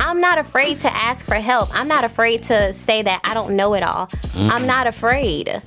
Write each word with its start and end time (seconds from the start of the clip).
I'm 0.00 0.20
not 0.20 0.38
afraid 0.38 0.80
to 0.80 0.94
ask 0.94 1.24
for 1.24 1.34
help. 1.34 1.68
I'm 1.72 1.88
not 1.88 2.04
afraid 2.04 2.42
to 2.44 2.72
say 2.72 3.02
that 3.02 3.20
I 3.24 3.34
don't 3.34 3.56
know 3.56 3.74
it 3.74 3.82
all. 3.82 4.06
Mm. 4.06 4.50
I'm 4.50 4.66
not 4.66 4.86
afraid. 4.86 5.62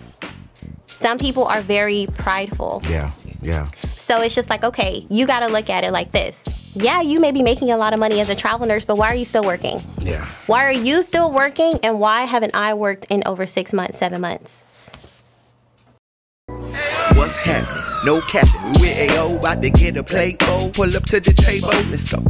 Some 0.86 1.18
people 1.18 1.46
are 1.46 1.62
very 1.62 2.08
prideful. 2.16 2.82
Yeah, 2.90 3.12
yeah. 3.42 3.70
So 3.96 4.22
it's 4.22 4.36
just 4.36 4.50
like, 4.50 4.64
okay, 4.64 5.06
you 5.10 5.26
got 5.26 5.42
to 5.42 5.48
look 5.48 5.70
at 5.70 5.84
it 5.84 5.92
like 5.92 6.12
this. 6.12 6.44
Yeah, 6.74 7.02
you 7.02 7.20
may 7.20 7.32
be 7.32 7.42
making 7.42 7.72
a 7.72 7.78
lot 7.78 7.94
of 7.94 8.00
money 8.00 8.20
as 8.20 8.30
a 8.30 8.36
travel 8.36 8.68
nurse, 8.68 8.86
but 8.86 8.98
why 8.98 9.08
are 9.08 9.16
you 9.16 9.26
still 9.26 9.44
working? 9.44 9.82
Yeah. 10.00 10.26
Why 10.48 10.66
are 10.66 10.74
you 10.74 11.02
still 11.02 11.32
working 11.32 11.80
and 11.84 12.00
why 12.00 12.26
haven't 12.26 12.56
I 12.56 12.74
worked 12.74 13.06
in 13.10 13.24
over 13.26 13.46
six 13.46 13.74
months, 13.74 13.98
seven 13.98 14.22
months? 14.22 14.64
What's 17.14 17.38
happening? 17.38 17.84
No 18.06 18.22
captain. 18.22 18.74
We 18.74 18.82
with 18.82 19.12
AO, 19.12 19.36
about 19.38 19.62
to 19.62 19.70
get 19.70 19.98
a 19.98 20.04
plate 20.04 20.40
bowl. 20.40 20.70
Pull 20.70 20.96
up 20.96 21.04
to 21.06 21.20
the 21.20 21.34
table. 21.34 21.70
Let's 21.90 22.12
go. 22.12 22.24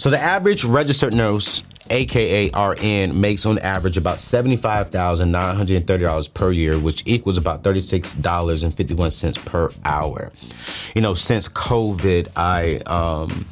So 0.00 0.08
the 0.08 0.18
average 0.18 0.64
registered 0.64 1.12
nurse, 1.12 1.62
aka 1.90 2.50
RN, 2.56 3.20
makes 3.20 3.44
on 3.44 3.58
average 3.58 3.98
about 3.98 4.18
seventy-five 4.18 4.88
thousand 4.88 5.30
nine 5.30 5.54
hundred 5.54 5.76
and 5.76 5.86
thirty 5.86 6.04
dollars 6.04 6.26
per 6.26 6.52
year, 6.52 6.78
which 6.78 7.02
equals 7.04 7.36
about 7.36 7.62
thirty-six 7.62 8.14
dollars 8.14 8.62
and 8.62 8.72
fifty-one 8.72 9.10
cents 9.10 9.36
per 9.36 9.70
hour. 9.84 10.32
You 10.94 11.02
know, 11.02 11.12
since 11.12 11.48
COVID, 11.50 12.30
I 12.34 12.76
um, 12.86 13.46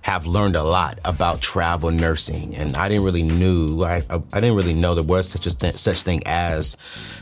have 0.00 0.26
learned 0.26 0.56
a 0.56 0.64
lot 0.64 0.98
about 1.04 1.40
travel 1.40 1.92
nursing, 1.92 2.56
and 2.56 2.76
I 2.76 2.88
didn't 2.88 3.04
really 3.04 3.22
knew 3.22 3.84
I, 3.84 4.02
I, 4.10 4.20
I 4.32 4.40
didn't 4.40 4.56
really 4.56 4.74
know 4.74 4.96
there 4.96 5.04
was 5.04 5.28
such 5.28 5.46
a 5.46 5.56
th- 5.56 5.76
such 5.76 6.02
thing 6.02 6.20
as 6.26 6.76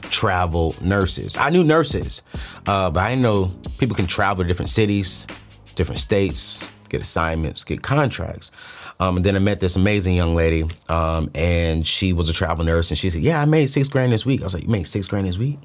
travel 0.04 0.74
nurses. 0.80 1.36
I 1.36 1.50
knew 1.50 1.64
nurses, 1.64 2.22
uh, 2.66 2.90
but 2.90 3.00
I 3.00 3.14
know 3.14 3.52
people 3.76 3.94
can 3.94 4.06
travel 4.06 4.42
to 4.42 4.48
different 4.48 4.70
cities, 4.70 5.26
different 5.74 5.98
states, 5.98 6.64
get 6.90 7.00
assignments, 7.00 7.64
get 7.64 7.82
contracts. 7.82 8.50
Um, 8.98 9.16
and 9.16 9.24
then 9.24 9.34
I 9.34 9.38
met 9.38 9.60
this 9.60 9.76
amazing 9.76 10.14
young 10.14 10.34
lady, 10.34 10.64
um, 10.90 11.30
and 11.34 11.86
she 11.86 12.12
was 12.12 12.28
a 12.28 12.34
travel 12.34 12.64
nurse, 12.64 12.90
and 12.90 12.98
she 12.98 13.08
said, 13.08 13.22
"Yeah, 13.22 13.40
I 13.40 13.46
made 13.46 13.66
six 13.68 13.88
grand 13.88 14.12
this 14.12 14.26
week." 14.26 14.42
I 14.42 14.44
was 14.44 14.52
like, 14.52 14.64
"You 14.64 14.68
made 14.68 14.86
six 14.86 15.06
grand 15.06 15.26
this 15.26 15.38
week? 15.38 15.58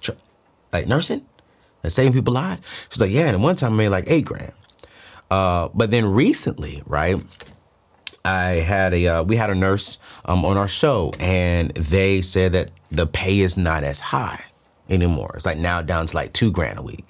Tra- 0.00 0.16
like 0.72 0.88
nursing, 0.88 1.24
like 1.84 1.92
saving 1.92 2.12
people 2.12 2.34
lives?" 2.34 2.66
She's 2.88 3.00
like, 3.00 3.12
"Yeah." 3.12 3.28
And 3.28 3.42
one 3.42 3.54
time 3.54 3.74
I 3.74 3.76
made 3.76 3.90
like 3.90 4.04
eight 4.08 4.24
grand. 4.24 4.52
Uh, 5.30 5.68
but 5.74 5.90
then 5.92 6.04
recently, 6.06 6.82
right? 6.86 7.22
I 8.24 8.54
had 8.54 8.94
a 8.94 9.06
uh, 9.06 9.22
we 9.24 9.36
had 9.36 9.50
a 9.50 9.54
nurse 9.54 9.98
um, 10.24 10.44
on 10.44 10.56
our 10.56 10.68
show, 10.68 11.12
and 11.20 11.70
they 11.72 12.22
said 12.22 12.52
that 12.52 12.70
the 12.90 13.06
pay 13.06 13.40
is 13.40 13.56
not 13.56 13.84
as 13.84 14.00
high 14.00 14.44
anymore. 14.90 15.32
It's 15.34 15.46
like 15.46 15.58
now 15.58 15.82
down 15.82 16.06
to 16.06 16.16
like 16.16 16.32
two 16.32 16.50
grand 16.50 16.78
a 16.78 16.82
week. 16.82 17.04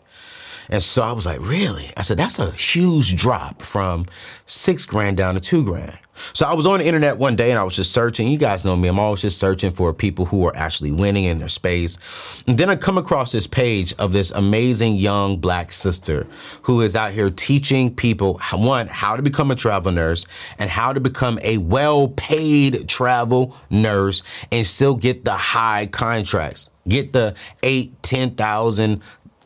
And 0.72 0.82
so 0.82 1.02
I 1.02 1.12
was 1.12 1.26
like, 1.26 1.38
really? 1.40 1.90
I 1.98 2.02
said, 2.02 2.16
that's 2.16 2.38
a 2.38 2.50
huge 2.50 3.14
drop 3.14 3.60
from 3.60 4.06
six 4.46 4.86
grand 4.86 5.18
down 5.18 5.34
to 5.34 5.40
two 5.40 5.66
grand. 5.66 5.98
So 6.32 6.46
I 6.46 6.54
was 6.54 6.66
on 6.66 6.78
the 6.78 6.86
internet 6.86 7.18
one 7.18 7.36
day 7.36 7.50
and 7.50 7.58
I 7.58 7.62
was 7.62 7.76
just 7.76 7.92
searching. 7.92 8.28
You 8.28 8.38
guys 8.38 8.64
know 8.64 8.74
me, 8.74 8.88
I'm 8.88 8.98
always 8.98 9.20
just 9.20 9.38
searching 9.38 9.70
for 9.70 9.92
people 9.92 10.24
who 10.24 10.46
are 10.46 10.56
actually 10.56 10.90
winning 10.90 11.24
in 11.24 11.40
their 11.40 11.50
space. 11.50 11.98
And 12.46 12.56
then 12.56 12.70
I 12.70 12.76
come 12.76 12.96
across 12.96 13.32
this 13.32 13.46
page 13.46 13.92
of 13.98 14.14
this 14.14 14.30
amazing 14.30 14.96
young 14.96 15.36
black 15.38 15.72
sister 15.72 16.26
who 16.62 16.80
is 16.80 16.96
out 16.96 17.12
here 17.12 17.28
teaching 17.28 17.94
people, 17.94 18.40
one, 18.54 18.86
how 18.86 19.14
to 19.14 19.22
become 19.22 19.50
a 19.50 19.54
travel 19.54 19.92
nurse 19.92 20.24
and 20.58 20.70
how 20.70 20.94
to 20.94 21.00
become 21.00 21.38
a 21.42 21.58
well 21.58 22.08
paid 22.08 22.88
travel 22.88 23.54
nurse 23.68 24.22
and 24.50 24.64
still 24.64 24.94
get 24.94 25.26
the 25.26 25.34
high 25.34 25.84
contracts. 25.86 26.70
Get 26.88 27.12
the 27.12 27.36
eight, 27.62 28.02
ten 28.02 28.34
thousand 28.34 29.02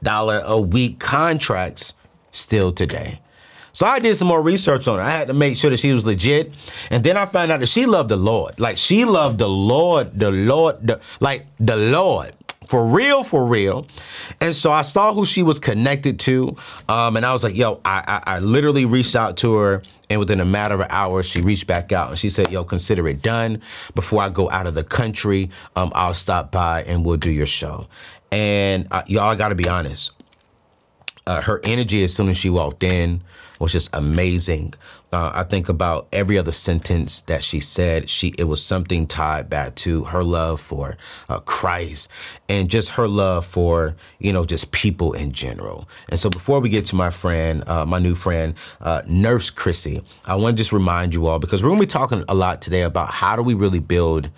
dollar 0.07 0.41
a 0.47 0.61
week 0.61 1.01
contracts 1.01 1.93
still 2.31 2.73
today. 2.73 3.21
So 3.73 3.87
I 3.87 3.99
did 3.99 4.15
some 4.17 4.29
more 4.29 4.41
research 4.41 4.87
on 4.87 4.99
her. 4.99 5.05
I 5.05 5.11
had 5.11 5.27
to 5.27 5.35
make 5.35 5.57
sure 5.57 5.69
that 5.69 5.79
she 5.79 5.93
was 5.93 6.07
legit. 6.07 6.55
And 6.91 7.03
then 7.03 7.17
I 7.17 7.27
found 7.27 7.51
out 7.51 7.59
that 7.59 7.67
she 7.67 7.87
loved 7.87 8.09
the 8.09 8.17
Lord. 8.17 8.59
Like 8.61 8.77
she 8.79 9.05
loved 9.05 9.39
the 9.39 9.49
Lord, 9.49 10.17
the 10.17 10.31
Lord, 10.31 10.87
the, 10.87 11.01
like 11.19 11.45
the 11.59 11.77
Lord. 11.77 12.33
For 12.69 12.87
real, 12.87 13.23
for 13.23 13.45
real. 13.47 13.87
And 14.41 14.55
so 14.55 14.73
I 14.73 14.83
saw 14.83 15.13
who 15.13 15.25
she 15.25 15.43
was 15.43 15.59
connected 15.59 16.19
to. 16.21 16.57
Um, 16.89 17.17
and 17.17 17.27
I 17.27 17.33
was 17.33 17.45
like, 17.45 17.57
yo, 17.57 17.81
I, 17.85 18.23
I, 18.27 18.37
I 18.37 18.39
literally 18.39 18.87
reached 18.87 19.15
out 19.15 19.37
to 19.39 19.55
her. 19.55 19.83
And 20.09 20.21
within 20.21 20.41
a 20.41 20.45
matter 20.45 20.77
of 20.77 20.87
hours, 20.89 21.29
she 21.29 21.43
reached 21.43 21.67
back 21.67 21.91
out 21.91 22.11
and 22.11 22.19
she 22.19 22.31
said, 22.31 22.51
yo, 22.53 22.63
consider 22.65 23.09
it 23.09 23.23
done. 23.23 23.61
Before 23.97 24.23
I 24.23 24.29
go 24.29 24.49
out 24.51 24.67
of 24.67 24.75
the 24.75 24.85
country, 24.85 25.51
um, 25.75 25.91
I'll 25.95 26.15
stop 26.15 26.53
by 26.53 26.85
and 26.85 27.05
we'll 27.05 27.17
do 27.17 27.31
your 27.31 27.47
show. 27.47 27.89
And 28.33 28.89
uh, 28.91 29.03
y'all 29.07 29.25
I 29.25 29.35
got 29.37 29.51
to 29.51 29.55
be 29.55 29.69
honest. 29.69 30.13
Uh, 31.27 31.41
her 31.43 31.61
energy 31.65 32.05
as 32.05 32.15
soon 32.15 32.29
as 32.29 32.37
she 32.37 32.49
walked 32.49 32.85
in 32.85 33.21
was 33.59 33.73
just 33.73 33.91
amazing. 33.95 34.75
Uh, 35.13 35.31
I 35.35 35.45
think 35.45 35.69
about 35.69 36.09
every 36.13 36.37
other 36.37 36.53
sentence 36.53 37.23
that 37.23 37.43
she 37.43 37.61
said. 37.61 38.11
She 38.11 38.35
it 38.39 38.45
was 38.45 38.63
something 38.63 39.07
tied 39.07 39.49
back 39.49 39.75
to 39.77 40.05
her 40.05 40.23
love 40.23 40.61
for 40.61 40.97
uh, 41.29 41.41
Christ 41.41 42.09
and 42.49 42.69
just 42.69 42.91
her 42.91 43.09
love 43.09 43.47
for 43.47 43.97
you 44.19 44.33
know 44.33 44.45
just 44.45 44.73
people 44.73 45.13
in 45.13 45.33
general. 45.33 45.89
And 46.11 46.19
so 46.19 46.29
before 46.29 46.61
we 46.61 46.69
get 46.69 46.85
to 46.87 46.97
my 46.97 47.11
friend, 47.11 47.65
uh, 47.69 47.87
my 47.87 47.99
new 47.99 48.15
friend, 48.15 48.55
uh, 48.81 49.03
Nurse 49.07 49.49
Chrissy, 49.51 50.03
I 50.25 50.37
want 50.37 50.57
to 50.57 50.61
just 50.61 50.73
remind 50.73 51.15
you 51.15 51.27
all 51.27 51.39
because 51.39 51.63
we're 51.63 51.71
going 51.71 51.81
to 51.81 51.87
be 51.87 51.91
talking 51.91 52.25
a 52.29 52.35
lot 52.35 52.61
today 52.61 52.83
about 52.83 53.11
how 53.11 53.37
do 53.37 53.43
we 53.43 53.55
really 53.55 53.81
build 53.81 54.31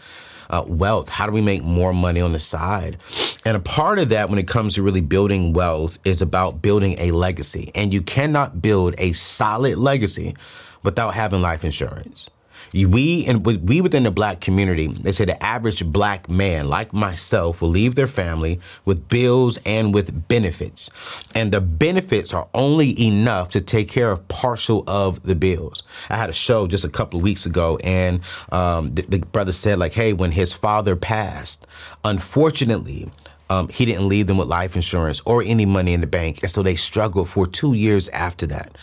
uh, 0.51 0.65
wealth? 0.67 1.09
How 1.09 1.27
do 1.27 1.33
we 1.33 1.41
make 1.41 1.63
more 1.63 1.93
money 1.93 2.21
on 2.21 2.33
the 2.33 2.39
side? 2.39 2.99
And 3.45 3.57
a 3.57 3.61
part 3.61 3.99
of 3.99 4.09
that, 4.11 4.31
when 4.31 4.39
it 4.39 4.49
comes 4.49 4.75
to 4.75 4.83
really 4.83 5.01
building 5.01 5.53
wealth, 5.53 5.99
is 6.05 6.23
about 6.23 6.63
building 6.63 6.97
a 6.99 7.11
legacy. 7.13 7.71
And 7.75 7.93
you 7.93 8.03
cannot 8.03 8.61
build 8.61 8.95
a 8.99 9.13
solid 9.13 9.79
legacy 9.79 10.37
without 10.83 11.15
having 11.15 11.43
life 11.43 11.65
insurance. 11.65 12.31
We 12.73 13.25
and 13.27 13.45
we 13.45 13.81
within 13.81 14.03
the 14.03 14.11
black 14.11 14.41
community, 14.41 14.89
they 14.89 15.13
say 15.13 15.25
the 15.25 15.43
average 15.43 15.85
black 15.85 16.29
man, 16.29 16.69
like 16.69 16.93
myself, 16.93 17.61
will 17.61 17.69
leave 17.69 17.95
their 17.95 18.07
family 18.07 18.61
with 18.85 19.09
bills 19.09 19.59
and 19.65 19.95
with 19.95 20.29
benefits, 20.29 20.91
and 21.35 21.53
the 21.53 21.61
benefits 21.61 22.35
are 22.35 22.49
only 22.55 23.01
enough 23.01 23.49
to 23.51 23.61
take 23.61 23.89
care 23.89 24.11
of 24.11 24.27
partial 24.29 24.85
of 24.87 25.23
the 25.23 25.35
bills. 25.35 25.83
I 26.11 26.17
had 26.17 26.31
a 26.31 26.35
show 26.35 26.67
just 26.67 26.85
a 26.85 26.89
couple 26.89 27.19
of 27.19 27.25
weeks 27.25 27.47
ago, 27.47 27.79
and 27.83 28.21
um, 28.53 28.95
the, 28.95 29.03
the 29.03 29.19
brother 29.21 29.53
said 29.53 29.79
like, 29.79 29.93
"Hey, 29.93 30.13
when 30.13 30.33
his 30.33 30.53
father 30.53 30.97
passed, 30.97 31.67
unfortunately." 32.05 33.09
um, 33.51 33.69
he 33.69 33.85
didn't 33.85 34.09
leave 34.09 34.27
them 34.27 34.37
with 34.37 34.49
life 34.49 34.77
insurance 34.77 35.21
or 35.25 35.43
any 35.43 35.67
money 35.67 35.95
in 35.95 36.01
the 36.01 36.07
bank. 36.07 36.43
And 36.43 36.51
so 36.51 36.63
they 36.63 36.75
struggled 36.75 37.29
for 37.29 37.47
two 37.47 37.75
years 37.75 38.09
after 38.11 38.47
that. 38.49 38.77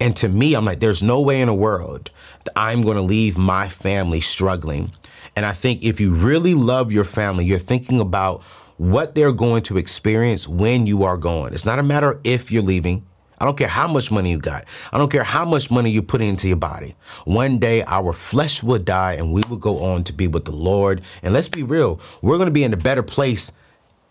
And 0.00 0.16
to 0.16 0.28
me, 0.28 0.54
I'm 0.54 0.64
like, 0.64 0.80
there's 0.80 1.02
no 1.02 1.20
way 1.20 1.40
in 1.40 1.46
the 1.46 1.54
world 1.54 2.10
that 2.44 2.52
I'm 2.56 2.82
going 2.82 2.96
to 2.96 3.02
leave 3.02 3.36
my 3.36 3.68
family 3.68 4.20
struggling. 4.20 4.92
And 5.36 5.44
I 5.44 5.52
think 5.52 5.84
if 5.84 6.00
you 6.00 6.14
really 6.14 6.54
love 6.54 6.90
your 6.90 7.04
family, 7.04 7.44
you're 7.44 7.58
thinking 7.58 8.00
about 8.00 8.42
what 8.78 9.14
they're 9.14 9.32
going 9.32 9.62
to 9.64 9.76
experience 9.76 10.48
when 10.48 10.86
you 10.86 11.04
are 11.04 11.18
gone. 11.18 11.52
It's 11.52 11.66
not 11.66 11.78
a 11.78 11.82
matter 11.82 12.18
if 12.24 12.50
you're 12.50 12.62
leaving. 12.62 13.04
I 13.38 13.44
don't 13.44 13.56
care 13.56 13.68
how 13.68 13.88
much 13.88 14.10
money 14.10 14.30
you 14.30 14.38
got. 14.38 14.66
I 14.92 14.98
don't 14.98 15.10
care 15.10 15.24
how 15.24 15.46
much 15.46 15.70
money 15.70 15.90
you 15.90 16.02
put 16.02 16.20
into 16.20 16.46
your 16.46 16.58
body. 16.58 16.94
One 17.24 17.58
day 17.58 17.82
our 17.86 18.12
flesh 18.12 18.62
will 18.62 18.78
die 18.78 19.14
and 19.14 19.32
we 19.32 19.42
will 19.48 19.56
go 19.56 19.78
on 19.84 20.04
to 20.04 20.12
be 20.12 20.28
with 20.28 20.44
the 20.44 20.52
Lord. 20.52 21.00
And 21.22 21.32
let's 21.32 21.48
be 21.48 21.62
real, 21.62 22.00
we're 22.20 22.36
going 22.36 22.48
to 22.48 22.52
be 22.52 22.64
in 22.64 22.74
a 22.74 22.78
better 22.78 23.02
place 23.02 23.50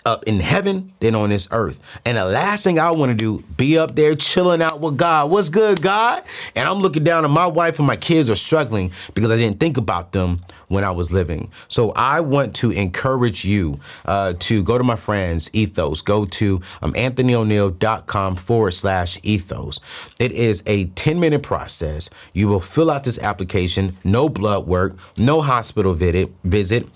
up 0.05 0.23
in 0.25 0.39
heaven 0.39 0.93
than 0.99 1.15
on 1.15 1.29
this 1.29 1.47
earth. 1.51 1.79
And 2.05 2.17
the 2.17 2.25
last 2.25 2.63
thing 2.63 2.79
I 2.79 2.91
want 2.91 3.09
to 3.11 3.15
do, 3.15 3.43
be 3.57 3.77
up 3.77 3.95
there 3.95 4.15
chilling 4.15 4.61
out 4.61 4.79
with 4.79 4.97
God. 4.97 5.29
What's 5.29 5.49
good, 5.49 5.81
God? 5.81 6.23
And 6.55 6.67
I'm 6.67 6.79
looking 6.79 7.03
down 7.03 7.25
and 7.25 7.33
my 7.33 7.47
wife 7.47 7.79
and 7.79 7.87
my 7.87 7.95
kids 7.95 8.29
are 8.29 8.35
struggling 8.35 8.91
because 9.13 9.31
I 9.31 9.37
didn't 9.37 9.59
think 9.59 9.77
about 9.77 10.11
them 10.11 10.41
when 10.67 10.83
I 10.83 10.91
was 10.91 11.11
living. 11.11 11.49
So 11.67 11.91
I 11.91 12.21
want 12.21 12.55
to 12.57 12.71
encourage 12.71 13.43
you 13.43 13.77
uh, 14.05 14.33
to 14.39 14.63
go 14.63 14.77
to 14.77 14.83
my 14.83 14.95
friends, 14.95 15.49
Ethos. 15.53 16.01
Go 16.01 16.25
to 16.25 16.61
um, 16.81 16.93
anthonyoneal.com 16.93 18.35
forward 18.35 18.71
slash 18.71 19.19
ethos. 19.23 19.79
It 20.19 20.31
is 20.31 20.63
a 20.65 20.85
10 20.85 21.19
minute 21.19 21.43
process. 21.43 22.09
You 22.33 22.47
will 22.47 22.59
fill 22.59 22.89
out 22.89 23.03
this 23.03 23.19
application, 23.19 23.93
no 24.03 24.29
blood 24.29 24.67
work, 24.67 24.95
no 25.17 25.41
hospital 25.41 25.93
visit. 25.93 26.29
visit 26.43 26.87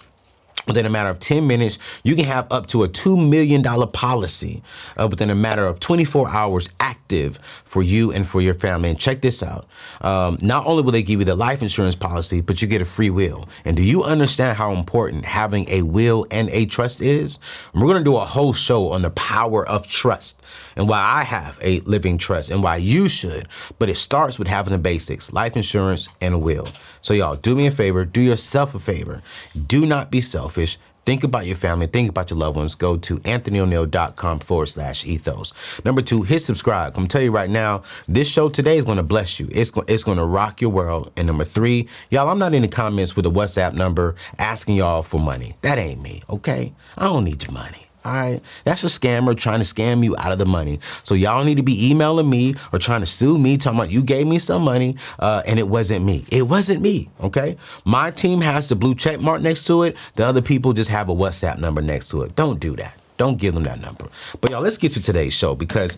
Within 0.68 0.86
a 0.86 0.90
matter 0.90 1.10
of 1.10 1.20
10 1.20 1.46
minutes, 1.46 1.78
you 2.04 2.16
can 2.16 2.26
have 2.26 2.48
up 2.52 2.68
to 2.68 2.84
a 2.84 2.90
$2 2.90 3.30
million 3.30 3.64
policy 3.92 4.64
uh, 4.98 5.08
within 5.10 5.30
a 5.30 5.36
matter 5.36 5.66
of 5.66 5.80
24 5.80 6.30
hours 6.30 6.70
active 6.80 7.38
for 7.64 7.84
you 7.84 8.12
and 8.12 8.28
for 8.28 8.42
your 8.42 8.54
family. 8.54 8.90
And 8.90 9.00
check 9.00 9.22
this 9.22 9.44
out. 9.44 9.68
Um, 10.02 10.38
not 10.42 10.66
only 10.66 10.84
will 10.84 10.92
they 10.92 11.04
give 11.04 11.20
you 11.20 11.26
the 11.26 11.36
life 11.36 11.62
insurance 11.62 11.96
policy, 11.96 12.42
but 12.42 12.62
you 12.62 12.68
get 12.68 12.82
a 12.82 12.86
free 12.86 13.10
will. 13.10 13.48
And 13.66 13.76
do 13.76 13.84
you 13.84 14.04
understand 14.04 14.58
how 14.58 14.74
important 14.74 15.26
having 15.26 15.70
a 15.70 15.82
will 15.82 16.26
and 16.32 16.50
a 16.50 16.66
trust 16.66 17.02
is? 17.02 17.40
We're 17.74 17.82
going 17.82 17.98
to 17.98 18.04
do 18.04 18.16
a 18.16 18.26
whole 18.26 18.54
show 18.54 18.92
on 18.92 19.02
the 19.02 19.10
power 19.12 19.68
of 19.68 19.88
trust 19.88 20.42
and 20.76 20.88
why 20.90 21.00
I 21.00 21.24
have 21.24 21.60
a 21.62 21.80
living 21.82 22.18
trust 22.18 22.50
and 22.52 22.64
why 22.64 22.78
you 22.78 23.08
should. 23.08 23.48
But 23.80 23.90
it 23.90 23.98
starts 23.98 24.40
with 24.40 24.48
having 24.48 24.74
the 24.74 24.80
basics 24.80 25.34
life 25.34 25.56
insurance 25.56 26.10
and 26.22 26.34
a 26.34 26.38
will. 26.38 26.68
So, 27.02 27.14
y'all, 27.14 27.36
do 27.36 27.56
me 27.56 27.68
a 27.68 27.72
favor, 27.72 28.06
do 28.06 28.22
yourself 28.22 28.76
a 28.76 28.80
favor. 28.80 29.22
Do 29.68 29.86
not 29.86 30.12
be 30.12 30.22
selfish. 30.22 30.78
Think 31.06 31.26
about 31.26 31.46
your 31.46 31.58
family, 31.58 31.88
think 31.88 32.10
about 32.10 32.30
your 32.32 32.40
loved 32.40 32.56
ones. 32.56 32.76
Go 32.76 32.96
to 32.96 33.18
anthonyoneal.com 33.18 34.40
forward 34.40 34.68
slash 34.68 35.06
ethos. 35.06 35.52
Number 35.84 36.02
two, 36.02 36.22
hit 36.24 36.40
subscribe. 36.40 36.94
I'm 36.94 37.02
gonna 37.02 37.08
tell 37.10 37.22
you 37.22 37.32
right 37.32 37.50
now, 37.50 37.84
this 38.08 38.32
show 38.32 38.48
today 38.48 38.78
is 38.78 38.86
gonna 38.86 39.04
bless 39.04 39.38
you. 39.40 39.50
It's, 39.52 39.70
go- 39.70 39.84
it's 39.88 40.04
gonna 40.04 40.26
rock 40.26 40.62
your 40.62 40.70
world. 40.70 41.12
And 41.18 41.28
number 41.28 41.44
three, 41.44 41.90
y'all, 42.10 42.30
I'm 42.30 42.40
not 42.40 42.54
in 42.54 42.62
the 42.62 42.70
comments 42.70 43.18
with 43.18 43.26
a 43.26 43.30
WhatsApp 43.30 43.74
number 43.74 44.16
asking 44.40 44.76
y'all 44.76 45.04
for 45.04 45.20
money. 45.20 45.56
That 45.62 45.78
ain't 45.78 46.02
me, 46.02 46.22
okay? 46.30 46.74
I 46.98 47.04
don't 47.06 47.26
need 47.26 47.44
your 47.44 47.52
money. 47.52 47.88
All 48.06 48.14
right, 48.14 48.42
that's 48.66 48.84
a 48.84 48.88
scammer 48.88 49.38
trying 49.38 49.60
to 49.60 49.66
scam 49.66 50.04
you 50.04 50.16
out 50.18 50.32
of 50.32 50.38
the 50.38 50.46
money. 50.46 50.80
So 51.04 51.16
y'all 51.16 51.44
need 51.44 51.58
to 51.58 51.64
be 51.64 51.90
emailing 51.90 52.30
me 52.30 52.56
or 52.74 52.80
trying 52.80 53.00
to 53.00 53.06
sue 53.06 53.38
me, 53.38 53.58
talking 53.58 53.80
about 53.80 53.92
you 53.92 54.04
gave 54.04 54.28
me 54.28 54.40
some 54.40 54.64
money 54.64 54.98
uh, 55.20 55.44
and 55.46 55.60
it 55.60 55.68
wasn't 55.68 56.06
me. 56.06 56.26
It 56.32 56.48
wasn't 56.48 56.82
me. 56.82 57.10
Okay, 57.22 57.58
my 57.86 58.12
team 58.12 58.42
has 58.42 58.70
the 58.70 58.76
blue 58.76 58.96
check 58.96 59.22
mark 59.22 59.42
next 59.42 59.66
to 59.66 59.84
it. 59.84 59.98
The 60.16 60.26
other 60.26 60.42
people 60.42 60.74
just 60.74 60.90
have 60.90 61.10
a 61.10 61.16
WhatsApp 61.16 61.60
number 61.60 61.82
next 61.82 62.10
to 62.10 62.24
it. 62.24 62.36
Don't 62.36 62.60
do 62.60 62.76
that. 62.76 62.98
Don't 63.18 63.40
give 63.40 63.54
them 63.54 63.64
that 63.64 63.80
number. 63.80 64.08
But 64.42 64.52
y'all, 64.52 64.62
let's 64.62 64.78
get 64.78 64.92
to 64.94 65.02
today's 65.02 65.34
show 65.34 65.56
because 65.56 65.98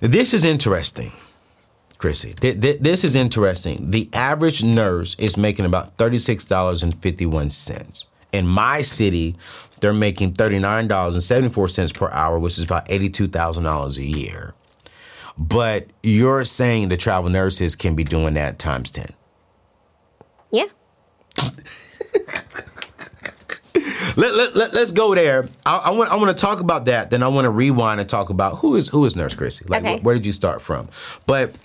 this 0.00 0.34
is 0.34 0.44
interesting. 0.44 1.12
Chrissy, 1.98 2.34
th- 2.34 2.60
th- 2.60 2.80
this 2.80 3.04
is 3.04 3.14
interesting. 3.14 3.90
The 3.90 4.08
average 4.12 4.64
nurse 4.64 5.14
is 5.18 5.38
making 5.38 5.64
about 5.64 5.96
$36.51. 5.96 8.04
In 8.32 8.46
my 8.46 8.82
city, 8.82 9.36
they're 9.84 9.92
making 9.92 10.32
$39.74 10.32 11.92
per 11.92 12.08
hour, 12.10 12.38
which 12.38 12.56
is 12.56 12.64
about 12.64 12.88
$82,000 12.88 13.98
a 13.98 14.02
year. 14.02 14.54
But 15.36 15.88
you're 16.02 16.42
saying 16.44 16.88
the 16.88 16.96
travel 16.96 17.28
nurses 17.28 17.74
can 17.74 17.94
be 17.94 18.02
doing 18.02 18.32
that 18.32 18.58
times 18.58 18.90
10. 18.92 19.08
Yeah. 20.52 20.64
Let, 24.16 24.32
let, 24.36 24.54
let, 24.54 24.74
us 24.74 24.92
go 24.92 25.12
there. 25.12 25.48
I, 25.66 25.76
I, 25.76 25.90
want 25.90 26.08
I 26.08 26.14
want 26.14 26.28
to 26.28 26.40
talk 26.40 26.60
about 26.60 26.84
that. 26.84 27.10
Then 27.10 27.24
I 27.24 27.28
want 27.28 27.46
to 27.46 27.50
rewind 27.50 27.98
and 28.00 28.08
talk 28.08 28.30
about 28.30 28.58
who 28.58 28.76
is 28.76 28.88
who 28.88 29.04
is 29.04 29.16
Nurse 29.16 29.34
Chrissy. 29.34 29.64
Like, 29.66 29.82
Okay. 29.82 29.98
wh- 29.98 30.04
where 30.04 30.14
did 30.14 30.24
you 30.24 30.32
start 30.32 30.62
from? 30.62 30.88
But 31.26 31.56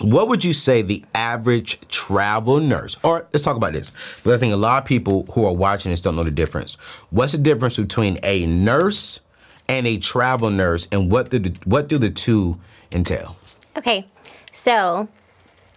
what 0.00 0.28
would 0.28 0.44
you 0.44 0.52
say 0.52 0.82
the 0.82 1.04
average 1.14 1.80
travel 1.88 2.58
nurse, 2.60 2.96
or 3.02 3.26
let's 3.32 3.44
talk 3.44 3.56
about 3.56 3.72
this, 3.72 3.92
because 4.16 4.32
I 4.32 4.38
think 4.38 4.52
a 4.52 4.56
lot 4.56 4.82
of 4.82 4.88
people 4.88 5.26
who 5.32 5.44
are 5.44 5.54
watching 5.54 5.90
this 5.90 6.00
don't 6.00 6.16
know 6.16 6.24
the 6.24 6.30
difference. 6.30 6.74
What's 7.10 7.32
the 7.32 7.38
difference 7.38 7.76
between 7.76 8.18
a 8.22 8.46
nurse 8.46 9.20
and 9.68 9.86
a 9.86 9.98
travel 9.98 10.50
nurse, 10.50 10.88
and 10.90 11.12
what 11.12 11.30
do 11.30 11.38
the, 11.38 11.56
what 11.64 11.88
do 11.88 11.98
the 11.98 12.10
two 12.10 12.58
entail? 12.90 13.36
Okay. 13.76 14.06
So, 14.52 15.08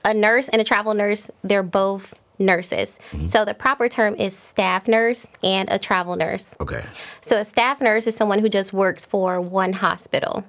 a 0.03 0.13
nurse 0.13 0.49
and 0.49 0.61
a 0.61 0.65
travel 0.65 0.93
nurse, 0.93 1.29
they're 1.43 1.61
both 1.61 2.13
nurses. 2.39 2.97
Mm-hmm. 3.11 3.27
So, 3.27 3.45
the 3.45 3.53
proper 3.53 3.87
term 3.87 4.15
is 4.15 4.35
staff 4.35 4.87
nurse 4.87 5.27
and 5.43 5.69
a 5.71 5.77
travel 5.77 6.15
nurse. 6.15 6.55
Okay. 6.59 6.83
So, 7.21 7.37
a 7.37 7.45
staff 7.45 7.81
nurse 7.81 8.07
is 8.07 8.15
someone 8.15 8.39
who 8.39 8.49
just 8.49 8.73
works 8.73 9.05
for 9.05 9.39
one 9.39 9.73
hospital. 9.73 10.43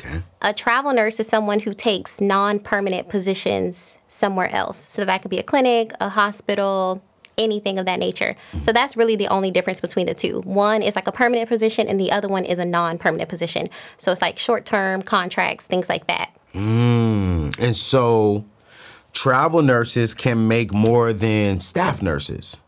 Okay. 0.00 0.22
A 0.42 0.54
travel 0.54 0.92
nurse 0.92 1.18
is 1.18 1.26
someone 1.26 1.60
who 1.60 1.74
takes 1.74 2.20
non 2.20 2.58
permanent 2.58 3.08
positions 3.08 3.98
somewhere 4.08 4.48
else. 4.50 4.86
So, 4.88 5.04
that 5.04 5.22
could 5.22 5.30
be 5.30 5.38
a 5.38 5.42
clinic, 5.42 5.92
a 6.00 6.08
hospital, 6.08 7.02
anything 7.36 7.78
of 7.78 7.86
that 7.86 7.98
nature. 7.98 8.36
So, 8.62 8.72
that's 8.72 8.96
really 8.96 9.16
the 9.16 9.28
only 9.28 9.50
difference 9.50 9.80
between 9.80 10.06
the 10.06 10.14
two. 10.14 10.40
One 10.42 10.82
is 10.82 10.94
like 10.96 11.08
a 11.08 11.12
permanent 11.12 11.48
position, 11.48 11.88
and 11.88 11.98
the 11.98 12.12
other 12.12 12.28
one 12.28 12.44
is 12.44 12.58
a 12.58 12.64
non 12.64 12.98
permanent 12.98 13.28
position. 13.28 13.68
So, 13.96 14.12
it's 14.12 14.22
like 14.22 14.38
short 14.38 14.64
term 14.64 15.02
contracts, 15.02 15.64
things 15.64 15.88
like 15.88 16.06
that. 16.06 16.30
Mm. 16.54 17.58
And 17.58 17.76
so, 17.76 18.44
travel 19.12 19.62
nurses 19.62 20.14
can 20.14 20.48
make 20.48 20.72
more 20.72 21.12
than 21.12 21.60
staff 21.60 22.02
nurses. 22.02 22.58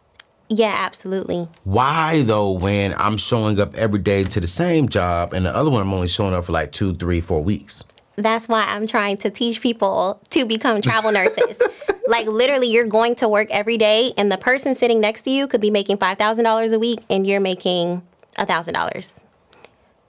Yeah, 0.52 0.74
absolutely. 0.76 1.48
Why 1.62 2.22
though? 2.22 2.50
When 2.50 2.92
I'm 2.94 3.16
showing 3.16 3.60
up 3.60 3.74
every 3.76 4.00
day 4.00 4.24
to 4.24 4.40
the 4.40 4.48
same 4.48 4.88
job, 4.88 5.32
and 5.32 5.46
the 5.46 5.54
other 5.54 5.70
one 5.70 5.80
I'm 5.80 5.94
only 5.94 6.08
showing 6.08 6.34
up 6.34 6.44
for 6.44 6.52
like 6.52 6.72
two, 6.72 6.92
three, 6.92 7.20
four 7.20 7.42
weeks. 7.42 7.84
That's 8.16 8.48
why 8.48 8.64
I'm 8.66 8.88
trying 8.88 9.16
to 9.18 9.30
teach 9.30 9.60
people 9.60 10.20
to 10.30 10.44
become 10.44 10.82
travel 10.82 11.12
nurses. 11.12 11.62
like 12.08 12.26
literally 12.26 12.66
you're 12.66 12.86
going 12.86 13.14
to 13.16 13.28
work 13.28 13.48
every 13.50 13.78
day 13.78 14.12
and 14.16 14.30
the 14.30 14.36
person 14.36 14.74
sitting 14.74 15.00
next 15.00 15.22
to 15.22 15.30
you 15.30 15.46
could 15.46 15.60
be 15.60 15.70
making 15.70 15.96
$5,000 15.96 16.72
a 16.72 16.78
week 16.78 16.98
and 17.08 17.26
you're 17.26 17.40
making 17.40 18.02
$1,000. 18.36 19.22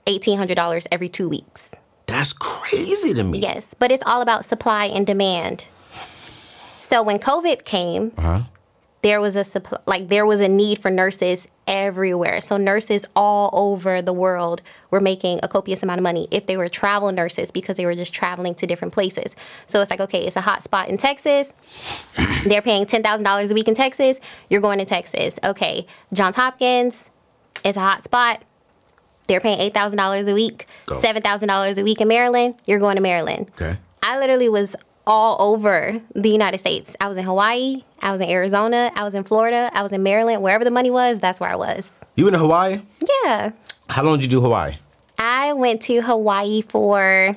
$1,800 0.08 0.88
every 0.92 1.08
2 1.08 1.30
weeks. 1.30 1.72
That's 2.08 2.34
crazy 2.34 3.14
to 3.14 3.24
me. 3.24 3.40
Yes, 3.40 3.76
but 3.78 3.92
it's 3.92 4.04
all 4.06 4.22
about 4.22 4.44
supply 4.46 4.86
and 4.86 5.06
demand. 5.06 5.68
So 6.80 7.04
when 7.04 7.20
COVID 7.20 7.64
came, 7.64 8.12
uh-huh. 8.18 8.42
There 9.02 9.20
was 9.20 9.36
a 9.36 9.44
supply, 9.44 9.80
like 9.86 10.10
there 10.10 10.26
was 10.26 10.42
a 10.42 10.48
need 10.48 10.80
for 10.80 10.92
nurses 10.92 11.48
everywhere. 11.68 12.42
So 12.42 12.58
nurses 12.58 13.06
all 13.16 13.50
over 13.54 14.02
the 14.02 14.14
world 14.14 14.62
were 14.92 15.00
making 15.00 15.40
a 15.42 15.48
copious 15.48 15.82
amount 15.82 16.00
of 16.00 16.04
money 16.04 16.28
if 16.32 16.46
they 16.46 16.58
were 16.58 16.70
travel 16.70 17.12
nurses 17.12 17.50
because 17.50 17.78
they 17.78 17.86
were 17.86 17.96
just 17.96 18.14
traveling 18.14 18.54
to 18.56 18.68
different 18.68 18.94
places. 18.94 19.36
So 19.68 19.82
it's 19.82 19.90
like, 19.90 20.02
okay, 20.02 20.26
it's 20.26 20.36
a 20.36 20.42
hot 20.42 20.64
spot 20.64 20.90
in 20.90 20.98
Texas. 20.98 21.54
They're 22.46 22.62
paying 22.62 22.86
ten 22.86 23.02
thousand 23.02 23.24
dollars 23.24 23.52
a 23.52 23.54
week 23.54 23.68
in 23.68 23.76
Texas. 23.76 24.20
You're 24.50 24.62
going 24.62 24.80
to 24.80 24.86
Texas. 24.86 25.40
Okay, 25.44 25.88
Johns 26.14 26.36
Hopkins 26.36 27.10
is 27.64 27.78
a 27.78 27.82
hot 27.82 28.04
spot. 28.04 28.44
They're 29.28 29.40
paying 29.40 29.60
eight 29.60 29.74
thousand 29.74 29.98
dollars 29.98 30.28
a 30.28 30.34
week, 30.34 30.68
seven 31.00 31.22
thousand 31.22 31.48
dollars 31.48 31.78
a 31.78 31.84
week 31.84 32.02
in 32.02 32.08
Maryland. 32.08 32.56
You're 32.66 32.80
going 32.80 32.98
to 32.98 33.02
Maryland. 33.02 33.50
Okay. 33.52 33.78
I 34.04 34.20
literally 34.20 34.50
was 34.50 34.76
all 35.06 35.38
over 35.42 36.02
the 36.16 36.30
United 36.30 36.60
States. 36.60 36.96
I 37.00 37.08
was 37.08 37.18
in 37.18 37.24
Hawaii, 37.24 37.84
I 38.02 38.12
was 38.12 38.22
in 38.22 38.30
Arizona, 38.30 38.92
I 38.96 39.04
was 39.04 39.16
in 39.16 39.24
Florida, 39.24 39.72
I 39.74 39.84
was 39.84 39.92
in 39.92 40.04
Maryland. 40.04 40.42
Wherever 40.42 40.64
the 40.64 40.72
money 40.72 40.92
was, 40.92 41.20
that's 41.20 41.40
where 41.40 41.50
I 41.50 41.56
was. 41.56 41.90
You 42.16 42.26
were 42.26 42.32
in 42.32 42.40
Hawaii? 42.40 42.82
Yeah. 43.24 43.52
How 43.90 44.04
long 44.04 44.18
did 44.18 44.26
you 44.26 44.30
do 44.30 44.42
Hawaii? 44.42 44.76
I 45.18 45.54
went 45.54 45.82
to 45.84 46.02
Hawaii 46.02 46.62
for 46.62 47.36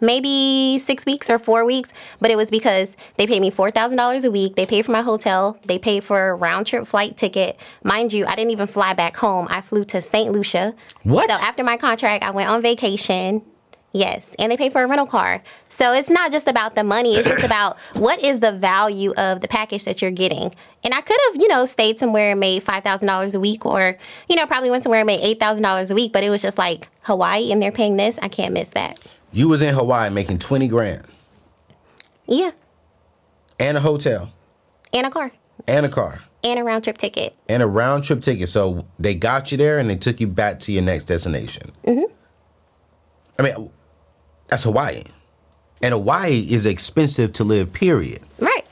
maybe 0.00 0.78
six 0.78 1.06
weeks 1.06 1.30
or 1.30 1.38
four 1.38 1.64
weeks, 1.64 1.92
but 2.20 2.30
it 2.30 2.36
was 2.36 2.50
because 2.50 2.96
they 3.16 3.26
paid 3.26 3.40
me 3.40 3.50
$4,000 3.50 4.24
a 4.24 4.30
week. 4.30 4.56
They 4.56 4.66
paid 4.66 4.84
for 4.84 4.92
my 4.92 5.02
hotel, 5.02 5.58
they 5.66 5.78
paid 5.78 6.04
for 6.04 6.30
a 6.30 6.34
round 6.34 6.66
trip 6.66 6.86
flight 6.86 7.16
ticket. 7.16 7.58
Mind 7.84 8.12
you, 8.12 8.26
I 8.26 8.34
didn't 8.34 8.50
even 8.50 8.66
fly 8.66 8.94
back 8.94 9.16
home. 9.16 9.46
I 9.50 9.60
flew 9.60 9.84
to 9.84 10.00
St. 10.00 10.32
Lucia. 10.32 10.74
What? 11.02 11.30
So 11.30 11.34
after 11.34 11.62
my 11.62 11.76
contract, 11.76 12.24
I 12.24 12.30
went 12.30 12.48
on 12.48 12.62
vacation. 12.62 13.42
Yes, 13.92 14.28
and 14.38 14.52
they 14.52 14.56
pay 14.56 14.68
for 14.68 14.82
a 14.82 14.86
rental 14.86 15.06
car. 15.06 15.42
So 15.70 15.92
it's 15.92 16.10
not 16.10 16.30
just 16.30 16.46
about 16.46 16.74
the 16.74 16.84
money, 16.84 17.16
it's 17.16 17.28
just 17.28 17.44
about 17.52 17.78
what 17.94 18.22
is 18.22 18.40
the 18.40 18.52
value 18.52 19.12
of 19.14 19.40
the 19.40 19.48
package 19.48 19.84
that 19.84 20.02
you're 20.02 20.10
getting. 20.10 20.54
And 20.84 20.92
I 20.94 21.00
could 21.00 21.16
have, 21.26 21.40
you 21.40 21.48
know, 21.48 21.64
stayed 21.64 21.98
somewhere 21.98 22.32
and 22.32 22.40
made 22.40 22.64
$5,000 22.64 23.34
a 23.34 23.40
week 23.40 23.64
or, 23.64 23.96
you 24.28 24.36
know, 24.36 24.46
probably 24.46 24.70
went 24.70 24.82
somewhere 24.82 25.00
and 25.00 25.06
made 25.06 25.38
$8,000 25.40 25.90
a 25.90 25.94
week, 25.94 26.12
but 26.12 26.22
it 26.22 26.30
was 26.30 26.42
just 26.42 26.58
like 26.58 26.88
Hawaii 27.02 27.50
and 27.50 27.62
they're 27.62 27.72
paying 27.72 27.96
this. 27.96 28.18
I 28.20 28.28
can't 28.28 28.52
miss 28.52 28.70
that. 28.70 29.00
You 29.32 29.48
was 29.48 29.62
in 29.62 29.74
Hawaii 29.74 30.10
making 30.10 30.38
20 30.38 30.68
grand 30.68 31.02
Yeah, 32.26 32.50
and 33.58 33.76
a 33.76 33.80
hotel 33.80 34.32
and 34.92 35.06
a 35.06 35.10
car 35.10 35.32
and 35.66 35.84
a 35.84 35.88
car 35.88 36.22
and 36.44 36.58
a 36.60 36.64
round 36.64 36.84
trip 36.84 36.96
ticket. 36.98 37.34
and 37.48 37.62
a 37.62 37.66
round 37.66 38.04
trip 38.04 38.20
ticket. 38.20 38.48
So 38.48 38.86
they 38.98 39.14
got 39.14 39.50
you 39.52 39.58
there 39.58 39.78
and 39.78 39.88
they 39.90 39.96
took 39.96 40.20
you 40.20 40.26
back 40.28 40.60
to 40.60 40.72
your 40.72 40.82
next 40.82 41.04
destination. 41.04 41.72
Mm-hmm. 41.84 42.12
I 43.38 43.42
mean, 43.42 43.70
that's 44.48 44.64
Hawaii. 44.64 45.04
And 45.82 45.92
Hawaii 45.92 46.46
is 46.50 46.66
expensive 46.66 47.32
to 47.34 47.44
live, 47.44 47.72
period. 47.72 48.20
Right. 48.38 48.66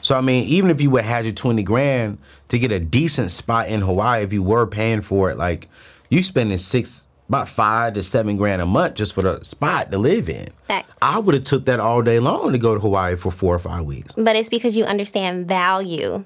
So 0.00 0.16
I 0.16 0.20
mean, 0.20 0.44
even 0.44 0.70
if 0.70 0.80
you 0.80 0.90
would 0.90 1.04
had 1.04 1.24
your 1.24 1.34
twenty 1.34 1.62
grand 1.62 2.18
to 2.48 2.58
get 2.58 2.72
a 2.72 2.80
decent 2.80 3.30
spot 3.30 3.68
in 3.68 3.80
Hawaii, 3.80 4.22
if 4.22 4.32
you 4.32 4.42
were 4.42 4.66
paying 4.66 5.00
for 5.00 5.30
it, 5.30 5.38
like 5.38 5.68
you 6.10 6.22
spending 6.22 6.58
six 6.58 7.06
about 7.28 7.48
five 7.48 7.94
to 7.94 8.02
seven 8.02 8.36
grand 8.36 8.60
a 8.60 8.66
month 8.66 8.94
just 8.94 9.14
for 9.14 9.22
the 9.22 9.42
spot 9.42 9.90
to 9.90 9.98
live 9.98 10.28
in. 10.28 10.46
Facts. 10.68 10.92
I 11.00 11.18
would 11.18 11.34
have 11.34 11.44
took 11.44 11.64
that 11.66 11.80
all 11.80 12.02
day 12.02 12.18
long 12.18 12.52
to 12.52 12.58
go 12.58 12.74
to 12.74 12.80
Hawaii 12.80 13.16
for 13.16 13.30
four 13.30 13.54
or 13.54 13.58
five 13.58 13.84
weeks. 13.84 14.12
But 14.14 14.36
it's 14.36 14.48
because 14.48 14.76
you 14.76 14.84
understand 14.84 15.48
value. 15.48 16.24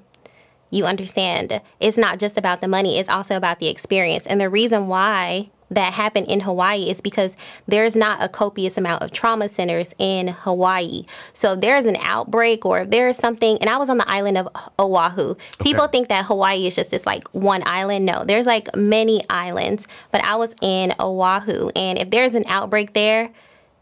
You 0.70 0.84
understand 0.84 1.60
it's 1.80 1.96
not 1.96 2.18
just 2.18 2.36
about 2.36 2.60
the 2.60 2.68
money, 2.68 2.98
it's 2.98 3.08
also 3.08 3.36
about 3.36 3.58
the 3.58 3.68
experience. 3.68 4.26
And 4.26 4.40
the 4.40 4.50
reason 4.50 4.86
why 4.86 5.50
that 5.70 5.92
happen 5.92 6.24
in 6.24 6.40
Hawaii 6.40 6.88
is 6.88 7.00
because 7.00 7.36
there's 7.66 7.94
not 7.94 8.22
a 8.22 8.28
copious 8.28 8.78
amount 8.78 9.02
of 9.02 9.12
trauma 9.12 9.48
centers 9.48 9.94
in 9.98 10.28
Hawaii. 10.28 11.04
So 11.34 11.52
if 11.52 11.60
there's 11.60 11.84
an 11.84 11.96
outbreak 12.00 12.64
or 12.64 12.80
if 12.80 12.90
there's 12.90 13.16
something, 13.16 13.58
and 13.60 13.68
I 13.68 13.76
was 13.76 13.90
on 13.90 13.98
the 13.98 14.08
island 14.08 14.38
of 14.38 14.48
Oahu. 14.78 15.34
People 15.60 15.84
Okay. 15.84 15.92
think 15.92 16.08
that 16.08 16.24
Hawaii 16.24 16.66
is 16.66 16.74
just 16.74 16.90
this 16.90 17.04
like 17.04 17.28
one 17.32 17.62
island. 17.66 18.06
No, 18.06 18.24
there's 18.24 18.46
like 18.46 18.74
many 18.74 19.20
islands, 19.28 19.86
but 20.10 20.22
I 20.24 20.36
was 20.36 20.54
in 20.62 20.94
Oahu, 20.98 21.70
and 21.76 21.98
if 21.98 22.10
there's 22.10 22.34
an 22.34 22.44
outbreak 22.46 22.94
there, 22.94 23.30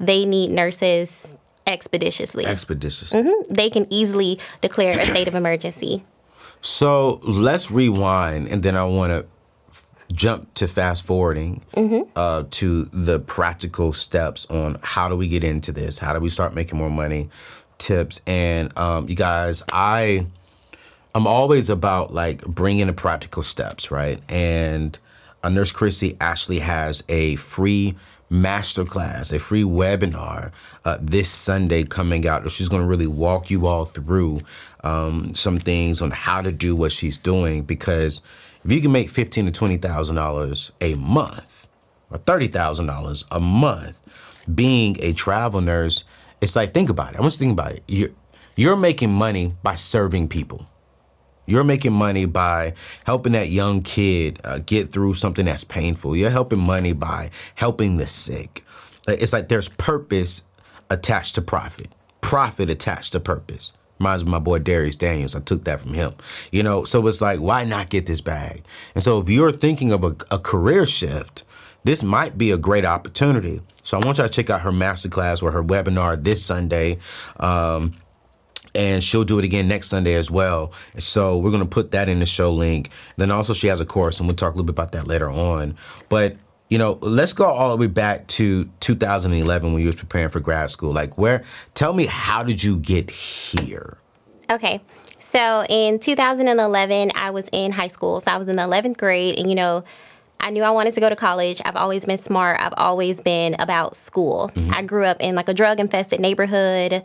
they 0.01 0.25
need 0.25 0.51
nurses 0.51 1.27
expeditiously. 1.67 2.47
Expeditious. 2.47 3.13
Mm-hmm. 3.13 3.53
they 3.55 3.71
can 3.71 3.87
easily 3.91 4.39
declare 4.61 4.93
a 4.99 5.05
state 5.05 5.29
of 5.29 5.35
emergency. 5.35 6.05
So 6.61 7.21
let's 7.23 7.71
rewind, 7.71 8.49
and 8.49 8.63
then 8.63 8.77
I 8.77 8.85
want 8.85 9.11
to 9.13 9.27
jump 10.13 10.53
to 10.55 10.69
fast 10.69 11.05
forwarding 11.05 11.63
uh, 12.17 12.45
to 12.51 12.85
the 12.87 13.19
practical 13.21 13.93
steps 13.93 14.47
on 14.47 14.79
how 14.83 15.09
do 15.09 15.17
we 15.17 15.29
get 15.29 15.45
into 15.45 15.73
this? 15.73 15.99
How 15.99 16.13
do 16.13 16.21
we 16.21 16.29
start 16.29 16.55
making 16.55 16.79
more 16.79 16.91
money? 16.91 17.29
Tips 17.79 18.21
and 18.27 18.77
um, 18.79 19.09
you 19.09 19.15
guys, 19.15 19.63
I 19.71 20.27
I'm 21.15 21.27
always 21.27 21.71
about 21.71 22.13
like 22.13 22.45
bringing 22.47 22.87
the 22.87 22.93
practical 22.93 23.43
steps, 23.43 23.91
right? 23.91 24.21
And 24.31 24.99
uh, 25.43 25.49
Nurse 25.49 25.73
Chrissy 25.73 26.17
actually 26.21 26.59
has 26.59 27.03
a 27.09 27.37
free 27.37 27.95
masterclass, 28.31 29.33
a 29.33 29.39
free 29.39 29.63
webinar 29.63 30.53
uh, 30.85 30.99
this 31.01 31.31
Sunday 31.31 31.85
coming 31.85 32.27
out. 32.27 32.51
She's 32.51 32.69
going 32.69 32.83
to 32.83 32.89
really 32.89 33.07
walk 33.07 33.51
you 33.51 33.67
all 33.67 33.85
through 33.85 34.41
um, 34.85 35.33
some 35.35 35.59
things 35.59 36.03
on 36.03 36.11
how 36.11 36.43
to 36.43 36.53
do 36.53 36.75
what 36.77 36.93
she's 36.93 37.19
doing. 37.19 37.63
Because 37.63 38.21
if 38.67 38.73
you 38.73 38.81
can 38.81 38.91
make 38.91 39.11
fifteen 39.11 39.47
to 39.47 39.53
twenty 39.53 39.77
thousand 39.77 40.17
dollars 40.17 40.73
a 40.81 40.95
month, 40.97 41.69
or 42.11 42.19
thirty 42.19 42.49
thousand 42.49 42.87
dollars 42.87 43.25
a 43.31 43.39
month, 43.39 44.01
being 44.53 44.97
a 45.01 45.13
travel 45.13 45.61
nurse, 45.61 46.03
it's 46.41 46.57
like 46.57 46.75
think 46.75 46.91
about 46.91 47.15
it. 47.15 47.19
I 47.19 47.21
want 47.21 47.35
you 47.35 47.39
to 47.39 47.39
think 47.39 47.53
about 47.53 47.73
it. 47.73 47.85
You're 47.87 48.11
you're 48.57 48.77
making 48.77 49.13
money 49.13 49.55
by 49.63 49.77
serving 49.77 50.29
people. 50.29 50.67
You're 51.47 51.63
making 51.63 51.93
money 51.93 52.25
by 52.25 52.75
helping 53.05 53.35
that 53.35 53.51
young 53.51 53.83
kid 53.83 54.41
uh, 54.43 54.59
get 54.67 54.91
through 54.91 55.15
something 55.15 55.45
that's 55.45 55.63
painful. 55.63 56.17
You're 56.17 56.31
helping 56.31 56.59
money 56.59 56.93
by 56.93 57.31
helping 57.55 57.99
the 57.99 58.07
sick. 58.07 58.65
It's 59.07 59.33
like 59.33 59.49
there's 59.49 59.69
purpose 59.69 60.43
attached 60.91 61.37
to 61.37 61.43
profit, 61.43 61.87
profit 62.21 62.69
attached 62.69 63.13
to 63.13 63.21
purpose. 63.21 63.73
Reminds 63.99 64.25
me 64.25 64.29
of 64.29 64.33
my 64.33 64.39
boy 64.39 64.59
Dharius 64.59 64.99
Daniels. 64.99 65.35
I 65.35 65.41
took 65.41 65.65
that 65.65 65.81
from 65.81 65.95
him. 65.95 66.15
You 66.53 66.63
know, 66.63 66.85
so 66.85 67.07
it's 67.07 67.21
like, 67.21 67.41
why 67.41 67.65
not 67.65 67.89
get 67.89 68.07
this 68.07 68.21
bag? 68.21 68.63
And 68.95 69.03
so 69.03 69.19
if 69.19 69.29
you're 69.29 69.53
thinking 69.53 69.93
of 69.93 70.05
a, 70.05 70.15
a 70.31 70.39
career 70.39 70.87
shift, 70.87 71.45
this 71.85 72.03
might 72.03 72.37
be 72.37 72.51
a 72.51 72.59
great 72.59 72.85
opportunity. 72.85 73.61
So 73.83 73.99
I 73.99 74.05
want 74.05 74.19
y'all 74.19 74.27
to 74.27 74.33
check 74.33 74.51
out 74.51 74.63
her 74.63 74.73
masterclass 74.73 75.43
or 75.43 75.53
her 75.53 75.63
webinar 75.63 76.23
this 76.23 76.45
Sunday. 76.45 76.99
Um, 77.39 77.95
and 78.75 79.03
she'll 79.03 79.25
do 79.25 79.39
it 79.39 79.45
again 79.45 79.69
next 79.69 79.89
Sunday 79.89 80.15
as 80.15 80.31
well. 80.31 80.73
So 80.99 81.39
we're 81.39 81.51
gonna 81.51 81.65
put 81.65 81.93
that 81.93 82.09
in 82.09 82.19
the 82.19 82.27
show 82.27 82.53
link. 82.53 82.91
Then 83.17 83.31
also 83.31 83.55
she 83.55 83.69
has 83.69 83.81
a 83.81 83.87
course, 83.87 84.19
and 84.19 84.29
we'll 84.29 84.37
talk 84.37 84.53
a 84.53 84.57
little 84.57 84.67
bit 84.67 84.73
about 84.73 84.93
that 84.93 85.07
later 85.07 85.31
on. 85.31 85.77
But 86.11 86.37
you 86.69 86.79
know, 86.79 86.99
let's 87.01 87.33
go 87.33 87.45
all 87.45 87.71
the 87.71 87.81
way 87.81 87.87
back 87.87 88.27
to 88.27 88.69
2011 88.81 89.73
when 89.73 89.81
you 89.81 89.87
was 89.87 89.97
preparing 89.97 90.31
for 90.31 90.41
grad 90.41 90.71
school. 90.71 90.93
Like, 90.93 91.17
where? 91.17 91.45
Tell 91.75 91.93
me, 91.93 92.07
how 92.07 92.43
did 92.43 92.63
you 92.63 92.79
get 92.79 93.11
here? 93.11 93.99
Okay. 94.51 94.81
So 95.19 95.65
in 95.69 95.99
2011, 95.99 97.13
I 97.15 97.31
was 97.31 97.49
in 97.53 97.73
high 97.73 97.89
school. 97.89 98.21
So 98.21 98.33
I 98.33 98.37
was 98.37 98.49
in 98.49 98.57
the 98.57 98.63
11th 98.63 98.97
grade, 98.97 99.39
and 99.39 99.49
you 99.49 99.55
know, 99.55 99.85
I 100.41 100.51
knew 100.51 100.63
I 100.63 100.71
wanted 100.71 100.95
to 100.95 101.01
go 101.01 101.09
to 101.09 101.17
college. 101.17 101.61
I've 101.65 101.77
always 101.77 102.05
been 102.05 102.19
smart. 102.19 102.61
I've 102.61 102.75
always 102.77 103.21
been 103.21 103.55
about 103.59 103.97
school. 103.97 104.51
Mm-hmm. 104.55 104.75
I 104.75 104.83
grew 104.83 105.05
up 105.05 105.21
in 105.21 105.35
like 105.35 105.49
a 105.49 105.55
drug 105.55 105.81
infested 105.81 106.21
neighborhood. 106.21 107.03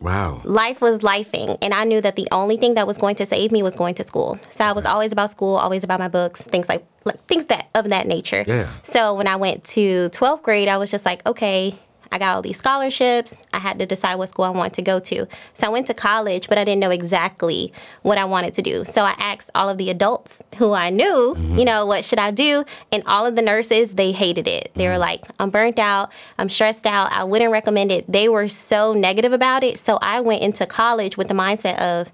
Wow. 0.00 0.42
Life 0.44 0.80
was 0.80 1.00
lifing, 1.00 1.56
and 1.62 1.72
I 1.72 1.84
knew 1.84 2.00
that 2.00 2.16
the 2.16 2.28
only 2.32 2.56
thing 2.56 2.74
that 2.74 2.86
was 2.86 2.98
going 2.98 3.16
to 3.16 3.26
save 3.26 3.52
me 3.52 3.62
was 3.62 3.74
going 3.74 3.94
to 3.96 4.04
school. 4.04 4.38
So 4.50 4.64
I 4.64 4.72
was 4.72 4.84
always 4.84 5.12
about 5.12 5.30
school, 5.30 5.56
always 5.56 5.84
about 5.84 6.00
my 6.00 6.08
books, 6.08 6.42
things 6.42 6.68
like, 6.68 6.84
like 7.04 7.24
things 7.26 7.46
that 7.46 7.68
of 7.74 7.88
that 7.90 8.06
nature. 8.06 8.44
Yeah. 8.46 8.68
So 8.82 9.14
when 9.14 9.26
I 9.26 9.36
went 9.36 9.64
to 9.64 10.10
12th 10.10 10.42
grade, 10.42 10.68
I 10.68 10.76
was 10.78 10.90
just 10.90 11.04
like, 11.04 11.24
okay, 11.26 11.78
I 12.14 12.18
got 12.18 12.36
all 12.36 12.42
these 12.42 12.58
scholarships. 12.58 13.34
I 13.52 13.58
had 13.58 13.80
to 13.80 13.86
decide 13.86 14.14
what 14.14 14.28
school 14.28 14.44
I 14.44 14.50
wanted 14.50 14.74
to 14.74 14.82
go 14.82 15.00
to. 15.00 15.26
So 15.52 15.66
I 15.66 15.68
went 15.68 15.88
to 15.88 15.94
college, 15.94 16.48
but 16.48 16.58
I 16.58 16.64
didn't 16.64 16.78
know 16.78 16.92
exactly 16.92 17.72
what 18.02 18.18
I 18.18 18.24
wanted 18.24 18.54
to 18.54 18.62
do. 18.62 18.84
So 18.84 19.02
I 19.02 19.16
asked 19.18 19.50
all 19.56 19.68
of 19.68 19.78
the 19.78 19.90
adults 19.90 20.40
who 20.58 20.74
I 20.74 20.90
knew, 20.90 21.34
mm-hmm. 21.36 21.58
you 21.58 21.64
know, 21.64 21.86
what 21.86 22.04
should 22.04 22.20
I 22.20 22.30
do? 22.30 22.64
And 22.92 23.02
all 23.06 23.26
of 23.26 23.34
the 23.34 23.42
nurses, 23.42 23.96
they 23.96 24.12
hated 24.12 24.46
it. 24.46 24.70
They 24.76 24.86
were 24.86 24.92
mm-hmm. 24.92 25.00
like, 25.00 25.24
I'm 25.40 25.50
burnt 25.50 25.80
out. 25.80 26.12
I'm 26.38 26.48
stressed 26.48 26.86
out. 26.86 27.10
I 27.10 27.24
wouldn't 27.24 27.50
recommend 27.50 27.90
it. 27.90 28.04
They 28.06 28.28
were 28.28 28.46
so 28.46 28.92
negative 28.92 29.32
about 29.32 29.64
it. 29.64 29.80
So 29.80 29.98
I 30.00 30.20
went 30.20 30.40
into 30.40 30.66
college 30.66 31.16
with 31.16 31.26
the 31.26 31.34
mindset 31.34 31.80
of, 31.80 32.12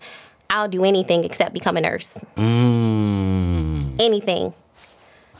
I'll 0.49 0.69
do 0.69 0.83
anything 0.83 1.25
except 1.25 1.53
become 1.53 1.77
a 1.77 1.83
nurse. 1.83 2.17
Mm. 2.37 4.01
Anything. 4.01 4.55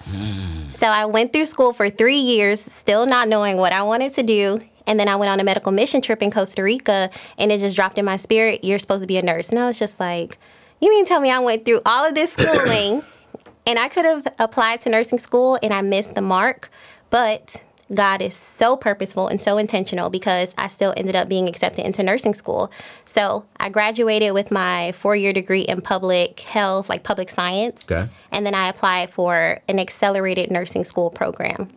Mm. 0.05 0.50
So 0.81 0.87
I 0.87 1.05
went 1.05 1.35
through 1.35 1.45
school 1.45 1.75
for 1.75 1.91
three 1.91 2.21
years, 2.21 2.59
still 2.59 3.05
not 3.05 3.29
knowing 3.29 3.59
what 3.59 3.71
I 3.71 3.83
wanted 3.83 4.15
to 4.15 4.23
do. 4.23 4.61
And 4.87 4.99
then 4.99 5.09
I 5.09 5.17
went 5.17 5.31
on 5.31 5.39
a 5.39 5.45
medical 5.45 5.73
mission 5.73 6.01
trip 6.01 6.23
in 6.23 6.31
Costa 6.31 6.63
Rica, 6.63 7.11
and 7.37 7.53
it 7.53 7.61
just 7.61 7.77
dropped 7.77 7.99
in 7.99 8.07
my 8.07 8.17
spirit, 8.17 8.65
you're 8.65 8.79
supposed 8.79 9.03
to 9.03 9.07
be 9.07 9.19
a 9.19 9.23
nurse. 9.23 9.51
And 9.51 9.59
I 9.59 9.67
was 9.67 9.79
just 9.79 10.01
like, 10.01 10.39
you 10.81 10.89
mean 10.89 11.05
tell 11.05 11.21
me 11.21 11.31
I 11.31 11.39
went 11.39 11.67
through 11.67 11.83
all 11.85 12.09
of 12.09 12.15
this 12.15 12.33
schooling, 12.33 13.03
and 13.67 13.79
I 13.79 13.91
could 13.91 14.07
have 14.07 14.27
applied 14.39 14.81
to 14.81 14.89
nursing 14.89 15.19
school 15.19 15.59
and 15.63 15.75
I 15.75 15.83
missed 15.83 16.15
the 16.15 16.23
mark, 16.23 16.71
but 17.11 17.61
God 17.93 18.23
is 18.23 18.35
so 18.35 18.77
purposeful 18.77 19.29
and 19.29 19.41
so 19.41 19.59
intentional 19.59 20.11
because 20.11 20.55
I 20.57 20.69
still 20.69 20.95
ended 20.97 21.17
up 21.17 21.29
being 21.29 21.49
accepted 21.49 21.85
into 21.85 22.03
nursing 22.03 22.35
school. 22.35 22.71
So 23.07 23.45
I 23.59 23.69
graduated 23.69 24.33
with 24.33 24.51
my 24.51 24.93
four 24.93 25.17
year 25.17 25.33
degree 25.33 25.63
in 25.63 25.81
public 25.81 26.41
health, 26.41 26.89
like 26.89 27.03
public 27.03 27.31
science. 27.31 27.85
Okay. 27.91 28.09
And 28.31 28.47
then 28.47 28.55
I 28.55 28.69
applied 28.69 29.11
for 29.11 29.61
an 29.69 29.79
accelerated 29.79 30.51
nursing 30.51 30.85
school 30.85 31.11
program. 31.11 31.71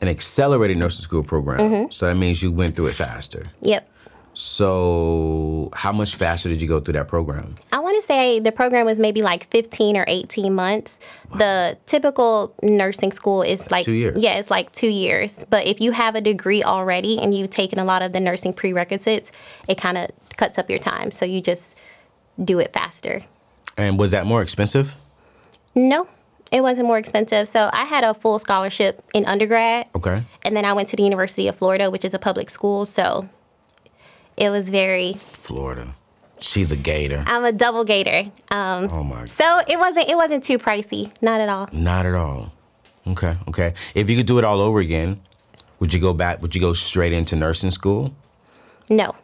An 0.00 0.08
accelerated 0.08 0.76
nursing 0.78 1.02
school 1.02 1.22
program. 1.22 1.58
Mm-hmm. 1.58 1.90
So 1.90 2.06
that 2.06 2.16
means 2.16 2.42
you 2.42 2.52
went 2.52 2.76
through 2.76 2.86
it 2.86 2.94
faster. 2.94 3.50
Yep. 3.62 3.88
So 4.36 5.70
how 5.72 5.92
much 5.92 6.14
faster 6.14 6.50
did 6.50 6.60
you 6.60 6.68
go 6.68 6.78
through 6.78 6.92
that 6.92 7.08
program? 7.08 7.54
I 7.72 7.80
want 7.80 7.96
to 7.96 8.02
say 8.02 8.38
the 8.38 8.52
program 8.52 8.84
was 8.84 8.98
maybe 8.98 9.22
like 9.22 9.48
15 9.50 9.96
or 9.96 10.04
18 10.06 10.54
months. 10.54 10.98
The 11.36 11.78
typical 11.86 12.54
nursing 12.62 13.12
school 13.12 13.40
is 13.40 13.70
like 13.70 13.86
Two 13.86 13.92
years. 13.92 14.18
Yeah, 14.18 14.34
it's 14.34 14.50
like 14.50 14.72
2 14.72 14.88
years. 14.88 15.42
But 15.48 15.66
if 15.66 15.80
you 15.80 15.92
have 15.92 16.16
a 16.16 16.20
degree 16.20 16.62
already 16.62 17.18
and 17.18 17.34
you've 17.34 17.48
taken 17.48 17.78
a 17.78 17.84
lot 17.84 18.02
of 18.02 18.12
the 18.12 18.20
nursing 18.20 18.52
prerequisites, 18.52 19.32
it 19.68 19.78
kind 19.78 19.96
of 19.96 20.10
cuts 20.36 20.58
up 20.58 20.68
your 20.68 20.80
time. 20.80 21.10
So 21.12 21.24
you 21.24 21.40
just 21.40 21.74
do 22.44 22.58
it 22.58 22.74
faster. 22.74 23.22
And 23.78 23.98
was 23.98 24.10
that 24.10 24.26
more 24.26 24.42
expensive? 24.42 24.96
No. 25.74 26.08
It 26.52 26.60
wasn't 26.60 26.86
more 26.86 26.98
expensive. 26.98 27.48
So 27.48 27.70
I 27.72 27.84
had 27.84 28.04
a 28.04 28.12
full 28.12 28.38
scholarship 28.38 29.02
in 29.14 29.24
undergrad. 29.24 29.88
Okay. 29.94 30.22
And 30.42 30.54
then 30.54 30.66
I 30.66 30.74
went 30.74 30.88
to 30.90 30.96
the 30.96 31.02
University 31.02 31.48
of 31.48 31.56
Florida, 31.56 31.90
which 31.90 32.04
is 32.04 32.12
a 32.12 32.18
public 32.18 32.50
school. 32.50 32.84
So 32.84 33.28
it 34.36 34.50
was 34.50 34.68
very 34.70 35.14
Florida. 35.28 35.94
She's 36.38 36.70
a 36.70 36.76
gator. 36.76 37.24
I'm 37.26 37.44
a 37.44 37.52
double 37.52 37.84
gator. 37.84 38.30
Um, 38.50 38.88
Oh 38.92 39.02
my. 39.02 39.24
so 39.24 39.60
it 39.66 39.78
wasn't 39.78 40.08
it 40.08 40.16
wasn't 40.16 40.44
too 40.44 40.58
pricey, 40.58 41.10
not 41.22 41.40
at 41.40 41.48
all. 41.48 41.68
Not 41.72 42.04
at 42.06 42.14
all. 42.14 42.52
Okay. 43.06 43.36
Okay. 43.48 43.72
If 43.94 44.10
you 44.10 44.16
could 44.16 44.26
do 44.26 44.38
it 44.38 44.44
all 44.44 44.60
over 44.60 44.80
again, 44.80 45.20
would 45.80 45.94
you 45.94 46.00
go 46.00 46.12
back? 46.12 46.42
Would 46.42 46.54
you 46.54 46.60
go 46.60 46.72
straight 46.72 47.12
into 47.12 47.36
nursing 47.36 47.70
school? 47.70 48.14
No. 48.90 49.14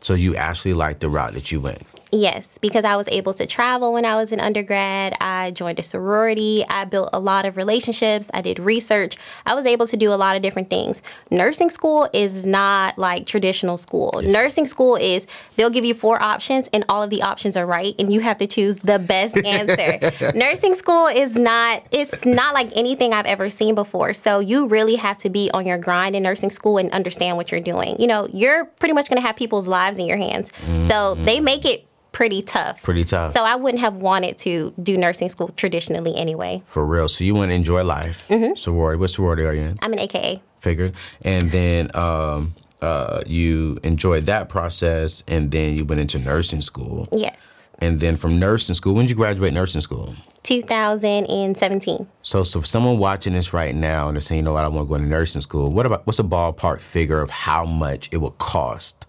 So 0.00 0.14
you 0.14 0.36
actually 0.36 0.74
liked 0.74 1.00
the 1.00 1.08
route 1.08 1.34
that 1.34 1.50
you 1.52 1.60
went. 1.60 1.82
Yes, 2.16 2.58
because 2.62 2.86
I 2.86 2.96
was 2.96 3.08
able 3.08 3.34
to 3.34 3.46
travel 3.46 3.92
when 3.92 4.06
I 4.06 4.14
was 4.14 4.32
in 4.32 4.40
undergrad. 4.40 5.14
I 5.20 5.50
joined 5.50 5.78
a 5.78 5.82
sorority. 5.82 6.64
I 6.66 6.86
built 6.86 7.10
a 7.12 7.20
lot 7.20 7.44
of 7.44 7.58
relationships. 7.58 8.30
I 8.32 8.40
did 8.40 8.58
research. 8.58 9.18
I 9.44 9.54
was 9.54 9.66
able 9.66 9.86
to 9.88 9.96
do 9.98 10.12
a 10.12 10.16
lot 10.16 10.34
of 10.34 10.40
different 10.40 10.70
things. 10.70 11.02
Nursing 11.30 11.68
school 11.68 12.08
is 12.14 12.46
not 12.46 12.98
like 12.98 13.26
traditional 13.26 13.76
school. 13.76 14.22
Nursing 14.24 14.66
school 14.66 14.96
is 14.96 15.26
they'll 15.56 15.68
give 15.70 15.84
you 15.84 15.92
four 15.92 16.20
options 16.22 16.68
and 16.72 16.84
all 16.88 17.02
of 17.02 17.10
the 17.10 17.20
options 17.20 17.54
are 17.54 17.66
right 17.66 17.94
and 17.98 18.10
you 18.10 18.20
have 18.20 18.38
to 18.38 18.46
choose 18.46 18.78
the 18.78 18.98
best 18.98 19.36
answer. 19.44 20.32
Nursing 20.34 20.74
school 20.74 21.08
is 21.08 21.36
not 21.36 21.82
it's 21.90 22.24
not 22.24 22.54
like 22.54 22.70
anything 22.74 23.12
I've 23.12 23.26
ever 23.26 23.50
seen 23.50 23.74
before. 23.74 24.14
So 24.14 24.40
you 24.40 24.66
really 24.66 24.94
have 24.94 25.18
to 25.18 25.28
be 25.28 25.50
on 25.52 25.66
your 25.66 25.78
grind 25.78 26.16
in 26.16 26.22
nursing 26.22 26.50
school 26.50 26.78
and 26.78 26.90
understand 26.92 27.36
what 27.36 27.52
you're 27.52 27.60
doing. 27.60 28.00
You 28.00 28.06
know, 28.06 28.26
you're 28.32 28.64
pretty 28.64 28.94
much 28.94 29.10
going 29.10 29.20
to 29.20 29.26
have 29.26 29.36
people's 29.36 29.68
lives 29.68 29.98
in 29.98 30.06
your 30.06 30.16
hands. 30.16 30.50
So 30.88 31.14
they 31.16 31.36
mm-hmm. 31.36 31.44
make 31.44 31.64
it 31.64 31.86
pretty 32.16 32.40
tough. 32.40 32.82
Pretty 32.82 33.04
tough. 33.04 33.34
So 33.34 33.44
I 33.44 33.56
wouldn't 33.56 33.82
have 33.82 33.96
wanted 33.96 34.38
to 34.38 34.72
do 34.82 34.96
nursing 34.96 35.28
school 35.28 35.48
traditionally 35.48 36.16
anyway. 36.16 36.62
For 36.64 36.86
real. 36.86 37.08
So 37.08 37.24
you 37.24 37.34
want 37.34 37.50
to 37.50 37.54
enjoy 37.54 37.84
life. 37.84 38.26
Mm-hmm. 38.28 38.54
Sorority. 38.54 38.98
What 38.98 39.10
sorority 39.10 39.44
are 39.44 39.52
you 39.52 39.60
in? 39.60 39.78
I'm 39.82 39.92
an 39.92 40.00
AKA. 40.00 40.40
Figured. 40.58 40.94
And 41.26 41.50
then 41.50 41.90
um, 41.94 42.54
uh, 42.80 43.22
you 43.26 43.78
enjoyed 43.82 44.24
that 44.26 44.48
process, 44.48 45.24
and 45.28 45.50
then 45.50 45.76
you 45.76 45.84
went 45.84 46.00
into 46.00 46.18
nursing 46.18 46.62
school. 46.62 47.06
Yes. 47.12 47.36
And 47.80 48.00
then 48.00 48.16
from 48.16 48.38
nursing 48.38 48.74
school, 48.74 48.94
when 48.94 49.04
did 49.04 49.10
you 49.10 49.16
graduate 49.16 49.52
nursing 49.52 49.82
school? 49.82 50.16
2017. 50.44 52.06
So, 52.22 52.42
so 52.44 52.60
for 52.60 52.66
someone 52.66 52.98
watching 52.98 53.34
this 53.34 53.52
right 53.52 53.74
now 53.74 54.08
and 54.08 54.16
they're 54.16 54.22
saying, 54.22 54.38
you 54.38 54.42
know 54.42 54.52
what, 54.54 54.64
I 54.64 54.68
want 54.68 54.88
to 54.88 54.90
go 54.90 54.96
to 54.96 55.04
nursing 55.04 55.42
school. 55.42 55.70
What 55.70 55.84
about 55.84 56.06
what's 56.06 56.18
a 56.18 56.24
ballpark 56.24 56.80
figure 56.80 57.20
of 57.20 57.28
how 57.28 57.66
much 57.66 58.08
it 58.10 58.22
would 58.22 58.38
cost 58.38 59.04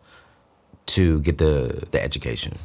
to 0.88 1.22
get 1.22 1.38
the 1.38 1.88
the 1.92 2.04
education? 2.04 2.58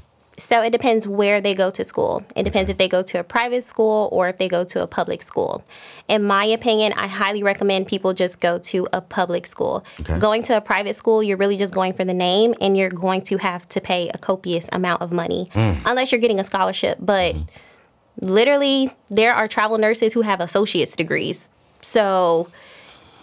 So 0.43 0.61
it 0.61 0.71
depends 0.71 1.07
where 1.07 1.41
they 1.41 1.55
go 1.55 1.71
to 1.71 1.85
school. 1.85 2.25
It 2.35 2.43
depends 2.43 2.69
if 2.69 2.77
they 2.77 2.89
go 2.89 3.01
to 3.03 3.21
a 3.21 3.25
private 3.25 3.63
school 3.63 4.09
or 4.11 4.29
if 4.29 4.39
they 4.39 4.49
go 4.49 4.65
to 4.65 4.83
a 4.83 4.89
public 4.89 5.23
school. 5.23 5.65
In 6.09 6.25
my 6.25 6.45
opinion, 6.45 6.93
I 6.95 7.07
highly 7.07 7.45
recommend 7.45 7.87
people 7.87 8.13
just 8.13 8.41
go 8.41 8.59
to 8.59 8.89
a 8.93 9.01
public 9.01 9.47
school. 9.47 9.85
Okay. 10.01 10.19
Going 10.19 10.43
to 10.43 10.57
a 10.57 10.61
private 10.61 10.97
school, 10.97 11.23
you're 11.23 11.37
really 11.37 11.57
just 11.57 11.73
going 11.73 11.93
for 11.93 12.05
the 12.05 12.13
name 12.13 12.55
and 12.61 12.77
you're 12.77 12.91
going 12.91 13.23
to 13.23 13.39
have 13.39 13.69
to 13.69 13.81
pay 13.81 14.11
a 14.13 14.19
copious 14.19 14.69
amount 14.73 15.01
of 15.01 15.13
money 15.13 15.49
mm. 15.55 15.81
unless 15.87 16.11
you're 16.11 16.21
getting 16.21 16.41
a 16.41 16.45
scholarship. 16.45 16.99
But 17.01 17.37
mm-hmm. 17.37 18.27
literally, 18.27 18.91
there 19.09 19.33
are 19.33 19.47
travel 19.47 19.79
nurses 19.79 20.13
who 20.13 20.23
have 20.23 20.41
associate's 20.41 20.97
degrees. 20.97 21.49
So 21.83 22.51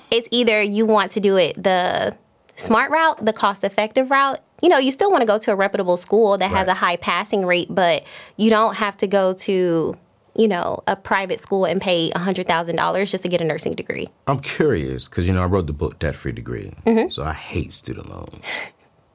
it's 0.09 0.29
either 0.31 0.61
you 0.61 0.85
want 0.85 1.11
to 1.11 1.19
do 1.19 1.35
it 1.35 1.61
the 1.61 2.15
smart 2.55 2.91
route, 2.91 3.23
the 3.23 3.33
cost 3.33 3.63
effective 3.63 4.09
route. 4.09 4.39
You 4.61 4.69
know, 4.69 4.77
you 4.77 4.91
still 4.91 5.11
want 5.11 5.21
to 5.21 5.25
go 5.25 5.37
to 5.37 5.51
a 5.51 5.55
reputable 5.55 5.97
school 5.97 6.37
that 6.37 6.49
has 6.49 6.67
a 6.67 6.73
high 6.73 6.97
passing 6.97 7.45
rate, 7.45 7.67
but 7.69 8.03
you 8.37 8.49
don't 8.49 8.75
have 8.75 8.97
to 8.97 9.07
go 9.07 9.33
to, 9.33 9.97
you 10.35 10.47
know, 10.47 10.83
a 10.87 10.95
private 10.95 11.39
school 11.39 11.65
and 11.65 11.81
pay 11.81 12.11
$100,000 12.11 13.09
just 13.09 13.23
to 13.23 13.29
get 13.29 13.41
a 13.41 13.45
nursing 13.45 13.73
degree. 13.73 14.09
I'm 14.27 14.39
curious 14.39 15.07
because 15.07 15.27
you 15.27 15.33
know 15.33 15.43
I 15.43 15.45
wrote 15.45 15.67
the 15.67 15.73
book 15.73 15.99
Debt 15.99 16.15
Free 16.15 16.31
Degree, 16.31 16.71
mm-hmm. 16.85 17.09
so 17.09 17.23
I 17.23 17.33
hate 17.33 17.73
student 17.73 18.09
loans. 18.09 18.43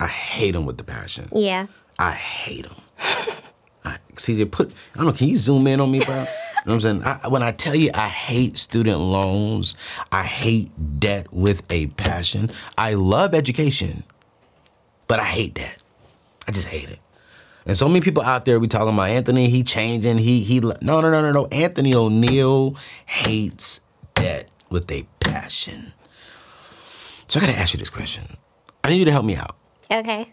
I 0.00 0.06
hate 0.06 0.52
them 0.52 0.66
with 0.66 0.78
the 0.78 0.84
passion. 0.84 1.28
Yeah. 1.32 1.66
I 1.98 2.12
hate 2.12 2.66
them. 2.66 2.76
I, 3.84 3.98
see, 4.14 4.34
they 4.34 4.44
put. 4.46 4.72
I 4.94 4.98
don't 4.98 5.06
know. 5.06 5.12
Can 5.12 5.28
you 5.28 5.36
zoom 5.36 5.66
in 5.66 5.80
on 5.80 5.90
me, 5.90 6.04
bro? 6.04 6.24
You 6.64 6.70
know 6.70 6.76
what 6.76 6.86
I'm 6.86 7.02
saying? 7.02 7.02
I, 7.04 7.28
when 7.28 7.42
I 7.42 7.52
tell 7.52 7.74
you 7.74 7.90
I 7.92 8.08
hate 8.08 8.56
student 8.56 8.98
loans, 8.98 9.74
I 10.10 10.22
hate 10.22 10.70
debt 10.98 11.30
with 11.30 11.62
a 11.70 11.88
passion. 11.88 12.50
I 12.78 12.94
love 12.94 13.34
education, 13.34 14.02
but 15.06 15.20
I 15.20 15.24
hate 15.24 15.54
that. 15.56 15.78
I 16.46 16.52
just 16.52 16.66
hate 16.66 16.88
it. 16.88 16.98
And 17.66 17.76
so 17.76 17.88
many 17.88 18.00
people 18.02 18.22
out 18.22 18.44
there, 18.44 18.60
we 18.60 18.68
talking 18.68 18.92
about 18.92 19.08
Anthony. 19.08 19.48
He 19.48 19.62
changing. 19.62 20.18
He 20.18 20.40
he. 20.40 20.60
No 20.60 20.74
no 20.82 21.00
no 21.00 21.22
no 21.22 21.32
no. 21.32 21.46
Anthony 21.46 21.92
ONeal 21.92 22.76
hates 23.06 23.80
debt 24.14 24.48
with 24.68 24.90
a 24.92 25.06
passion. 25.20 25.92
So 27.28 27.40
I 27.40 27.46
got 27.46 27.52
to 27.52 27.58
ask 27.58 27.72
you 27.72 27.78
this 27.78 27.88
question. 27.90 28.36
I 28.82 28.90
need 28.90 28.98
you 28.98 29.06
to 29.06 29.10
help 29.12 29.24
me 29.24 29.34
out 29.34 29.56
Okay. 29.90 30.30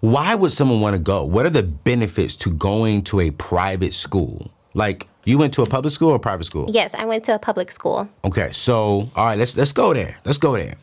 why 0.00 0.34
would 0.34 0.50
someone 0.50 0.80
want 0.80 0.96
to 0.96 1.02
go? 1.02 1.24
What 1.24 1.44
are 1.44 1.50
the 1.50 1.62
benefits 1.62 2.34
to 2.36 2.50
going 2.50 3.02
to 3.04 3.20
a 3.20 3.30
private 3.32 3.92
school? 3.92 4.50
Like 4.72 5.06
you 5.24 5.36
went 5.36 5.52
to 5.54 5.62
a 5.62 5.66
public 5.66 5.92
school 5.92 6.08
or 6.10 6.18
private 6.18 6.44
school? 6.44 6.66
Yes, 6.70 6.94
I 6.94 7.04
went 7.04 7.24
to 7.24 7.34
a 7.34 7.38
public 7.38 7.70
school. 7.70 8.08
Okay, 8.24 8.50
so 8.52 9.10
all 9.14 9.26
right, 9.26 9.38
let's 9.38 9.54
let's 9.58 9.72
go 9.72 9.92
there. 9.92 10.16
Let's 10.24 10.38
go 10.38 10.52
there. 10.56 10.76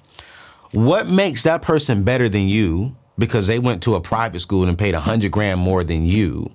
What 0.72 1.08
makes 1.10 1.42
that 1.44 1.64
person 1.64 2.04
better 2.04 2.30
than 2.30 2.48
you 2.48 2.96
because 3.20 3.46
they 3.48 3.60
went 3.60 3.84
to 3.84 3.96
a 3.96 4.02
private 4.02 4.40
school 4.40 4.68
and 4.68 4.78
paid 4.78 4.96
a 4.96 5.00
hundred 5.00 5.32
grand 5.32 5.60
more 5.60 5.84
than 5.84 6.06
you? 6.06 6.52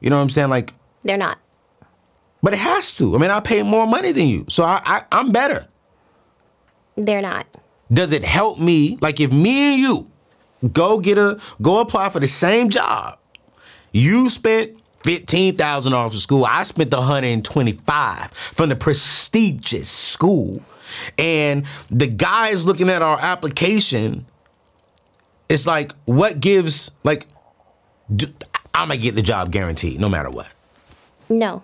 You 0.00 0.10
know 0.10 0.16
what 0.16 0.22
I'm 0.22 0.28
saying? 0.30 0.50
Like, 0.50 0.74
They're 1.02 1.16
not. 1.16 1.38
but 2.42 2.52
it 2.52 2.58
has 2.58 2.94
to. 2.98 3.14
I 3.14 3.18
mean, 3.18 3.30
I 3.30 3.40
pay 3.40 3.62
more 3.62 3.86
money 3.86 4.12
than 4.12 4.26
you, 4.26 4.44
so 4.48 4.64
I, 4.64 4.82
I 4.84 5.02
I'm 5.12 5.32
better. 5.32 5.66
They're 6.96 7.22
not. 7.22 7.46
Does 7.92 8.12
it 8.12 8.24
help 8.24 8.58
me? 8.58 8.98
Like 9.00 9.20
if 9.20 9.32
me 9.32 9.74
and 9.74 9.80
you 9.80 10.10
go 10.72 10.98
get 10.98 11.18
a 11.18 11.40
go 11.60 11.80
apply 11.80 12.08
for 12.10 12.20
the 12.20 12.26
same 12.26 12.68
job, 12.68 13.18
you 13.92 14.28
spent 14.28 14.76
fifteen 15.04 15.56
thousand 15.56 15.92
dollars 15.92 16.12
for 16.12 16.18
school. 16.18 16.44
I 16.44 16.62
spent 16.64 16.90
the 16.90 17.00
hundred 17.00 17.28
and 17.28 17.44
twenty 17.44 17.72
five 17.72 18.30
from 18.32 18.68
the 18.70 18.76
prestigious 18.76 19.88
school, 19.90 20.62
and 21.18 21.64
the 21.90 22.06
guy 22.08 22.48
is 22.48 22.66
looking 22.66 22.88
at 22.88 23.02
our 23.02 23.18
application. 23.20 24.26
It's 25.52 25.66
like 25.66 25.92
what 26.06 26.40
gives 26.40 26.90
like 27.04 27.26
do, 28.16 28.26
I'm 28.72 28.88
gonna 28.88 28.98
get 28.98 29.16
the 29.16 29.20
job 29.20 29.52
guaranteed 29.52 30.00
no 30.00 30.08
matter 30.08 30.30
what. 30.30 30.50
No. 31.28 31.62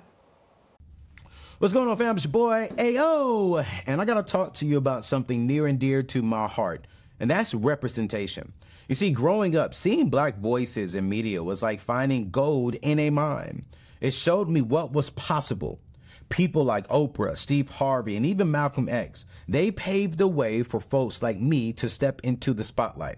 What's 1.57 1.73
going 1.73 1.89
on, 1.89 1.97
fam? 1.97 2.15
It's 2.15 2.27
your 2.27 2.33
boy 2.33 2.69
AO, 2.79 3.65
and 3.87 3.99
I 3.99 4.05
gotta 4.05 4.23
talk 4.23 4.53
to 4.55 4.67
you 4.67 4.77
about 4.77 5.07
something 5.07 5.47
near 5.47 5.67
and 5.67 5.79
dear 5.79 6.03
to 6.03 6.21
my 6.21 6.47
heart, 6.47 6.87
and 7.19 7.31
that's 7.31 7.55
representation. 7.55 8.53
You 8.89 8.95
see, 8.95 9.11
growing 9.11 9.57
up, 9.57 9.73
seeing 9.73 10.11
black 10.11 10.39
voices 10.39 10.95
in 10.95 11.09
media 11.09 11.43
was 11.43 11.63
like 11.63 11.81
finding 11.81 12.29
gold 12.29 12.75
in 12.75 12.99
a 12.99 13.09
mine. 13.09 13.65
It 14.03 14.13
showed 14.13 14.51
me 14.51 14.61
what 14.61 14.93
was 14.93 15.09
possible. 15.09 15.81
People 16.29 16.63
like 16.63 16.87
Oprah, 16.89 17.39
Steve 17.39 17.71
Harvey, 17.71 18.17
and 18.17 18.27
even 18.27 18.51
Malcolm 18.51 18.91
X, 18.91 19.25
they 19.49 19.71
paved 19.71 20.19
the 20.19 20.29
way 20.29 20.63
for 20.63 20.79
folks 20.79 21.23
like 21.23 21.41
me 21.41 21.73
to 21.73 21.89
step 21.89 22.21
into 22.23 22.53
the 22.53 22.65
spotlight. 22.65 23.17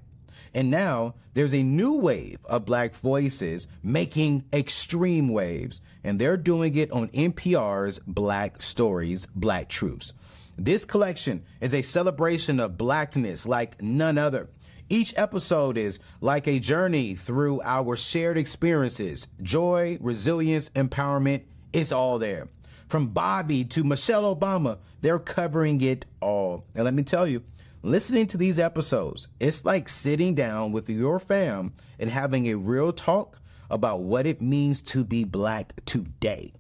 And 0.55 0.71
now 0.71 1.15
there's 1.35 1.55
a 1.55 1.63
new 1.63 1.95
wave 1.95 2.39
of 2.47 2.65
black 2.65 2.95
voices 2.95 3.69
making 3.83 4.45
extreme 4.53 5.29
waves, 5.29 5.81
and 6.03 6.19
they're 6.19 6.37
doing 6.37 6.75
it 6.77 6.91
on 6.91 7.09
NPR's 7.09 8.01
Black 8.01 8.61
Stories, 8.61 9.27
Black 9.27 9.69
Truths. 9.69 10.13
This 10.59 10.85
collection 10.85 11.43
is 11.61 11.73
a 11.73 11.83
celebration 11.83 12.61
of 12.61 12.77
blackness 12.77 13.47
like 13.47 13.81
none 13.81 14.19
other. 14.19 14.49
Each 14.89 15.15
episode 15.17 15.79
is 15.79 16.01
like 16.21 16.49
a 16.49 16.59
journey 16.59 17.15
through 17.15 17.63
our 17.63 17.95
shared 17.95 18.37
experiences 18.37 19.29
joy, 19.41 19.99
resilience, 20.01 20.69
empowerment. 20.71 21.43
It's 21.73 21.93
all 21.93 22.19
there. 22.19 22.49
From 22.89 23.07
Bobby 23.07 23.65
to 23.67 23.85
Michelle 23.85 24.35
Obama, 24.35 24.79
they're 25.01 25.21
covering 25.21 25.81
it 25.81 26.07
all. 26.21 26.65
And 26.75 26.85
let 26.85 26.93
me 26.93 27.05
tell 27.05 27.25
you, 27.25 27.41
listening 27.83 28.27
to 28.27 28.37
these 28.37 28.59
episodes, 28.59 29.29
it's 29.39 29.65
like 29.65 29.89
sitting 29.89 30.35
down 30.35 30.73
with 30.73 30.91
your 30.91 31.19
fam 31.19 31.73
and 31.99 32.11
having 32.11 32.49
a 32.49 32.57
real 32.57 32.93
talk 32.93 33.39
about 33.71 34.01
what 34.01 34.27
it 34.27 34.41
means 34.41 34.83
to 34.83 35.05
be 35.05 35.25
black 35.25 35.73
today. 35.87 36.53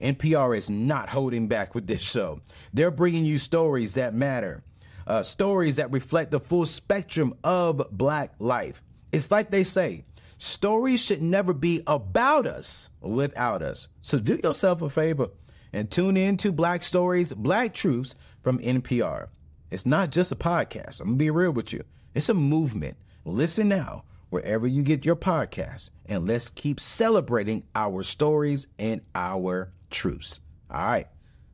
NPR 0.00 0.56
is 0.56 0.68
not 0.68 1.08
holding 1.08 1.46
back 1.46 1.74
with 1.74 1.86
this 1.86 2.02
show. 2.02 2.40
They're 2.72 2.90
bringing 2.90 3.24
you 3.24 3.38
stories 3.38 3.94
that 3.94 4.14
matter, 4.14 4.62
uh, 5.06 5.22
stories 5.22 5.76
that 5.76 5.92
reflect 5.92 6.30
the 6.30 6.40
full 6.40 6.66
spectrum 6.66 7.34
of 7.44 7.86
black 7.92 8.32
life. 8.38 8.82
It's 9.12 9.30
like 9.30 9.50
they 9.50 9.64
say, 9.64 10.04
stories 10.38 11.00
should 11.00 11.22
never 11.22 11.52
be 11.52 11.82
about 11.86 12.46
us 12.46 12.88
without 13.00 13.62
us. 13.62 13.88
So 14.00 14.18
do 14.18 14.40
yourself 14.42 14.82
a 14.82 14.90
favor 14.90 15.28
and 15.72 15.90
tune 15.90 16.16
in 16.16 16.36
to 16.38 16.52
Black 16.52 16.82
Stories, 16.82 17.32
Black 17.32 17.74
Truths 17.74 18.16
from 18.42 18.58
NPR. 18.58 19.28
It's 19.74 19.84
not 19.84 20.10
just 20.10 20.30
a 20.30 20.36
podcast. 20.36 21.00
I'm 21.00 21.06
gonna 21.08 21.16
be 21.16 21.32
real 21.32 21.50
with 21.50 21.72
you. 21.72 21.82
It's 22.14 22.28
a 22.28 22.34
movement. 22.34 22.96
Listen 23.24 23.68
now, 23.68 24.04
wherever 24.30 24.68
you 24.68 24.84
get 24.84 25.04
your 25.04 25.16
podcast, 25.16 25.90
and 26.06 26.28
let's 26.28 26.48
keep 26.48 26.78
celebrating 26.78 27.64
our 27.74 28.04
stories 28.04 28.68
and 28.78 29.00
our 29.16 29.72
truths. 29.90 30.38
All 30.70 30.80
right, 30.80 31.08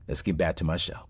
let's 0.07 0.21
get 0.21 0.37
back 0.37 0.57
to 0.57 0.65
my 0.65 0.77
show. 0.77 1.10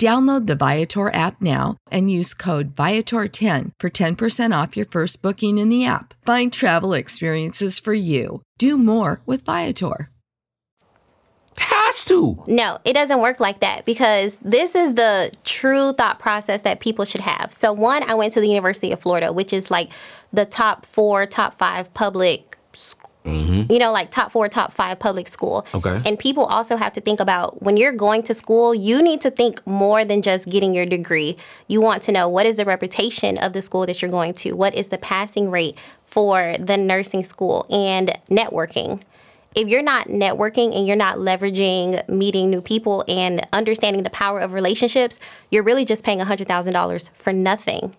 Download 0.00 0.46
the 0.46 0.56
Viator 0.56 1.14
app 1.14 1.40
now 1.40 1.76
and 1.90 2.10
use 2.10 2.34
code 2.34 2.74
Viator10 2.74 3.72
for 3.78 3.90
10% 3.90 4.62
off 4.62 4.76
your 4.76 4.86
first 4.86 5.22
booking 5.22 5.58
in 5.58 5.68
the 5.68 5.84
app. 5.84 6.14
Find 6.26 6.52
travel 6.52 6.94
experiences 6.94 7.78
for 7.78 7.94
you. 7.94 8.42
Do 8.58 8.76
more 8.76 9.20
with 9.24 9.44
Viator. 9.44 10.10
Has 11.56 12.04
to. 12.06 12.42
No, 12.48 12.78
it 12.84 12.94
doesn't 12.94 13.20
work 13.20 13.38
like 13.38 13.60
that 13.60 13.84
because 13.84 14.38
this 14.38 14.74
is 14.74 14.94
the 14.94 15.30
true 15.44 15.92
thought 15.92 16.18
process 16.18 16.62
that 16.62 16.80
people 16.80 17.04
should 17.04 17.20
have. 17.20 17.52
So, 17.52 17.72
one, 17.72 18.02
I 18.10 18.14
went 18.14 18.32
to 18.32 18.40
the 18.40 18.48
University 18.48 18.90
of 18.90 19.00
Florida, 19.00 19.32
which 19.32 19.52
is 19.52 19.70
like 19.70 19.92
the 20.32 20.44
top 20.44 20.84
four, 20.84 21.26
top 21.26 21.56
five 21.56 21.94
public 21.94 22.53
Mm-hmm. 23.24 23.72
you 23.72 23.78
know, 23.78 23.90
like 23.90 24.10
top 24.10 24.32
four, 24.32 24.50
top 24.50 24.70
five 24.74 24.98
public 24.98 25.28
school. 25.28 25.66
Okay. 25.72 25.98
And 26.04 26.18
people 26.18 26.44
also 26.44 26.76
have 26.76 26.92
to 26.92 27.00
think 27.00 27.20
about 27.20 27.62
when 27.62 27.78
you're 27.78 27.92
going 27.92 28.22
to 28.24 28.34
school, 28.34 28.74
you 28.74 29.02
need 29.02 29.22
to 29.22 29.30
think 29.30 29.66
more 29.66 30.04
than 30.04 30.20
just 30.20 30.46
getting 30.50 30.74
your 30.74 30.84
degree. 30.84 31.38
You 31.66 31.80
want 31.80 32.02
to 32.02 32.12
know 32.12 32.28
what 32.28 32.44
is 32.44 32.58
the 32.58 32.66
reputation 32.66 33.38
of 33.38 33.54
the 33.54 33.62
school 33.62 33.86
that 33.86 34.02
you're 34.02 34.10
going 34.10 34.34
to, 34.34 34.52
what 34.52 34.74
is 34.74 34.88
the 34.88 34.98
passing 34.98 35.50
rate 35.50 35.78
for 36.14 36.54
the 36.60 36.76
nursing 36.76 37.24
school, 37.24 37.66
and 37.70 38.16
networking. 38.30 39.00
If 39.54 39.68
you're 39.68 39.82
not 39.82 40.08
networking 40.08 40.76
and 40.76 40.86
you're 40.86 40.94
not 40.94 41.16
leveraging 41.16 42.08
meeting 42.08 42.50
new 42.50 42.60
people 42.60 43.04
and 43.08 43.46
understanding 43.52 44.02
the 44.02 44.10
power 44.10 44.38
of 44.38 44.52
relationships, 44.52 45.18
you're 45.50 45.62
really 45.62 45.84
just 45.84 46.04
paying 46.04 46.18
$100,000 46.18 47.10
for 47.14 47.32
nothing. 47.32 47.94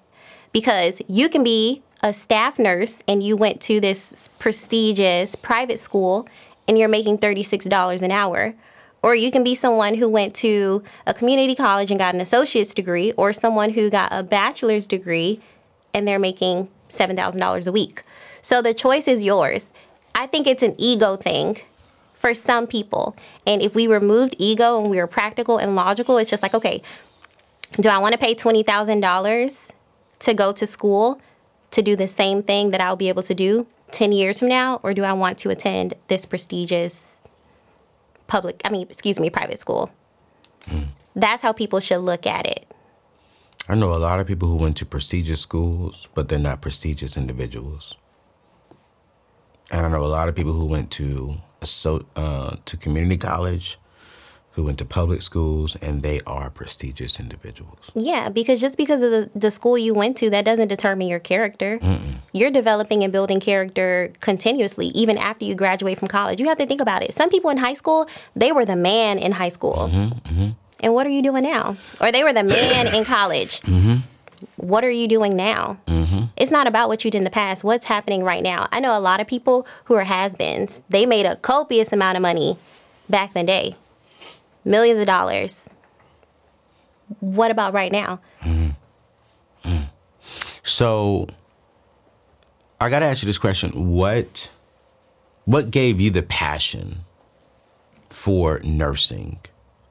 Because 0.52 1.02
you 1.08 1.30
can 1.30 1.44
be 1.44 1.82
a 2.06 2.14
staff 2.14 2.60
nurse 2.60 3.02
and 3.08 3.24
you 3.24 3.36
went 3.36 3.60
to 3.60 3.80
this 3.82 4.30
prestigious 4.38 5.34
private 5.36 5.80
school 5.80 6.28
and 6.68 6.78
you're 6.78 6.88
making 6.88 7.18
$36 7.18 8.04
an 8.04 8.12
hour. 8.12 8.54
Or 9.02 9.16
you 9.16 9.32
can 9.32 9.44
be 9.44 9.56
someone 9.56 9.96
who 9.96 10.08
went 10.08 10.36
to 10.36 10.84
a 11.08 11.16
community 11.16 11.56
college 11.56 11.90
and 11.90 12.00
got 12.00 12.14
an 12.14 12.22
associate's 12.22 12.76
degree, 12.76 13.12
or 13.14 13.34
someone 13.34 13.72
who 13.72 13.90
got 13.90 14.10
a 14.12 14.22
bachelor's 14.22 14.86
degree 14.86 15.42
and 15.96 16.08
they're 16.08 16.20
making 16.20 16.70
$7,000 16.90 17.68
a 17.68 17.72
week. 17.72 18.04
So 18.44 18.62
the 18.62 18.74
choice 18.74 19.08
is 19.08 19.24
yours. 19.24 19.74
I 20.14 20.28
think 20.28 20.46
it's 20.46 20.64
an 20.64 20.76
ego 20.78 21.16
thing 21.16 21.58
for 22.14 22.36
some 22.36 22.68
people. 22.68 23.16
And 23.48 23.64
if 23.64 23.74
we 23.74 23.88
removed 23.88 24.36
ego 24.38 24.80
and 24.80 24.92
we 24.92 24.98
were 24.98 25.08
practical 25.08 25.58
and 25.58 25.76
logical, 25.76 26.20
it's 26.20 26.30
just 26.30 26.44
like, 26.44 26.54
okay, 26.54 26.84
do 27.74 27.90
I 27.90 27.98
want 27.98 28.14
to 28.14 28.20
pay 28.20 28.36
$20,000 28.36 29.70
to 30.20 30.34
go 30.36 30.52
to 30.52 30.68
school 30.68 31.20
to 31.72 31.82
do 31.82 31.96
the 31.96 32.08
same 32.08 32.44
thing 32.44 32.72
that 32.72 32.82
I'll 32.82 32.96
be 32.96 33.10
able 33.10 33.24
to 33.24 33.36
do 33.36 33.68
10 33.92 34.12
years 34.12 34.40
from 34.40 34.50
now? 34.50 34.80
Or 34.84 34.94
do 34.94 35.04
I 35.04 35.14
want 35.14 35.38
to 35.40 35.50
attend 35.50 35.94
this 36.08 36.26
prestigious 36.26 37.24
public, 38.28 38.62
I 38.66 38.70
mean, 38.70 38.88
excuse 38.90 39.20
me, 39.20 39.30
private 39.30 39.60
school? 39.60 39.90
That's 41.16 41.42
how 41.42 41.54
people 41.54 41.80
should 41.80 42.00
look 42.00 42.26
at 42.26 42.46
it. 42.46 42.74
I 43.68 43.76
know 43.76 43.94
a 43.94 43.98
lot 43.98 44.20
of 44.20 44.28
people 44.28 44.48
who 44.48 44.58
went 44.58 44.78
to 44.78 44.86
prestigious 44.86 45.42
schools, 45.42 46.08
but 46.14 46.30
they're 46.30 46.38
not 46.38 46.62
prestigious 46.62 47.18
individuals. 47.18 47.96
And 49.72 49.86
I 49.86 49.90
know 49.90 50.04
a 50.04 50.06
lot 50.06 50.30
of 50.30 50.36
people 50.36 50.54
who 50.54 50.66
went 50.66 50.92
to 50.92 51.38
so 51.64 52.06
uh, 52.16 52.58
to 52.66 52.78
community 52.78 53.18
college, 53.18 53.80
who 54.56 54.64
went 54.64 54.78
to 54.80 54.86
public 54.86 55.22
schools, 55.22 55.76
and 55.78 56.02
they 56.02 56.22
are 56.26 56.50
prestigious 56.50 57.20
individuals. 57.20 57.92
Yeah, 57.94 58.30
because 58.30 58.60
just 58.60 58.78
because 58.78 59.02
of 59.02 59.12
the, 59.12 59.30
the 59.36 59.52
school 59.52 59.78
you 59.78 59.94
went 59.94 60.18
to, 60.18 60.30
that 60.30 60.46
doesn't 60.46 60.70
determine 60.70 61.08
your 61.08 61.20
character. 61.20 61.80
You're 62.34 62.52
developing 62.52 63.04
and 63.04 63.12
building 63.14 63.40
character 63.40 64.12
continuously, 64.22 64.88
even 64.88 65.18
after 65.18 65.46
you 65.46 65.56
graduate 65.56 66.00
from 66.00 66.08
college. 66.08 66.40
You 66.40 66.48
have 66.48 66.58
to 66.58 66.66
think 66.66 66.82
about 66.82 67.04
it. 67.04 67.14
Some 67.14 67.30
people 67.30 67.50
in 67.50 67.58
high 67.58 67.74
school, 67.74 68.08
they 68.36 68.52
were 68.52 68.66
the 68.66 68.76
man 68.76 69.20
in 69.20 69.34
high 69.34 69.50
school. 69.50 69.90
Mm-hmm, 69.92 70.34
mm-hmm. 70.34 70.50
And 70.80 70.94
what 70.94 71.06
are 71.06 71.12
you 71.12 71.22
doing 71.22 71.44
now? 71.44 71.76
Or 72.00 72.12
they 72.12 72.24
were 72.24 72.34
the 72.34 72.44
man 72.44 72.94
in 72.96 73.06
college. 73.06 73.62
Mm-hmm. 73.62 74.00
What 74.58 74.84
are 74.84 74.92
you 74.92 75.08
doing 75.08 75.36
now? 75.36 75.78
It's 76.38 76.52
not 76.52 76.68
about 76.68 76.90
what 76.90 77.06
you 77.06 77.12
did 77.12 77.20
in 77.20 77.24
the 77.24 77.30
past. 77.30 77.64
What's 77.64 77.86
happening 77.86 78.24
right 78.24 78.44
now? 78.44 78.68
I 78.72 78.80
know 78.80 78.98
a 78.98 79.00
lot 79.00 79.22
of 79.22 79.28
people 79.28 79.66
who 79.86 79.94
are 79.94 80.04
has-beens. 80.04 80.84
They 80.90 81.06
made 81.06 81.26
a 81.26 81.38
copious 81.38 81.94
amount 81.94 82.18
of 82.18 82.22
money 82.22 82.58
back 83.10 83.36
in 83.36 83.46
the 83.46 83.48
day, 83.48 83.76
millions 84.66 85.00
of 85.00 85.06
dollars. 85.06 85.70
What 87.20 87.52
about 87.52 87.74
right 87.74 87.92
now? 87.92 88.20
So 90.64 91.28
I 92.82 92.90
gotta 92.90 93.06
ask 93.06 93.22
you 93.22 93.28
this 93.28 93.38
question: 93.38 93.92
What 93.92 94.50
what 95.46 95.70
gave 95.72 96.02
you 96.02 96.10
the 96.10 96.24
passion 96.24 96.98
for 98.10 98.60
nursing? 98.64 99.40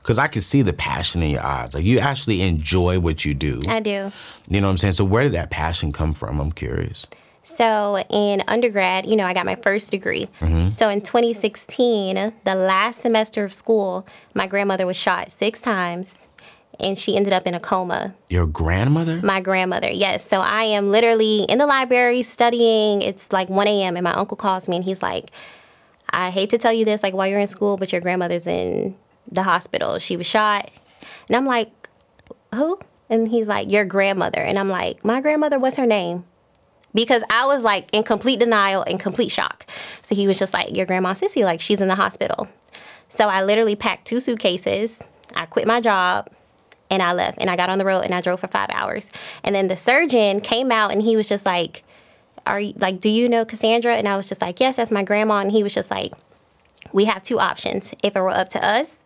Because 0.02 0.18
I 0.18 0.26
can 0.26 0.42
see 0.42 0.60
the 0.60 0.72
passion 0.74 1.22
in 1.22 1.30
your 1.30 1.42
eyes. 1.42 1.74
Like 1.74 1.84
you 1.84 1.98
actually 2.00 2.42
enjoy 2.42 2.98
what 3.00 3.24
you 3.24 3.32
do. 3.32 3.62
I 3.68 3.80
do. 3.80 4.12
You 4.48 4.60
know 4.60 4.66
what 4.66 4.72
I'm 4.72 4.76
saying? 4.78 4.92
So 4.92 5.04
where 5.04 5.22
did 5.22 5.32
that 5.32 5.50
passion 5.50 5.92
come 5.92 6.12
from? 6.12 6.40
I'm 6.40 6.52
curious. 6.52 7.06
So 7.44 8.02
in 8.10 8.42
undergrad, 8.48 9.06
you 9.06 9.16
know, 9.16 9.26
I 9.26 9.34
got 9.34 9.46
my 9.46 9.54
first 9.56 9.90
degree. 9.90 10.28
Mm-hmm. 10.40 10.70
So 10.70 10.88
in 10.88 11.02
2016, 11.02 12.32
the 12.44 12.54
last 12.54 13.02
semester 13.02 13.44
of 13.44 13.52
school, 13.52 14.06
my 14.32 14.46
grandmother 14.46 14.86
was 14.86 14.96
shot 14.96 15.30
six 15.30 15.60
times 15.60 16.16
and 16.80 16.98
she 16.98 17.16
ended 17.16 17.32
up 17.32 17.46
in 17.46 17.54
a 17.54 17.60
coma. 17.60 18.14
Your 18.28 18.46
grandmother? 18.46 19.20
My 19.22 19.40
grandmother, 19.40 19.90
yes. 19.90 20.28
So 20.28 20.40
I 20.40 20.64
am 20.64 20.90
literally 20.90 21.42
in 21.44 21.58
the 21.58 21.66
library 21.66 22.22
studying. 22.22 23.02
It's 23.02 23.30
like 23.30 23.48
1 23.48 23.66
a.m. 23.68 23.96
and 23.96 24.04
my 24.04 24.14
uncle 24.14 24.36
calls 24.36 24.68
me 24.68 24.76
and 24.76 24.84
he's 24.84 25.02
like, 25.02 25.30
I 26.10 26.30
hate 26.30 26.50
to 26.50 26.58
tell 26.58 26.72
you 26.72 26.84
this, 26.84 27.02
like 27.02 27.14
while 27.14 27.26
you're 27.26 27.40
in 27.40 27.46
school, 27.46 27.76
but 27.76 27.92
your 27.92 28.00
grandmother's 28.00 28.46
in 28.46 28.96
the 29.30 29.42
hospital. 29.42 29.98
She 29.98 30.16
was 30.16 30.26
shot. 30.26 30.70
And 31.28 31.36
I'm 31.36 31.46
like, 31.46 31.70
who? 32.54 32.78
And 33.10 33.28
he's 33.28 33.48
like, 33.48 33.70
your 33.70 33.84
grandmother. 33.84 34.40
And 34.40 34.58
I'm 34.58 34.70
like, 34.70 35.04
my 35.04 35.20
grandmother, 35.20 35.58
what's 35.58 35.76
her 35.76 35.86
name? 35.86 36.24
Because 36.94 37.22
I 37.28 37.46
was 37.46 37.62
like 37.62 37.88
in 37.92 38.04
complete 38.04 38.38
denial 38.38 38.82
and 38.82 39.00
complete 39.00 39.30
shock. 39.30 39.66
So 40.02 40.14
he 40.14 40.26
was 40.26 40.38
just 40.38 40.54
like, 40.54 40.76
your 40.76 40.86
grandma 40.86 41.12
Sissy, 41.12 41.44
like 41.44 41.60
she's 41.60 41.80
in 41.80 41.88
the 41.88 41.96
hospital. 41.96 42.48
So 43.08 43.28
I 43.28 43.42
literally 43.42 43.76
packed 43.76 44.06
two 44.06 44.20
suitcases. 44.20 45.02
I 45.34 45.46
quit 45.46 45.66
my 45.66 45.80
job 45.80 46.28
and 46.90 47.02
I 47.02 47.12
left 47.12 47.38
and 47.40 47.50
I 47.50 47.56
got 47.56 47.70
on 47.70 47.78
the 47.78 47.84
road 47.84 48.02
and 48.02 48.14
I 48.14 48.20
drove 48.20 48.40
for 48.40 48.48
five 48.48 48.70
hours. 48.70 49.10
And 49.42 49.54
then 49.54 49.68
the 49.68 49.76
surgeon 49.76 50.40
came 50.40 50.70
out 50.70 50.92
and 50.92 51.02
he 51.02 51.16
was 51.16 51.28
just 51.28 51.46
like, 51.46 51.84
Are 52.46 52.60
you 52.60 52.74
like, 52.76 53.00
do 53.00 53.08
you 53.08 53.28
know 53.28 53.44
Cassandra? 53.44 53.96
And 53.96 54.08
I 54.08 54.16
was 54.16 54.28
just 54.28 54.40
like, 54.40 54.60
Yes, 54.60 54.76
that's 54.76 54.90
my 54.90 55.02
grandma. 55.02 55.38
And 55.38 55.52
he 55.52 55.62
was 55.62 55.74
just 55.74 55.90
like, 55.90 56.12
We 56.92 57.06
have 57.06 57.22
two 57.22 57.40
options. 57.40 57.92
If 58.02 58.16
it 58.16 58.20
were 58.20 58.30
up 58.30 58.48
to 58.50 58.64
us, 58.64 58.98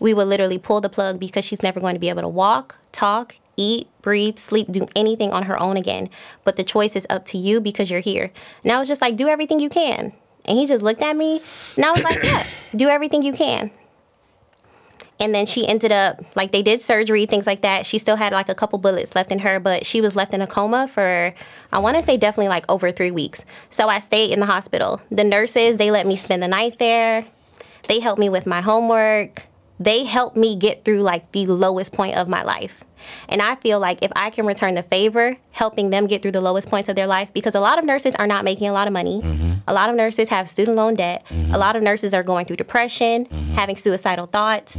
we 0.00 0.14
would 0.14 0.28
literally 0.28 0.58
pull 0.58 0.80
the 0.80 0.88
plug 0.88 1.18
because 1.18 1.44
she's 1.44 1.62
never 1.62 1.80
going 1.80 1.94
to 1.94 2.00
be 2.00 2.08
able 2.08 2.22
to 2.22 2.28
walk, 2.28 2.78
talk, 2.92 3.36
eat, 3.58 3.88
breathe, 4.00 4.38
sleep, 4.38 4.68
do 4.70 4.86
anything 4.96 5.32
on 5.32 5.42
her 5.42 5.60
own 5.60 5.76
again. 5.76 6.08
But 6.44 6.56
the 6.56 6.64
choice 6.64 6.96
is 6.96 7.06
up 7.10 7.26
to 7.26 7.38
you 7.38 7.60
because 7.60 7.90
you're 7.90 8.00
here. 8.00 8.30
And 8.62 8.72
I 8.72 8.78
was 8.78 8.88
just 8.88 9.02
like, 9.02 9.16
Do 9.16 9.28
everything 9.28 9.60
you 9.60 9.68
can. 9.68 10.14
And 10.46 10.58
he 10.58 10.66
just 10.66 10.82
looked 10.82 11.02
at 11.02 11.16
me 11.16 11.42
and 11.76 11.84
I 11.84 11.90
was 11.90 12.04
like, 12.04 12.22
Yeah, 12.22 12.46
do 12.74 12.88
everything 12.88 13.22
you 13.22 13.34
can. 13.34 13.70
And 15.20 15.34
then 15.34 15.46
she 15.46 15.66
ended 15.66 15.90
up 15.90 16.24
like 16.36 16.52
they 16.52 16.62
did 16.62 16.80
surgery, 16.80 17.26
things 17.26 17.46
like 17.46 17.62
that. 17.62 17.84
She 17.86 17.98
still 17.98 18.16
had 18.16 18.32
like 18.32 18.48
a 18.48 18.54
couple 18.54 18.78
bullets 18.78 19.16
left 19.16 19.32
in 19.32 19.40
her, 19.40 19.58
but 19.58 19.84
she 19.84 20.00
was 20.00 20.14
left 20.14 20.32
in 20.32 20.40
a 20.40 20.46
coma 20.46 20.86
for 20.86 21.34
I 21.72 21.80
want 21.80 21.96
to 21.96 22.02
say 22.02 22.16
definitely 22.16 22.48
like 22.48 22.64
over 22.68 22.92
3 22.92 23.10
weeks. 23.10 23.44
So 23.68 23.88
I 23.88 23.98
stayed 23.98 24.30
in 24.30 24.40
the 24.40 24.46
hospital. 24.46 25.02
The 25.10 25.24
nurses, 25.24 25.76
they 25.76 25.90
let 25.90 26.06
me 26.06 26.16
spend 26.16 26.42
the 26.42 26.48
night 26.48 26.78
there. 26.78 27.26
They 27.88 27.98
helped 28.00 28.20
me 28.20 28.28
with 28.28 28.46
my 28.46 28.60
homework. 28.60 29.46
They 29.80 30.04
helped 30.04 30.36
me 30.36 30.56
get 30.56 30.84
through 30.84 31.02
like 31.02 31.32
the 31.32 31.46
lowest 31.46 31.92
point 31.92 32.16
of 32.16 32.28
my 32.28 32.42
life. 32.42 32.84
And 33.28 33.42
I 33.42 33.56
feel 33.56 33.80
like 33.80 34.02
if 34.02 34.10
I 34.16 34.30
can 34.30 34.46
return 34.46 34.74
the 34.74 34.82
favor, 34.82 35.36
helping 35.50 35.90
them 35.90 36.06
get 36.06 36.22
through 36.22 36.32
the 36.32 36.40
lowest 36.40 36.68
points 36.68 36.88
of 36.88 36.96
their 36.96 37.06
life, 37.06 37.32
because 37.32 37.54
a 37.54 37.60
lot 37.60 37.78
of 37.78 37.84
nurses 37.84 38.14
are 38.16 38.26
not 38.26 38.44
making 38.44 38.68
a 38.68 38.72
lot 38.72 38.86
of 38.86 38.92
money. 38.92 39.20
Mm-hmm. 39.22 39.52
A 39.66 39.72
lot 39.72 39.90
of 39.90 39.96
nurses 39.96 40.28
have 40.28 40.48
student 40.48 40.76
loan 40.76 40.94
debt. 40.94 41.24
Mm-hmm. 41.28 41.54
A 41.54 41.58
lot 41.58 41.76
of 41.76 41.82
nurses 41.82 42.14
are 42.14 42.22
going 42.22 42.46
through 42.46 42.56
depression, 42.56 43.26
mm-hmm. 43.26 43.52
having 43.54 43.76
suicidal 43.76 44.26
thoughts. 44.26 44.78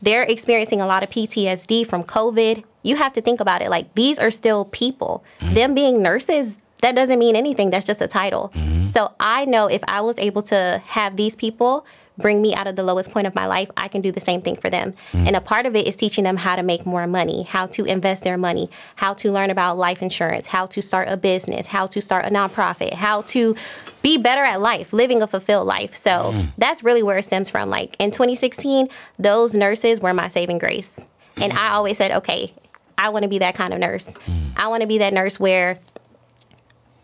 They're 0.00 0.22
experiencing 0.22 0.80
a 0.80 0.86
lot 0.86 1.02
of 1.02 1.10
PTSD 1.10 1.86
from 1.86 2.04
COVID. 2.04 2.62
You 2.82 2.96
have 2.96 3.12
to 3.14 3.20
think 3.20 3.40
about 3.40 3.62
it 3.62 3.68
like 3.68 3.94
these 3.94 4.18
are 4.18 4.30
still 4.30 4.66
people. 4.66 5.24
Them 5.40 5.74
being 5.74 6.00
nurses, 6.02 6.58
that 6.82 6.94
doesn't 6.94 7.18
mean 7.18 7.34
anything. 7.34 7.70
That's 7.70 7.84
just 7.84 8.00
a 8.00 8.06
title. 8.06 8.52
So 8.86 9.12
I 9.18 9.44
know 9.44 9.66
if 9.66 9.82
I 9.88 10.00
was 10.00 10.16
able 10.18 10.42
to 10.42 10.80
have 10.86 11.16
these 11.16 11.34
people 11.34 11.84
bring 12.18 12.42
me 12.42 12.54
out 12.54 12.66
of 12.66 12.76
the 12.76 12.82
lowest 12.82 13.10
point 13.10 13.26
of 13.26 13.34
my 13.34 13.46
life, 13.46 13.70
I 13.76 13.88
can 13.88 14.00
do 14.00 14.12
the 14.12 14.20
same 14.20 14.42
thing 14.42 14.56
for 14.56 14.68
them. 14.68 14.94
Mm. 15.12 15.28
And 15.28 15.36
a 15.36 15.40
part 15.40 15.64
of 15.64 15.74
it 15.74 15.86
is 15.86 15.96
teaching 15.96 16.24
them 16.24 16.36
how 16.36 16.56
to 16.56 16.62
make 16.62 16.84
more 16.84 17.06
money, 17.06 17.44
how 17.44 17.66
to 17.66 17.84
invest 17.84 18.24
their 18.24 18.36
money, 18.36 18.68
how 18.96 19.14
to 19.14 19.32
learn 19.32 19.50
about 19.50 19.78
life 19.78 20.02
insurance, 20.02 20.48
how 20.48 20.66
to 20.66 20.82
start 20.82 21.08
a 21.08 21.16
business, 21.16 21.68
how 21.68 21.86
to 21.86 22.00
start 22.00 22.24
a 22.24 22.28
nonprofit, 22.28 22.92
how 22.92 23.22
to 23.22 23.56
be 24.02 24.18
better 24.18 24.42
at 24.42 24.60
life, 24.60 24.92
living 24.92 25.22
a 25.22 25.26
fulfilled 25.26 25.66
life. 25.66 25.96
So 25.96 26.32
mm. 26.32 26.48
that's 26.58 26.82
really 26.82 27.02
where 27.02 27.18
it 27.18 27.22
stems 27.22 27.48
from. 27.48 27.70
Like 27.70 27.96
in 27.98 28.10
2016, 28.10 28.88
those 29.18 29.54
nurses 29.54 30.00
were 30.00 30.12
my 30.12 30.28
saving 30.28 30.58
grace. 30.58 31.00
And 31.36 31.52
mm. 31.52 31.56
I 31.56 31.70
always 31.70 31.96
said, 31.96 32.10
okay, 32.10 32.52
I 32.98 33.10
want 33.10 33.22
to 33.22 33.28
be 33.28 33.38
that 33.38 33.54
kind 33.54 33.72
of 33.72 33.78
nurse. 33.78 34.12
I 34.56 34.66
want 34.66 34.80
to 34.80 34.88
be 34.88 34.98
that 34.98 35.14
nurse 35.14 35.38
where 35.38 35.78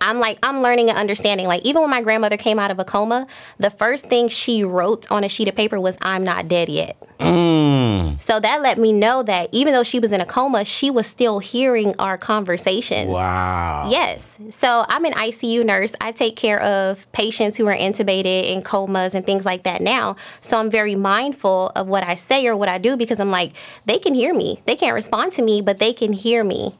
I'm 0.04 0.20
like, 0.20 0.38
I'm 0.42 0.60
learning 0.60 0.90
and 0.90 0.98
understanding. 0.98 1.46
Like, 1.46 1.62
even 1.64 1.80
when 1.80 1.90
my 1.90 2.02
grandmother 2.02 2.36
came 2.36 2.58
out 2.58 2.70
of 2.70 2.78
a 2.78 2.84
coma, 2.84 3.26
the 3.58 3.70
first 3.70 4.06
thing 4.06 4.28
she 4.28 4.62
wrote 4.62 5.10
on 5.10 5.24
a 5.24 5.28
sheet 5.30 5.48
of 5.48 5.56
paper 5.56 5.80
was, 5.80 5.96
I'm 6.02 6.22
not 6.22 6.46
dead 6.46 6.68
yet. 6.68 6.96
Mm. 7.18 8.20
So 8.20 8.38
that 8.38 8.60
let 8.60 8.78
me 8.78 8.92
know 8.92 9.22
that 9.22 9.48
even 9.52 9.72
though 9.72 9.82
she 9.82 9.98
was 9.98 10.12
in 10.12 10.20
a 10.20 10.26
coma, 10.26 10.64
she 10.64 10.90
was 10.90 11.06
still 11.06 11.38
hearing 11.38 11.94
our 11.98 12.18
conversations. 12.18 13.10
Wow. 13.10 13.88
Yes. 13.90 14.30
So 14.50 14.84
I'm 14.88 15.06
an 15.06 15.14
ICU 15.14 15.64
nurse. 15.64 15.94
I 16.02 16.12
take 16.12 16.36
care 16.36 16.60
of 16.60 17.10
patients 17.12 17.56
who 17.56 17.66
are 17.66 17.76
intubated 17.76 18.44
in 18.44 18.60
comas 18.62 19.14
and 19.14 19.24
things 19.24 19.46
like 19.46 19.62
that 19.62 19.80
now. 19.80 20.16
So 20.42 20.58
I'm 20.58 20.70
very 20.70 20.96
mindful 20.96 21.72
of 21.74 21.86
what 21.86 22.04
I 22.04 22.14
say 22.14 22.46
or 22.46 22.56
what 22.56 22.68
I 22.68 22.76
do 22.76 22.96
because 22.96 23.20
I'm 23.20 23.30
like, 23.30 23.54
they 23.86 23.98
can 23.98 24.12
hear 24.12 24.34
me. 24.34 24.60
They 24.66 24.76
can't 24.76 24.94
respond 24.94 25.32
to 25.34 25.42
me, 25.42 25.62
but 25.62 25.78
they 25.78 25.94
can 25.94 26.12
hear 26.12 26.44
me. 26.44 26.74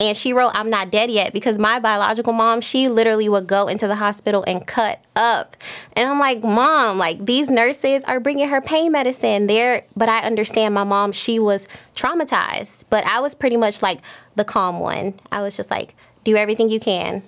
And 0.00 0.16
she 0.16 0.32
wrote, 0.32 0.50
I'm 0.54 0.70
not 0.70 0.90
dead 0.90 1.10
yet 1.10 1.32
because 1.32 1.58
my 1.58 1.78
biological 1.78 2.32
mom, 2.32 2.60
she 2.60 2.88
literally 2.88 3.28
would 3.28 3.46
go 3.46 3.68
into 3.68 3.86
the 3.86 3.94
hospital 3.94 4.42
and 4.46 4.66
cut 4.66 5.00
up. 5.14 5.56
And 5.92 6.08
I'm 6.08 6.18
like, 6.18 6.42
Mom, 6.42 6.98
like 6.98 7.24
these 7.24 7.48
nurses 7.48 8.02
are 8.04 8.18
bringing 8.18 8.48
her 8.48 8.60
pain 8.60 8.92
medicine 8.92 9.46
there. 9.46 9.84
But 9.94 10.08
I 10.08 10.20
understand 10.20 10.74
my 10.74 10.84
mom, 10.84 11.12
she 11.12 11.38
was 11.38 11.68
traumatized. 11.94 12.82
But 12.90 13.06
I 13.06 13.20
was 13.20 13.34
pretty 13.34 13.56
much 13.56 13.82
like 13.82 14.00
the 14.34 14.44
calm 14.44 14.80
one. 14.80 15.14
I 15.30 15.42
was 15.42 15.56
just 15.56 15.70
like, 15.70 15.94
do 16.24 16.36
everything 16.36 16.70
you 16.70 16.80
can. 16.80 17.22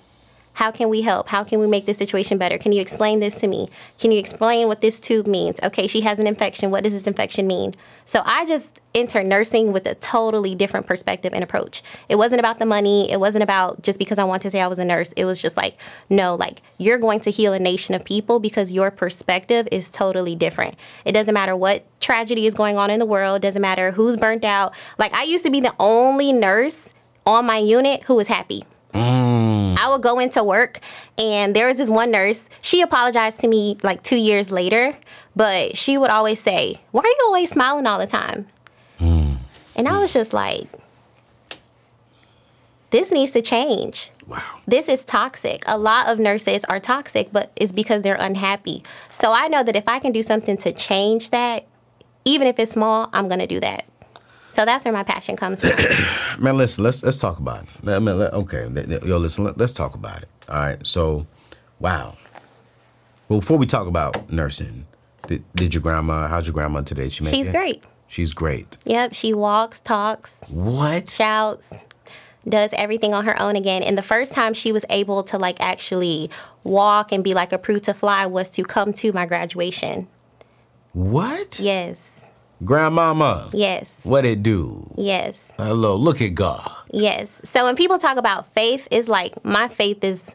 How 0.53 0.71
can 0.71 0.89
we 0.89 1.03
help? 1.03 1.27
How 1.27 1.43
can 1.43 1.59
we 1.59 1.67
make 1.67 1.85
this 1.85 1.97
situation 1.97 2.39
better? 2.39 2.57
Can 2.57 2.71
you 2.71 2.81
explain 2.81 3.19
this 3.19 3.35
to 3.41 3.47
me? 3.47 3.69
Can 3.99 4.11
you 4.11 4.17
explain 4.17 4.67
what 4.67 4.81
this 4.81 4.99
tube 4.99 5.27
means? 5.27 5.59
Okay, 5.61 5.85
she 5.85 6.01
has 6.01 6.17
an 6.17 6.25
infection. 6.25 6.71
What 6.71 6.83
does 6.83 6.93
this 6.93 7.05
infection 7.05 7.45
mean? 7.45 7.75
So 8.05 8.23
I 8.25 8.43
just 8.47 8.81
entered 8.97 9.25
nursing 9.25 9.71
with 9.71 9.85
a 9.87 9.95
totally 9.95 10.55
different 10.55 10.87
perspective 10.87 11.33
and 11.33 11.43
approach. 11.43 11.83
It 12.09 12.15
wasn't 12.15 12.39
about 12.39 12.59
the 12.59 12.65
money. 12.65 13.11
It 13.11 13.19
wasn't 13.19 13.43
about 13.43 13.81
just 13.81 13.99
because 13.99 14.19
I 14.19 14.23
want 14.23 14.41
to 14.41 14.51
say 14.51 14.59
I 14.59 14.67
was 14.67 14.79
a 14.79 14.85
nurse. 14.85 15.13
It 15.13 15.25
was 15.25 15.41
just 15.41 15.55
like, 15.55 15.77
no, 16.09 16.35
like 16.35 16.61
you're 16.77 16.97
going 16.97 17.19
to 17.21 17.31
heal 17.31 17.53
a 17.53 17.59
nation 17.59 17.95
of 17.95 18.03
people 18.03 18.39
because 18.39 18.73
your 18.73 18.91
perspective 18.91 19.67
is 19.71 19.89
totally 19.89 20.35
different. 20.35 20.75
It 21.05 21.11
doesn't 21.11 21.33
matter 21.33 21.55
what 21.55 21.85
tragedy 21.99 22.45
is 22.45 22.53
going 22.53 22.77
on 22.77 22.89
in 22.89 22.99
the 22.99 23.05
world, 23.05 23.41
doesn't 23.41 23.61
matter 23.61 23.91
who's 23.91 24.17
burnt 24.17 24.43
out. 24.43 24.73
Like 24.97 25.13
I 25.13 25.23
used 25.23 25.45
to 25.45 25.51
be 25.51 25.61
the 25.61 25.73
only 25.79 26.33
nurse 26.33 26.89
on 27.25 27.45
my 27.45 27.57
unit 27.57 28.03
who 28.03 28.15
was 28.15 28.27
happy. 28.27 28.63
Mm. 28.93 29.77
I 29.77 29.89
would 29.89 30.01
go 30.01 30.17
into 30.19 30.43
work 30.43 30.79
and 31.17 31.55
there 31.55 31.67
was 31.67 31.77
this 31.77 31.89
one 31.89 32.11
nurse. 32.11 32.43
She 32.61 32.81
apologized 32.81 33.39
to 33.41 33.47
me 33.47 33.77
like 33.83 34.01
two 34.01 34.15
years 34.15 34.49
later, 34.49 34.97
but 35.35 35.77
she 35.77 35.97
would 35.97 36.09
always 36.09 36.41
say, 36.41 36.81
Why 36.91 37.01
are 37.01 37.05
you 37.05 37.21
always 37.25 37.51
smiling 37.51 37.85
all 37.85 37.99
the 37.99 38.07
time? 38.07 38.47
And 39.77 39.87
I 39.87 39.99
was 39.99 40.11
just 40.11 40.33
like, 40.33 40.67
This 42.89 43.11
needs 43.11 43.31
to 43.31 43.41
change. 43.41 44.11
Wow. 44.27 44.43
This 44.67 44.89
is 44.89 45.05
toxic. 45.05 45.63
A 45.67 45.77
lot 45.77 46.07
of 46.07 46.19
nurses 46.19 46.65
are 46.65 46.79
toxic, 46.79 47.29
but 47.31 47.51
it's 47.55 47.71
because 47.71 48.01
they're 48.01 48.17
unhappy. 48.19 48.83
So 49.13 49.31
I 49.31 49.47
know 49.47 49.63
that 49.63 49.75
if 49.75 49.87
I 49.87 49.99
can 49.99 50.11
do 50.11 50.21
something 50.21 50.57
to 50.57 50.73
change 50.73 51.29
that, 51.29 51.65
even 52.25 52.47
if 52.47 52.59
it's 52.59 52.71
small, 52.71 53.09
I'm 53.13 53.29
going 53.29 53.39
to 53.39 53.47
do 53.47 53.61
that. 53.61 53.85
So 54.49 54.65
that's 54.65 54.83
where 54.83 54.93
my 54.93 55.03
passion 55.03 55.37
comes 55.37 55.61
from. 55.61 56.41
Man, 56.43 56.57
listen, 56.57 56.83
let's 56.83 57.03
let's 57.03 57.19
talk 57.19 57.37
about 57.37 57.63
it. 57.63 57.69
Let- 57.83 58.33
okay, 58.33 58.67
yo, 59.05 59.17
listen, 59.17 59.43
let, 59.43 59.61
us 59.61 59.71
talk 59.71 59.93
about 59.93 60.23
it. 60.23 60.29
All 60.49 60.55
right. 60.59 60.85
So, 60.85 61.27
wow. 61.79 62.17
Well, 63.29 63.39
before 63.39 63.57
we 63.57 63.65
talk 63.65 63.87
about 63.87 64.31
nursing, 64.31 64.87
did, 65.27 65.43
did 65.53 65.73
your 65.73 65.81
grandma? 65.81 66.27
How's 66.27 66.47
your 66.47 66.53
grandma 66.53 66.81
today? 66.81 67.09
She 67.09 67.23
make 67.23 67.33
She's 67.33 67.49
great. 67.49 67.83
She's 68.07 68.33
great. 68.33 68.77
Yep, 68.85 69.13
she 69.13 69.33
walks, 69.33 69.79
talks, 69.81 70.37
What? 70.49 71.09
shouts, 71.09 71.71
does 72.47 72.71
everything 72.73 73.13
on 73.13 73.25
her 73.25 73.39
own 73.39 73.55
again. 73.55 73.83
And 73.83 73.97
the 73.97 74.01
first 74.01 74.31
time 74.31 74.53
she 74.53 74.71
was 74.71 74.85
able 74.89 75.23
to 75.23 75.37
like 75.37 75.57
actually 75.59 76.29
walk 76.63 77.11
and 77.11 77.23
be 77.23 77.33
like 77.33 77.51
approved 77.51 77.83
to 77.85 77.93
fly 77.93 78.25
was 78.25 78.49
to 78.51 78.63
come 78.63 78.93
to 78.93 79.11
my 79.11 79.25
graduation. 79.25 80.07
What? 80.93 81.59
Yes. 81.59 82.11
Grandmama. 82.63 83.49
Yes. 83.53 83.91
What 84.03 84.25
it 84.25 84.41
do? 84.41 84.83
Yes. 84.97 85.51
Hello. 85.57 85.95
Look 85.95 86.21
at 86.21 86.33
God. 86.33 86.71
Yes. 86.91 87.29
So 87.43 87.65
when 87.65 87.75
people 87.75 87.99
talk 87.99 88.17
about 88.17 88.51
faith, 88.53 88.87
it's 88.89 89.07
like 89.07 89.43
my 89.45 89.67
faith 89.67 90.03
is 90.03 90.33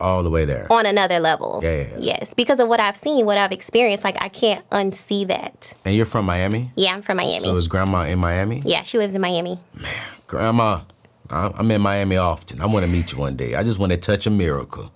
All 0.00 0.22
the 0.22 0.30
way 0.30 0.44
there. 0.44 0.66
on 0.70 0.84
another 0.86 1.18
level. 1.20 1.60
Yeah, 1.62 1.76
yeah, 1.76 1.82
yeah. 1.92 1.96
Yes. 2.00 2.34
Because 2.34 2.60
of 2.60 2.68
what 2.68 2.80
I've 2.80 2.96
seen, 2.96 3.24
what 3.26 3.38
I've 3.38 3.52
experienced, 3.52 4.04
like 4.04 4.20
I 4.22 4.28
can't 4.28 4.68
unsee 4.70 5.26
that. 5.28 5.72
And 5.84 5.94
you're 5.94 6.04
from 6.06 6.26
Miami? 6.26 6.70
Yeah, 6.76 6.94
I'm 6.94 7.02
from 7.02 7.16
Miami. 7.16 7.38
So 7.40 7.56
is 7.56 7.66
grandma 7.68 8.02
in 8.02 8.18
Miami? 8.18 8.62
yeah, 8.64 8.82
she 8.82 8.98
lives 8.98 9.14
in 9.14 9.20
Miami. 9.20 9.58
Man, 9.74 9.90
Grandma, 10.26 10.82
I- 11.30 11.52
I'm 11.56 11.70
in 11.70 11.80
Miami 11.80 12.16
often. 12.18 12.60
I 12.60 12.66
want 12.66 12.84
to 12.84 12.92
meet 12.92 13.12
you 13.12 13.18
one 13.18 13.36
day. 13.36 13.54
I 13.54 13.62
just 13.62 13.78
want 13.78 13.92
to 13.92 13.98
touch 13.98 14.26
a 14.26 14.30
miracle. 14.30 14.92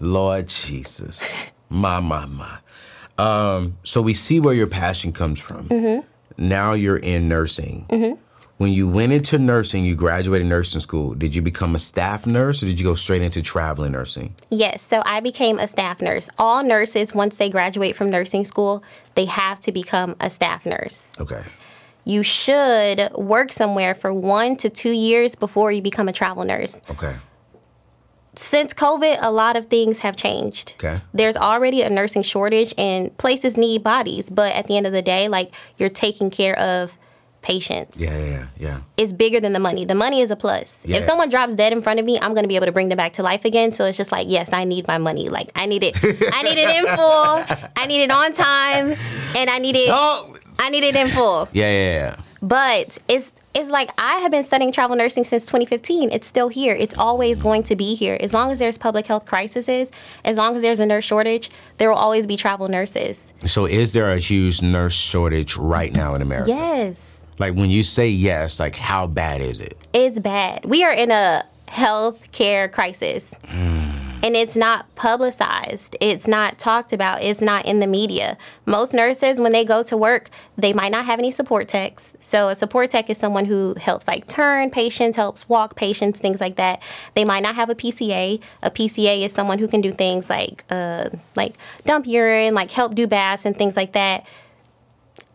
Lord 0.00 0.46
Jesus. 0.48 1.28
My, 1.70 2.00
my, 2.00 2.24
my. 2.24 2.58
Um, 3.18 3.76
so 3.82 4.00
we 4.00 4.14
see 4.14 4.40
where 4.40 4.54
your 4.54 4.68
passion 4.68 5.12
comes 5.12 5.38
from. 5.40 5.68
Mm-hmm. 5.68 6.06
Now 6.48 6.72
you're 6.72 6.96
in 6.96 7.28
nursing. 7.28 7.84
When 8.58 8.72
you 8.72 8.88
went 8.88 9.12
into 9.12 9.38
nursing, 9.38 9.84
you 9.84 9.94
graduated 9.94 10.48
nursing 10.48 10.80
school. 10.80 11.14
Did 11.14 11.34
you 11.34 11.42
become 11.42 11.76
a 11.76 11.78
staff 11.78 12.26
nurse 12.26 12.60
or 12.60 12.66
did 12.66 12.80
you 12.80 12.86
go 12.86 12.94
straight 12.94 13.22
into 13.22 13.40
traveling 13.40 13.92
nursing? 13.92 14.34
Yes, 14.50 14.82
so 14.82 15.00
I 15.06 15.20
became 15.20 15.60
a 15.60 15.68
staff 15.68 16.02
nurse. 16.02 16.28
All 16.38 16.64
nurses, 16.64 17.14
once 17.14 17.36
they 17.36 17.50
graduate 17.50 17.94
from 17.94 18.10
nursing 18.10 18.44
school, 18.44 18.82
they 19.14 19.26
have 19.26 19.60
to 19.60 19.70
become 19.70 20.16
a 20.18 20.28
staff 20.28 20.66
nurse. 20.66 21.08
Okay. 21.20 21.44
You 22.04 22.24
should 22.24 23.12
work 23.12 23.52
somewhere 23.52 23.94
for 23.94 24.12
one 24.12 24.56
to 24.56 24.68
two 24.68 24.90
years 24.90 25.36
before 25.36 25.70
you 25.70 25.80
become 25.80 26.08
a 26.08 26.12
travel 26.12 26.42
nurse. 26.42 26.82
Okay. 26.90 27.14
Since 28.34 28.74
COVID, 28.74 29.18
a 29.20 29.30
lot 29.30 29.56
of 29.56 29.66
things 29.66 30.00
have 30.00 30.16
changed. 30.16 30.74
Okay. 30.82 31.00
There's 31.14 31.36
already 31.36 31.82
a 31.82 31.90
nursing 31.90 32.22
shortage 32.22 32.74
and 32.76 33.16
places 33.18 33.56
need 33.56 33.84
bodies, 33.84 34.30
but 34.30 34.52
at 34.52 34.66
the 34.66 34.76
end 34.76 34.86
of 34.86 34.92
the 34.92 35.02
day, 35.02 35.28
like 35.28 35.52
you're 35.76 35.88
taking 35.88 36.30
care 36.30 36.58
of 36.58 36.98
patients. 37.42 38.00
Yeah, 38.00 38.16
yeah, 38.16 38.26
yeah, 38.26 38.46
yeah. 38.58 38.80
It's 38.96 39.12
bigger 39.12 39.40
than 39.40 39.52
the 39.52 39.60
money. 39.60 39.84
The 39.84 39.94
money 39.94 40.20
is 40.20 40.30
a 40.30 40.36
plus. 40.36 40.80
Yeah. 40.84 40.98
If 40.98 41.04
someone 41.04 41.30
drops 41.30 41.54
dead 41.54 41.72
in 41.72 41.82
front 41.82 42.00
of 42.00 42.06
me, 42.06 42.18
I'm 42.20 42.34
gonna 42.34 42.48
be 42.48 42.56
able 42.56 42.66
to 42.66 42.72
bring 42.72 42.88
them 42.88 42.96
back 42.96 43.14
to 43.14 43.22
life 43.22 43.44
again. 43.44 43.72
So 43.72 43.84
it's 43.84 43.96
just 43.96 44.12
like, 44.12 44.26
yes, 44.28 44.52
I 44.52 44.64
need 44.64 44.86
my 44.86 44.98
money. 44.98 45.28
Like 45.28 45.50
I 45.54 45.66
need 45.66 45.82
it. 45.82 45.96
I 46.34 46.42
need 46.42 46.58
it 46.58 46.76
in 46.76 46.86
full. 46.96 47.70
I 47.76 47.86
need 47.86 48.02
it 48.02 48.10
on 48.10 48.32
time, 48.32 48.94
and 49.36 49.50
I 49.50 49.58
need 49.58 49.76
it. 49.76 49.88
Oh! 49.90 50.36
I 50.58 50.70
need 50.70 50.84
it 50.84 50.96
in 50.96 51.08
full. 51.08 51.48
Yeah, 51.52 51.70
yeah, 51.70 51.92
yeah. 51.92 52.20
But 52.42 52.98
it's 53.08 53.32
it's 53.54 53.70
like 53.70 53.90
I 53.98 54.16
have 54.16 54.30
been 54.30 54.44
studying 54.44 54.72
travel 54.72 54.96
nursing 54.96 55.24
since 55.24 55.44
2015. 55.44 56.10
It's 56.12 56.26
still 56.26 56.48
here. 56.48 56.74
It's 56.74 56.96
always 56.96 57.38
going 57.38 57.62
to 57.64 57.76
be 57.76 57.94
here. 57.94 58.16
As 58.20 58.32
long 58.34 58.50
as 58.50 58.58
there's 58.58 58.78
public 58.78 59.06
health 59.06 59.26
crises, 59.26 59.90
as 60.24 60.36
long 60.36 60.54
as 60.54 60.62
there's 60.62 60.80
a 60.80 60.86
nurse 60.86 61.04
shortage, 61.04 61.50
there 61.78 61.88
will 61.88 61.96
always 61.96 62.26
be 62.26 62.36
travel 62.36 62.68
nurses. 62.68 63.26
So 63.46 63.64
is 63.64 63.92
there 63.92 64.12
a 64.12 64.18
huge 64.18 64.62
nurse 64.62 64.94
shortage 64.94 65.56
right 65.56 65.92
now 65.92 66.14
in 66.14 66.22
America? 66.22 66.50
Yes. 66.50 67.17
Like 67.38 67.54
when 67.54 67.70
you 67.70 67.82
say 67.82 68.08
yes, 68.08 68.60
like 68.60 68.76
how 68.76 69.06
bad 69.06 69.40
is 69.40 69.60
it? 69.60 69.76
It's 69.92 70.18
bad. 70.18 70.64
We 70.64 70.84
are 70.84 70.92
in 70.92 71.10
a 71.10 71.44
health 71.68 72.30
care 72.32 72.68
crisis. 72.68 73.32
And 74.20 74.34
it's 74.34 74.56
not 74.56 74.92
publicized. 74.96 75.96
It's 76.00 76.26
not 76.26 76.58
talked 76.58 76.92
about. 76.92 77.22
It's 77.22 77.40
not 77.40 77.66
in 77.66 77.78
the 77.78 77.86
media. 77.86 78.36
Most 78.66 78.92
nurses, 78.92 79.38
when 79.38 79.52
they 79.52 79.64
go 79.64 79.84
to 79.84 79.96
work, 79.96 80.28
they 80.56 80.72
might 80.72 80.90
not 80.90 81.04
have 81.04 81.20
any 81.20 81.30
support 81.30 81.68
techs. 81.68 82.14
So, 82.18 82.48
a 82.48 82.56
support 82.56 82.90
tech 82.90 83.08
is 83.08 83.16
someone 83.16 83.44
who 83.44 83.76
helps 83.80 84.08
like 84.08 84.26
turn 84.26 84.70
patients, 84.70 85.16
helps 85.16 85.48
walk 85.48 85.76
patients, 85.76 86.18
things 86.20 86.40
like 86.40 86.56
that. 86.56 86.82
They 87.14 87.24
might 87.24 87.44
not 87.44 87.54
have 87.54 87.70
a 87.70 87.76
PCA. 87.76 88.42
A 88.64 88.70
PCA 88.72 89.22
is 89.24 89.32
someone 89.32 89.60
who 89.60 89.68
can 89.68 89.80
do 89.80 89.92
things 89.92 90.28
like 90.28 90.64
uh, 90.68 91.10
like 91.36 91.54
dump 91.84 92.06
urine, 92.08 92.54
like 92.54 92.72
help 92.72 92.96
do 92.96 93.06
baths 93.06 93.46
and 93.46 93.56
things 93.56 93.76
like 93.76 93.92
that. 93.92 94.26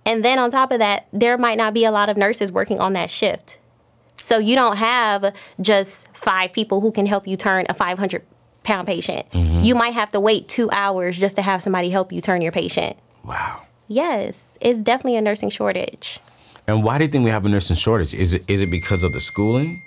And 0.05 0.23
then 0.23 0.39
on 0.39 0.51
top 0.51 0.71
of 0.71 0.79
that, 0.79 1.07
there 1.13 1.37
might 1.37 1.57
not 1.57 1.73
be 1.73 1.85
a 1.85 1.91
lot 1.91 2.09
of 2.09 2.17
nurses 2.17 2.51
working 2.51 2.79
on 2.79 2.93
that 2.93 3.09
shift. 3.09 3.59
So 4.17 4.37
you 4.37 4.55
don't 4.55 4.77
have 4.77 5.33
just 5.61 6.07
five 6.13 6.53
people 6.53 6.81
who 6.81 6.91
can 6.91 7.05
help 7.05 7.27
you 7.27 7.37
turn 7.37 7.65
a 7.69 7.73
500 7.73 8.23
pound 8.63 8.87
patient. 8.87 9.29
Mm-hmm. 9.31 9.61
You 9.61 9.75
might 9.75 9.93
have 9.93 10.11
to 10.11 10.19
wait 10.19 10.47
two 10.47 10.69
hours 10.71 11.19
just 11.19 11.35
to 11.35 11.41
have 11.41 11.61
somebody 11.61 11.89
help 11.89 12.11
you 12.11 12.21
turn 12.21 12.41
your 12.41 12.51
patient. 12.51 12.97
Wow. 13.23 13.63
Yes, 13.87 14.47
it's 14.61 14.81
definitely 14.81 15.17
a 15.17 15.21
nursing 15.21 15.49
shortage. 15.49 16.19
And 16.67 16.83
why 16.83 16.97
do 16.97 17.03
you 17.03 17.11
think 17.11 17.25
we 17.25 17.29
have 17.29 17.45
a 17.45 17.49
nursing 17.49 17.75
shortage? 17.75 18.13
Is 18.13 18.33
it 18.33 18.49
is 18.49 18.61
it 18.61 18.67
because 18.67 19.03
of 19.03 19.13
the 19.13 19.19
schooling? 19.19 19.81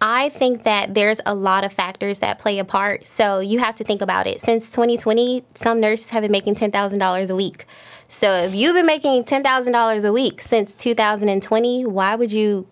I 0.00 0.30
think 0.30 0.62
that 0.64 0.94
there's 0.94 1.20
a 1.26 1.34
lot 1.34 1.62
of 1.62 1.72
factors 1.72 2.20
that 2.20 2.38
play 2.38 2.58
a 2.58 2.64
part. 2.64 3.04
So 3.04 3.40
you 3.40 3.58
have 3.58 3.74
to 3.76 3.84
think 3.84 4.00
about 4.00 4.26
it. 4.26 4.40
Since 4.40 4.70
2020, 4.70 5.44
some 5.54 5.78
nurses 5.78 6.08
have 6.08 6.22
been 6.22 6.32
making 6.32 6.54
$10,000 6.54 7.30
a 7.30 7.36
week. 7.36 7.66
So 8.10 8.32
if 8.32 8.54
you've 8.54 8.74
been 8.74 8.86
making 8.86 9.24
$10,000 9.24 10.04
a 10.04 10.12
week 10.12 10.42
since 10.42 10.74
2020, 10.74 11.86
why 11.86 12.14
would 12.14 12.30
you 12.30 12.66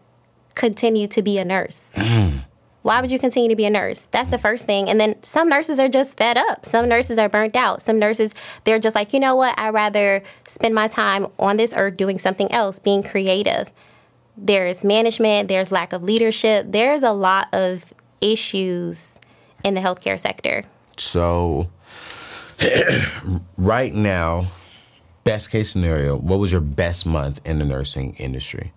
continue 0.55 1.07
to 1.07 1.23
be 1.23 1.39
a 1.39 1.45
nurse? 1.45 1.91
Mm. 1.95 2.45
Why 2.83 3.01
would 3.01 3.11
you 3.11 3.19
continue 3.19 3.49
to 3.49 3.57
be 3.57 3.65
a 3.65 3.71
nurse? 3.71 4.09
That's 4.11 4.29
the 4.29 4.39
first 4.39 4.67
thing. 4.67 4.91
And 4.91 5.01
then 5.01 5.23
some 5.23 5.49
nurses 5.49 5.79
are 5.79 5.89
just 5.89 6.19
fed 6.19 6.37
up. 6.37 6.67
Some 6.67 6.89
nurses 6.89 7.19
are 7.19 7.29
burnt 7.29 7.57
out. 7.57 7.81
Some 7.81 7.99
nurses, 7.99 8.35
they're 8.65 8.79
just 8.79 8.95
like, 8.95 9.15
you 9.15 9.21
know 9.21 9.35
what? 9.35 9.59
I'd 9.59 9.75
rather 9.75 10.23
spend 10.47 10.75
my 10.75 10.89
time 10.89 11.27
on 11.39 11.57
this 11.57 11.73
earth 11.75 11.97
doing 11.97 12.19
something 12.19 12.51
else, 12.53 12.79
being 12.79 13.03
creative 13.03 13.71
there's 14.41 14.85
management, 14.85 15.49
there's 15.49 15.73
lack 15.73 15.93
of 15.93 16.03
leadership, 16.03 16.67
there's 16.69 17.03
a 17.03 17.13
lot 17.13 17.49
of 17.53 17.93
issues 18.21 19.19
in 19.65 19.75
the 19.75 19.81
healthcare 19.81 20.19
sector. 20.19 20.65
So, 20.97 21.69
right 23.57 23.93
now, 23.93 24.47
best 25.29 25.51
case 25.51 25.69
scenario, 25.69 26.17
what 26.17 26.39
was 26.39 26.51
your 26.51 26.63
best 26.63 27.05
month 27.05 27.39
in 27.45 27.59
the 27.59 27.65
nursing 27.67 28.15
industry? 28.15 28.73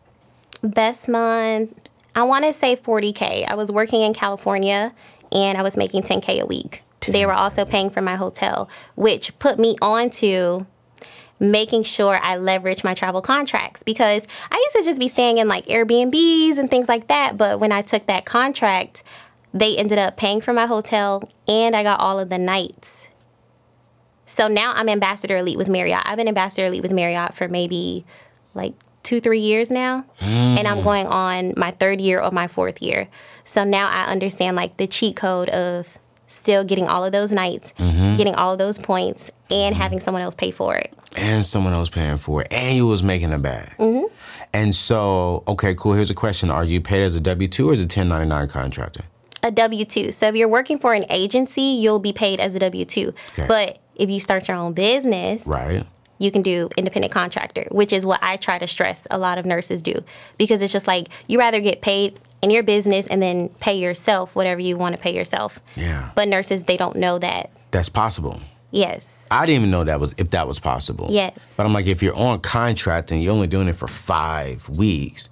Best 0.62 1.08
month, 1.08 1.74
I 2.14 2.24
want 2.24 2.44
to 2.44 2.52
say 2.52 2.76
40K. 2.76 3.48
I 3.48 3.56
was 3.56 3.72
working 3.72 4.02
in 4.02 4.14
California 4.14 4.94
and 5.32 5.58
I 5.58 5.64
was 5.64 5.78
making 5.78 6.02
10K 6.02 6.42
a 6.42 6.46
week. 6.46 6.84
They 7.08 7.26
were 7.26 7.34
also 7.34 7.64
paying 7.64 7.90
for 7.90 8.02
my 8.02 8.16
hotel, 8.16 8.70
which 8.96 9.40
put 9.40 9.60
me 9.60 9.78
on 9.82 10.10
to 10.22 10.68
making 11.40 11.84
sure 11.84 12.20
I 12.22 12.36
leverage 12.36 12.84
my 12.84 12.96
travel 12.96 13.22
contracts 13.22 13.82
because 13.82 14.28
I 14.52 14.56
used 14.58 14.76
to 14.76 14.84
just 14.84 15.00
be 15.00 15.08
staying 15.08 15.38
in 15.38 15.48
like 15.48 15.68
Airbnbs 15.68 16.58
and 16.58 16.70
things 16.70 16.90
like 16.90 17.08
that. 17.08 17.38
But 17.38 17.62
when 17.62 17.72
I 17.72 17.82
took 17.82 18.08
that 18.08 18.26
contract, 18.26 19.04
they 19.54 19.78
ended 19.78 19.98
up 19.98 20.18
paying 20.18 20.42
for 20.42 20.52
my 20.52 20.66
hotel 20.66 21.30
and 21.48 21.78
I 21.78 21.84
got 21.84 22.02
all 22.02 22.20
of 22.20 22.28
the 22.28 22.38
nights. 22.38 23.01
So 24.32 24.48
now 24.48 24.72
I'm 24.74 24.88
ambassador 24.88 25.38
elite 25.38 25.58
with 25.58 25.68
Marriott. 25.68 26.04
I've 26.06 26.18
been 26.18 26.30
ambassador 26.30 26.68
elite 26.68 26.82
with 26.82 26.94
Marriott 26.94 27.36
for 27.36 27.50
maybe 27.50 28.06
like 28.54 28.74
two, 29.04 29.20
three 29.20 29.40
years 29.40 29.70
now. 29.70 30.06
Mm. 30.20 30.58
And 30.58 30.68
I'm 30.68 30.82
going 30.82 31.06
on 31.08 31.54
my 31.58 31.72
third 31.72 32.00
year 32.00 32.22
or 32.22 32.32
my 32.32 32.48
fourth 32.48 32.82
year. 32.82 33.10
So 33.44 33.64
now 33.64 33.90
I 33.90 34.06
understand 34.06 34.56
like 34.56 34.78
the 34.78 34.88
cheat 34.88 35.18
code 35.18 35.50
of 35.50 35.98
still 36.28 36.64
getting 36.64 36.88
all 36.88 37.04
of 37.04 37.12
those 37.12 37.34
nights, 37.34 37.74
mm-hmm. 37.78 38.16
getting 38.16 38.34
all 38.36 38.54
of 38.54 38.58
those 38.58 38.78
points, 38.78 39.30
and 39.50 39.74
mm-hmm. 39.74 39.82
having 39.82 40.00
someone 40.00 40.24
else 40.24 40.34
pay 40.34 40.52
for 40.52 40.78
it. 40.78 40.94
And 41.18 41.44
someone 41.44 41.74
else 41.74 41.90
paying 41.90 42.18
for 42.18 42.44
it, 42.44 42.48
and 42.52 42.78
you 42.78 42.88
was 42.88 43.04
making 43.04 43.34
a 43.34 43.40
bag. 43.40 43.76
Mm-hmm. 43.78 44.06
And 44.54 44.74
so, 44.74 45.44
okay, 45.46 45.76
cool. 45.76 45.94
Here's 45.94 46.10
a 46.10 46.16
question: 46.16 46.50
Are 46.50 46.64
you 46.64 46.80
paid 46.80 47.04
as 47.04 47.16
a 47.16 47.20
W 47.20 47.50
two 47.50 47.70
or 47.70 47.74
as 47.74 47.82
a 47.82 47.84
1099 47.84 48.48
contractor? 48.48 49.04
A 49.44 49.52
W 49.52 49.84
two. 49.84 50.14
So 50.14 50.28
if 50.28 50.36
you're 50.36 50.48
working 50.48 50.80
for 50.80 50.94
an 50.94 51.04
agency, 51.10 51.62
you'll 51.62 52.00
be 52.00 52.14
paid 52.14 52.40
as 52.40 52.56
a 52.56 52.60
W 52.60 52.86
two. 52.86 53.14
Okay. 53.32 53.46
But 53.48 53.81
if 53.96 54.10
you 54.10 54.20
start 54.20 54.48
your 54.48 54.58
own 54.58 54.74
business, 54.74 55.46
right? 55.46 55.86
you 56.22 56.32
can 56.32 56.44
do 56.44 56.70
independent 56.78 57.12
contractor, 57.12 57.66
which 57.72 57.92
is 57.92 58.06
what 58.06 58.20
I 58.22 58.38
try 58.38 58.60
to 58.60 58.68
stress 58.68 59.08
a 59.10 59.18
lot 59.18 59.40
of 59.40 59.46
nurses 59.46 59.82
do 59.82 60.04
because 60.38 60.62
it's 60.62 60.72
just 60.72 60.86
like 60.86 61.08
you 61.28 61.40
rather 61.40 61.60
get 61.60 61.82
paid 61.82 62.20
in 62.44 62.52
your 62.52 62.62
business 62.62 63.08
and 63.08 63.22
then 63.22 63.50
pay 63.60 63.74
yourself 63.74 64.36
whatever 64.36 64.62
you 64.62 64.78
want 64.78 64.96
to 64.96 65.02
pay 65.02 65.16
yourself. 65.16 65.60
Yeah. 65.76 66.12
But 66.16 66.28
nurses, 66.28 66.64
they 66.64 66.78
don't 66.78 66.96
know 66.96 67.18
that. 67.20 67.50
That's 67.72 67.90
possible. 67.90 68.40
Yes. 68.70 69.28
I 69.32 69.46
didn't 69.46 69.62
even 69.62 69.72
know 69.72 69.84
that 69.84 70.00
was 70.00 70.14
if 70.18 70.30
that 70.30 70.48
was 70.48 70.60
possible. 70.60 71.08
Yes. 71.10 71.54
But 71.58 71.66
I'm 71.66 71.74
like, 71.74 71.88
if 71.88 72.04
you're 72.04 72.16
on 72.16 72.40
contract 72.40 73.12
and 73.12 73.22
you're 73.22 73.34
only 73.34 73.48
doing 73.48 73.68
it 73.68 73.76
for 73.76 73.88
five 73.88 74.70
weeks, 74.70 75.28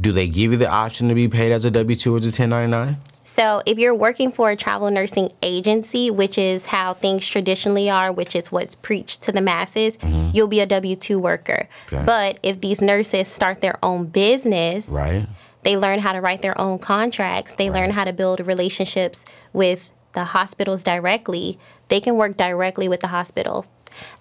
do 0.00 0.10
they 0.10 0.26
give 0.26 0.50
you 0.50 0.58
the 0.58 0.68
option 0.68 1.08
to 1.08 1.14
be 1.14 1.28
paid 1.28 1.52
as 1.52 1.64
a 1.64 1.70
W 1.70 1.96
two 1.96 2.14
or 2.14 2.18
as 2.18 2.24
a 2.24 2.42
1099? 2.42 2.96
So, 3.34 3.62
if 3.66 3.78
you're 3.80 3.94
working 3.94 4.30
for 4.30 4.50
a 4.50 4.56
travel 4.56 4.88
nursing 4.92 5.32
agency, 5.42 6.08
which 6.08 6.38
is 6.38 6.66
how 6.66 6.94
things 6.94 7.26
traditionally 7.26 7.90
are, 7.90 8.12
which 8.12 8.36
is 8.36 8.52
what's 8.52 8.76
preached 8.76 9.22
to 9.22 9.32
the 9.32 9.40
masses, 9.40 9.96
mm-hmm. 9.96 10.30
you'll 10.32 10.46
be 10.46 10.60
a 10.60 10.66
W 10.66 10.94
2 10.94 11.18
worker. 11.18 11.68
Okay. 11.86 12.04
But 12.06 12.38
if 12.44 12.60
these 12.60 12.80
nurses 12.80 13.26
start 13.26 13.60
their 13.60 13.76
own 13.82 14.06
business, 14.06 14.88
right 14.88 15.26
they 15.64 15.76
learn 15.76 15.98
how 15.98 16.12
to 16.12 16.20
write 16.20 16.42
their 16.42 16.58
own 16.60 16.78
contracts. 16.78 17.54
They 17.54 17.70
right. 17.70 17.80
learn 17.80 17.90
how 17.90 18.04
to 18.04 18.12
build 18.12 18.46
relationships 18.46 19.24
with 19.52 19.90
the 20.12 20.24
hospitals 20.24 20.82
directly. 20.82 21.58
They 21.88 22.00
can 22.00 22.16
work 22.16 22.36
directly 22.36 22.86
with 22.86 23.00
the 23.00 23.08
hospitals. 23.08 23.68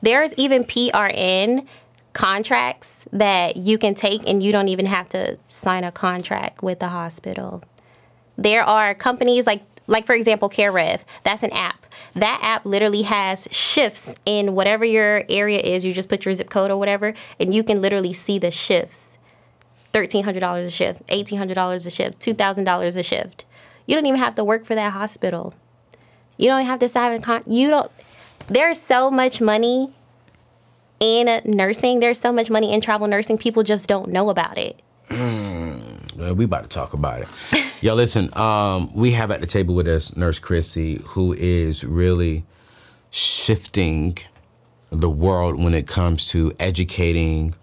There's 0.02 0.34
even 0.36 0.64
PRN 0.64 1.68
contracts 2.14 2.96
that 3.12 3.58
you 3.58 3.78
can 3.78 3.94
take 3.94 4.28
and 4.28 4.42
you 4.42 4.52
don't 4.52 4.70
even 4.70 4.86
have 4.86 5.10
to 5.10 5.38
sign 5.50 5.84
a 5.84 5.92
contract 5.92 6.64
with 6.64 6.80
the 6.80 6.90
hospital. 6.90 7.62
There 8.38 8.64
are 8.64 8.94
companies 8.94 9.46
like 9.46 9.64
like 9.86 10.06
for 10.06 10.16
example 10.16 10.50
CareRev, 10.50 11.02
that's 11.24 11.44
an 11.44 11.52
app. 11.52 11.86
That 12.16 12.40
app 12.42 12.66
literally 12.66 13.02
has 13.04 13.48
shifts 13.52 14.14
in 14.26 14.56
whatever 14.56 14.86
your 14.86 15.24
area 15.30 15.60
is. 15.60 15.84
You 15.84 15.94
just 15.94 16.10
put 16.10 16.26
your 16.26 16.34
zip 16.34 16.50
code 16.50 16.72
or 16.72 16.78
whatever 16.78 17.14
and 17.40 17.54
you 17.54 17.64
can 17.64 17.82
literally 17.82 18.14
see 18.14 18.40
the 18.40 18.52
shifts 18.52 19.14
$1,300 19.94 20.66
a 20.66 20.70
shift, 20.72 21.06
$1,800 21.08 21.86
a 21.86 21.90
shift, 21.90 22.20
$2,000 22.20 22.98
a 22.98 23.04
shift. 23.04 23.46
You 23.86 23.96
don't 23.96 24.06
even 24.06 24.20
have 24.20 24.36
to 24.36 24.44
work 24.44 24.66
for 24.66 24.76
that 24.76 24.94
hospital. 24.94 25.54
You 26.38 26.48
don't 26.48 26.66
have 26.66 26.80
to 26.80 26.90
sign 26.90 27.14
a 27.14 27.20
con. 27.20 27.44
You 27.46 27.70
don't. 27.70 27.92
There's 28.48 28.82
so 28.82 29.12
much 29.12 29.40
money 29.40 29.94
in 31.00 31.42
nursing. 31.46 32.00
There's 32.00 32.20
so 32.20 32.32
much 32.32 32.50
money 32.50 32.74
in 32.74 32.82
travel 32.82 33.08
nursing. 33.08 33.38
People 33.38 33.62
just 33.64 33.88
don't 33.88 34.10
know 34.10 34.30
about 34.30 34.58
it. 34.58 34.82
Mm, 35.10 36.18
well, 36.18 36.34
we 36.34 36.46
about 36.46 36.64
to 36.64 36.70
talk 36.70 36.94
about 36.94 37.22
it. 37.22 37.28
Yo, 37.84 37.96
listen. 37.96 38.30
Um, 38.38 38.90
we 38.96 39.12
have 39.12 39.30
at 39.30 39.42
the 39.42 39.46
table 39.46 39.76
with 39.76 39.90
us 39.90 40.16
Nurse 40.16 40.40
Chrissy, 40.40 41.02
who 41.04 41.34
is 41.34 41.84
really 41.84 42.46
shifting 43.12 44.18
the 44.90 45.10
world 45.10 45.62
when 45.62 45.74
it 45.74 45.86
comes 45.86 46.26
to 46.28 46.54
educating 46.62 47.54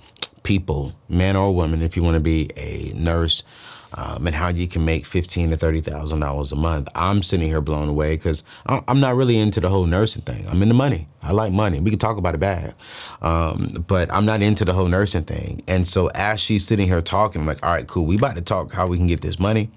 people, 0.42 0.94
man 1.08 1.36
or 1.36 1.54
woman, 1.54 1.80
if 1.80 1.96
you 1.96 2.02
want 2.02 2.16
to 2.16 2.20
be 2.20 2.50
a 2.58 2.92
nurse, 2.94 3.42
um, 3.94 4.26
and 4.26 4.36
how 4.36 4.48
you 4.48 4.68
can 4.68 4.84
make 4.84 5.04
fifteen 5.04 5.50
to 5.50 5.56
thirty 5.56 5.80
thousand 5.80 6.20
dollars 6.20 6.52
a 6.52 6.56
month. 6.56 6.88
I'm 6.94 7.22
sitting 7.22 7.48
here 7.48 7.60
blown 7.60 7.88
away 7.88 8.16
because 8.16 8.44
I'm 8.66 9.00
not 9.00 9.16
really 9.16 9.38
into 9.38 9.60
the 9.60 9.68
whole 9.68 9.86
nursing 9.86 10.22
thing. 10.22 10.46
I'm 10.48 10.62
into 10.62 10.74
money. 10.74 11.08
I 11.22 11.32
like 11.32 11.52
money. 11.52 11.80
We 11.80 11.90
can 11.90 11.98
talk 11.98 12.16
about 12.16 12.34
it 12.34 12.38
bad, 12.38 12.74
um, 13.20 13.84
but 13.86 14.12
I'm 14.12 14.24
not 14.24 14.42
into 14.42 14.64
the 14.64 14.72
whole 14.72 14.88
nursing 14.88 15.24
thing. 15.24 15.62
And 15.68 15.86
so 15.86 16.08
as 16.14 16.40
she's 16.40 16.66
sitting 16.66 16.86
here 16.86 17.02
talking, 17.02 17.42
I'm 17.42 17.46
like, 17.46 17.62
all 17.64 17.72
right, 17.72 17.86
cool. 17.86 18.06
We 18.06 18.16
about 18.16 18.36
to 18.36 18.42
talk 18.42 18.72
how 18.72 18.86
we 18.86 18.96
can 18.96 19.06
get 19.06 19.20
this 19.20 19.38
money. 19.38 19.70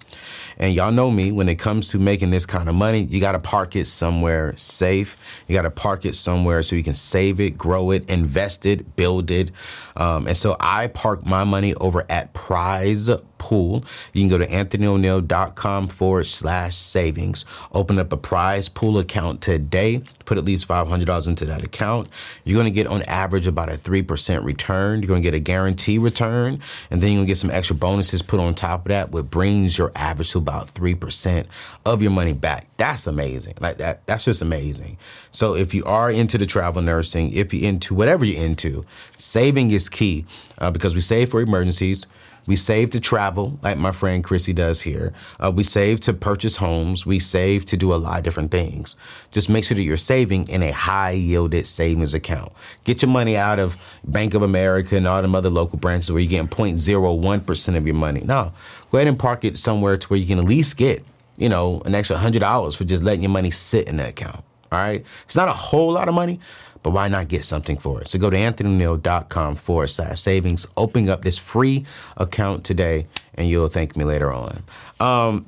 And 0.58 0.74
y'all 0.74 0.92
know 0.92 1.12
me, 1.12 1.32
when 1.32 1.50
it 1.50 1.56
comes 1.56 1.90
to 1.90 2.00
making 2.00 2.30
this 2.30 2.46
kind 2.46 2.70
of 2.70 2.76
money, 2.76 3.02
you 3.04 3.20
got 3.20 3.34
to 3.34 3.40
park 3.40 3.76
it 3.76 3.86
somewhere 3.86 4.56
safe. 4.58 5.18
You 5.48 5.56
got 5.56 5.64
to 5.64 5.72
park 5.72 6.06
it 6.06 6.16
somewhere 6.16 6.62
so 6.62 6.76
you 6.76 6.84
can 6.84 6.94
save 6.94 7.40
it, 7.40 7.58
grow 7.58 7.92
it, 7.92 8.10
invest 8.10 8.66
it, 8.66 8.96
build 8.96 9.32
it. 9.32 9.52
Um, 9.96 10.28
and 10.28 10.36
so 10.36 10.56
I 10.60 10.88
park 10.88 11.26
my 11.26 11.44
money 11.44 11.74
over 11.76 12.06
at 12.10 12.34
Prize 12.34 13.10
Pool. 13.38 13.84
You 14.14 14.22
can 14.22 14.30
go 14.30 14.38
to 14.38 14.48
anthonyoneal.com 14.48 15.90
forward 15.90 16.26
slash 16.26 16.76
savings. 16.76 17.44
Open 17.74 18.00
up 18.00 18.14
a 18.14 18.18
PrizePool 18.18 19.02
account 19.02 19.42
today. 19.42 20.02
Put 20.24 20.38
at 20.38 20.46
least 20.46 20.66
$500 20.66 21.28
into 21.28 21.46
that 21.46 21.62
account. 21.62 22.08
You're 22.46 22.56
going 22.56 22.72
to 22.72 22.72
get 22.72 22.88
on 22.88 23.02
average 23.04 23.46
about 23.46 23.68
a 23.68 23.74
3% 23.74 24.46
return. 24.46 25.02
You're 25.02 25.10
going 25.10 25.22
to 25.22 25.28
get 25.28 25.36
a 25.36 25.42
guarantee 25.42 25.98
return. 25.98 26.62
And 26.90 27.02
then 27.02 27.12
you're 27.12 27.18
going 27.18 27.28
to 27.28 27.32
get 27.32 27.38
some 27.38 27.52
extra 27.52 27.76
bonuses 27.76 28.22
put 28.22 28.40
on 28.40 28.56
top 28.56 28.86
of 28.86 28.90
that, 28.90 29.12
which 29.12 29.26
brings 29.26 29.78
your 29.78 29.92
average 29.94 30.32
to 30.32 30.40
about 30.44 30.68
3% 30.68 31.46
of 31.86 32.02
your 32.02 32.12
money 32.12 32.34
back. 32.34 32.68
That's 32.78 33.08
amazing. 33.08 33.56
Like 33.60 33.78
that, 33.78 34.06
that's 34.06 34.26
just 34.26 34.42
amazing. 34.42 34.98
So 35.32 35.56
if 35.56 35.74
you 35.74 35.84
are 35.86 36.12
into 36.12 36.38
the 36.38 36.46
travel 36.46 36.82
nursing, 36.82 37.34
if 37.34 37.54
you're 37.54 37.68
into 37.68 37.96
whatever 37.96 38.26
you're 38.26 38.44
into, 38.44 38.86
saving 39.18 39.72
is 39.72 39.90
key 39.90 40.26
uh, 40.60 40.70
because 40.72 40.94
we 40.94 41.02
save 41.02 41.32
for 41.32 41.42
emergencies. 41.42 42.06
We 42.46 42.56
save 42.56 42.90
to 42.92 43.00
travel, 43.00 43.58
like 43.62 43.78
my 43.78 43.92
friend 43.92 44.24
Chrissy 44.24 44.54
does 44.54 44.82
here. 44.82 45.14
Uh, 45.40 45.52
we 45.54 45.64
save 45.64 46.02
to 46.02 46.14
purchase 46.14 46.58
homes. 46.58 47.06
We 47.06 47.20
save 47.20 47.66
to 47.66 47.78
do 47.78 47.94
a 47.94 47.96
lot 47.96 48.18
of 48.18 48.24
different 48.24 48.52
things. 48.52 48.96
Just 49.32 49.50
make 49.50 49.64
sure 49.64 49.76
that 49.76 49.84
you're 49.84 49.98
saving 49.98 50.50
in 50.50 50.62
a 50.62 50.72
high 50.72 51.12
yielded 51.12 51.66
savings 51.66 52.14
account. 52.14 52.52
Get 52.84 53.02
your 53.02 53.10
money 53.10 53.38
out 53.38 53.60
of 53.60 53.78
Bank 54.04 54.34
of 54.34 54.42
America 54.42 54.98
and 54.98 55.08
all 55.08 55.22
them 55.22 55.36
other 55.36 55.50
local 55.50 55.78
branches 55.78 56.12
where 56.12 56.22
you're 56.22 56.30
getting 56.30 56.48
0.01% 56.48 57.78
of 57.78 57.88
your 57.88 57.96
money. 57.96 58.22
No, 58.22 58.52
go 58.90 58.98
ahead 58.98 59.08
and 59.08 59.18
park 59.18 59.46
it 59.46 59.58
somewhere 59.58 59.98
to 59.98 60.08
where 60.08 60.20
you 60.20 60.28
can 60.28 60.40
at 60.40 60.46
least 60.46 60.78
get, 60.78 61.04
you 61.38 61.50
know, 61.50 61.82
an 61.86 61.96
extra 61.96 62.18
$100 62.18 62.76
for 62.76 62.84
just 62.84 63.04
letting 63.04 63.24
your 63.24 63.32
money 63.32 63.52
sit 63.52 63.88
in 63.88 63.98
the 63.98 64.10
account. 64.10 64.44
All 64.74 64.80
right. 64.80 65.06
It's 65.26 65.36
not 65.36 65.50
a 65.50 65.54
whole 65.54 65.92
lot 65.92 66.08
of 66.08 66.16
money, 66.16 66.40
but 66.84 66.92
why 66.92 67.08
not 67.08 67.28
get 67.30 67.46
something 67.46 67.78
for 67.78 68.02
it? 68.02 68.10
So 68.10 68.20
go 68.20 68.30
to 68.30 68.38
anthonyoneal.com 68.38 69.56
forward 69.56 69.88
slash 69.88 70.20
savings, 70.20 70.68
open 70.78 71.10
up 71.10 71.24
this 71.24 71.38
free 71.38 71.86
account 72.18 72.64
today, 72.64 73.08
and 73.36 73.48
you'll 73.48 73.70
thank 73.70 73.96
me 73.96 74.04
later 74.04 74.32
on. 74.32 74.64
Um, 75.00 75.46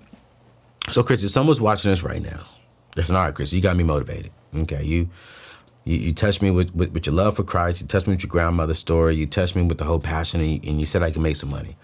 so, 0.90 1.04
Chris, 1.04 1.24
if 1.24 1.32
someone's 1.32 1.62
watching 1.62 1.92
this 1.92 2.04
right 2.04 2.22
now, 2.22 2.46
listen, 2.96 3.16
all 3.16 3.24
right, 3.24 3.34
Chris, 3.34 3.52
you 3.52 3.62
got 3.62 3.76
me 3.76 3.84
motivated. 3.84 4.32
Okay, 4.56 4.84
you 4.84 5.10
you, 5.86 5.98
you 5.98 6.14
touched 6.14 6.42
me 6.42 6.52
with, 6.52 6.74
with, 6.76 6.92
with, 6.92 7.06
your 7.06 7.16
love 7.16 7.36
for 7.36 7.44
Christ. 7.44 7.82
You 7.82 7.88
touched 7.88 8.08
me 8.08 8.14
with 8.14 8.24
your 8.24 8.30
grandmother's 8.30 8.80
story. 8.80 9.16
You 9.16 9.26
touched 9.28 9.56
me 9.56 9.64
with 9.64 9.78
the 9.78 9.84
whole 9.84 10.00
passion, 10.00 10.42
and 10.42 10.50
you, 10.50 10.60
and 10.70 10.80
you 10.80 10.86
said 10.86 11.04
I 11.04 11.12
can 11.12 11.22
make 11.22 11.36
some 11.36 11.50
money. 11.50 11.76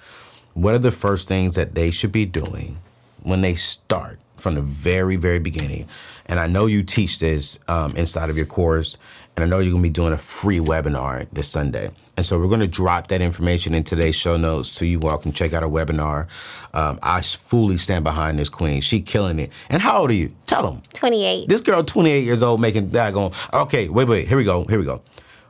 What 0.53 0.75
are 0.75 0.79
the 0.79 0.91
first 0.91 1.27
things 1.27 1.55
that 1.55 1.75
they 1.75 1.91
should 1.91 2.11
be 2.11 2.25
doing 2.25 2.77
when 3.23 3.41
they 3.41 3.55
start 3.55 4.19
from 4.37 4.55
the 4.55 4.61
very, 4.61 5.15
very 5.15 5.39
beginning, 5.39 5.87
and 6.25 6.39
I 6.39 6.47
know 6.47 6.65
you 6.65 6.83
teach 6.83 7.19
this 7.19 7.59
um, 7.67 7.95
inside 7.95 8.29
of 8.29 8.37
your 8.37 8.47
course, 8.47 8.97
and 9.35 9.43
I 9.43 9.47
know 9.47 9.59
you're 9.59 9.71
gonna 9.71 9.83
be 9.83 9.89
doing 9.89 10.13
a 10.13 10.17
free 10.17 10.59
webinar 10.59 11.27
this 11.31 11.49
Sunday. 11.49 11.91
And 12.17 12.25
so 12.25 12.37
we're 12.37 12.49
going 12.49 12.59
to 12.59 12.67
drop 12.67 13.07
that 13.07 13.21
information 13.21 13.73
in 13.73 13.83
today's 13.83 14.15
show 14.15 14.37
notes 14.37 14.69
so 14.69 14.85
you 14.85 15.01
all 15.01 15.17
can 15.17 15.31
check 15.31 15.53
out 15.53 15.63
our 15.63 15.69
webinar. 15.69 16.27
Um, 16.73 16.99
I 17.01 17.21
fully 17.21 17.77
stand 17.77 18.03
behind 18.03 18.37
this 18.37 18.49
queen. 18.49 18.81
She 18.81 19.01
killing 19.01 19.39
it. 19.39 19.49
And 19.69 19.81
how 19.81 20.01
old 20.01 20.11
are 20.11 20.13
you? 20.13 20.31
Tell 20.45 20.61
them. 20.61 20.83
28. 20.93 21.47
This 21.47 21.61
girl, 21.61 21.83
28 21.83 22.19
years 22.23 22.43
old, 22.43 22.59
making 22.61 22.89
that 22.91 23.13
going. 23.13 23.33
Okay, 23.53 23.89
wait, 23.89 24.07
wait. 24.07 24.27
Here 24.27 24.37
we 24.37 24.43
go. 24.43 24.65
Here 24.65 24.77
we 24.77 24.85
go. 24.85 25.01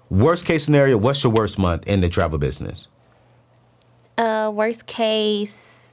Worst 0.09 0.45
case 0.45 0.63
scenario. 0.63 0.97
What's 0.97 1.23
your 1.23 1.34
worst 1.34 1.57
month 1.57 1.88
in 1.88 1.99
the 2.01 2.09
travel 2.09 2.38
business? 2.38 2.88
Uh, 4.17 4.51
worst 4.53 4.86
case, 4.86 5.91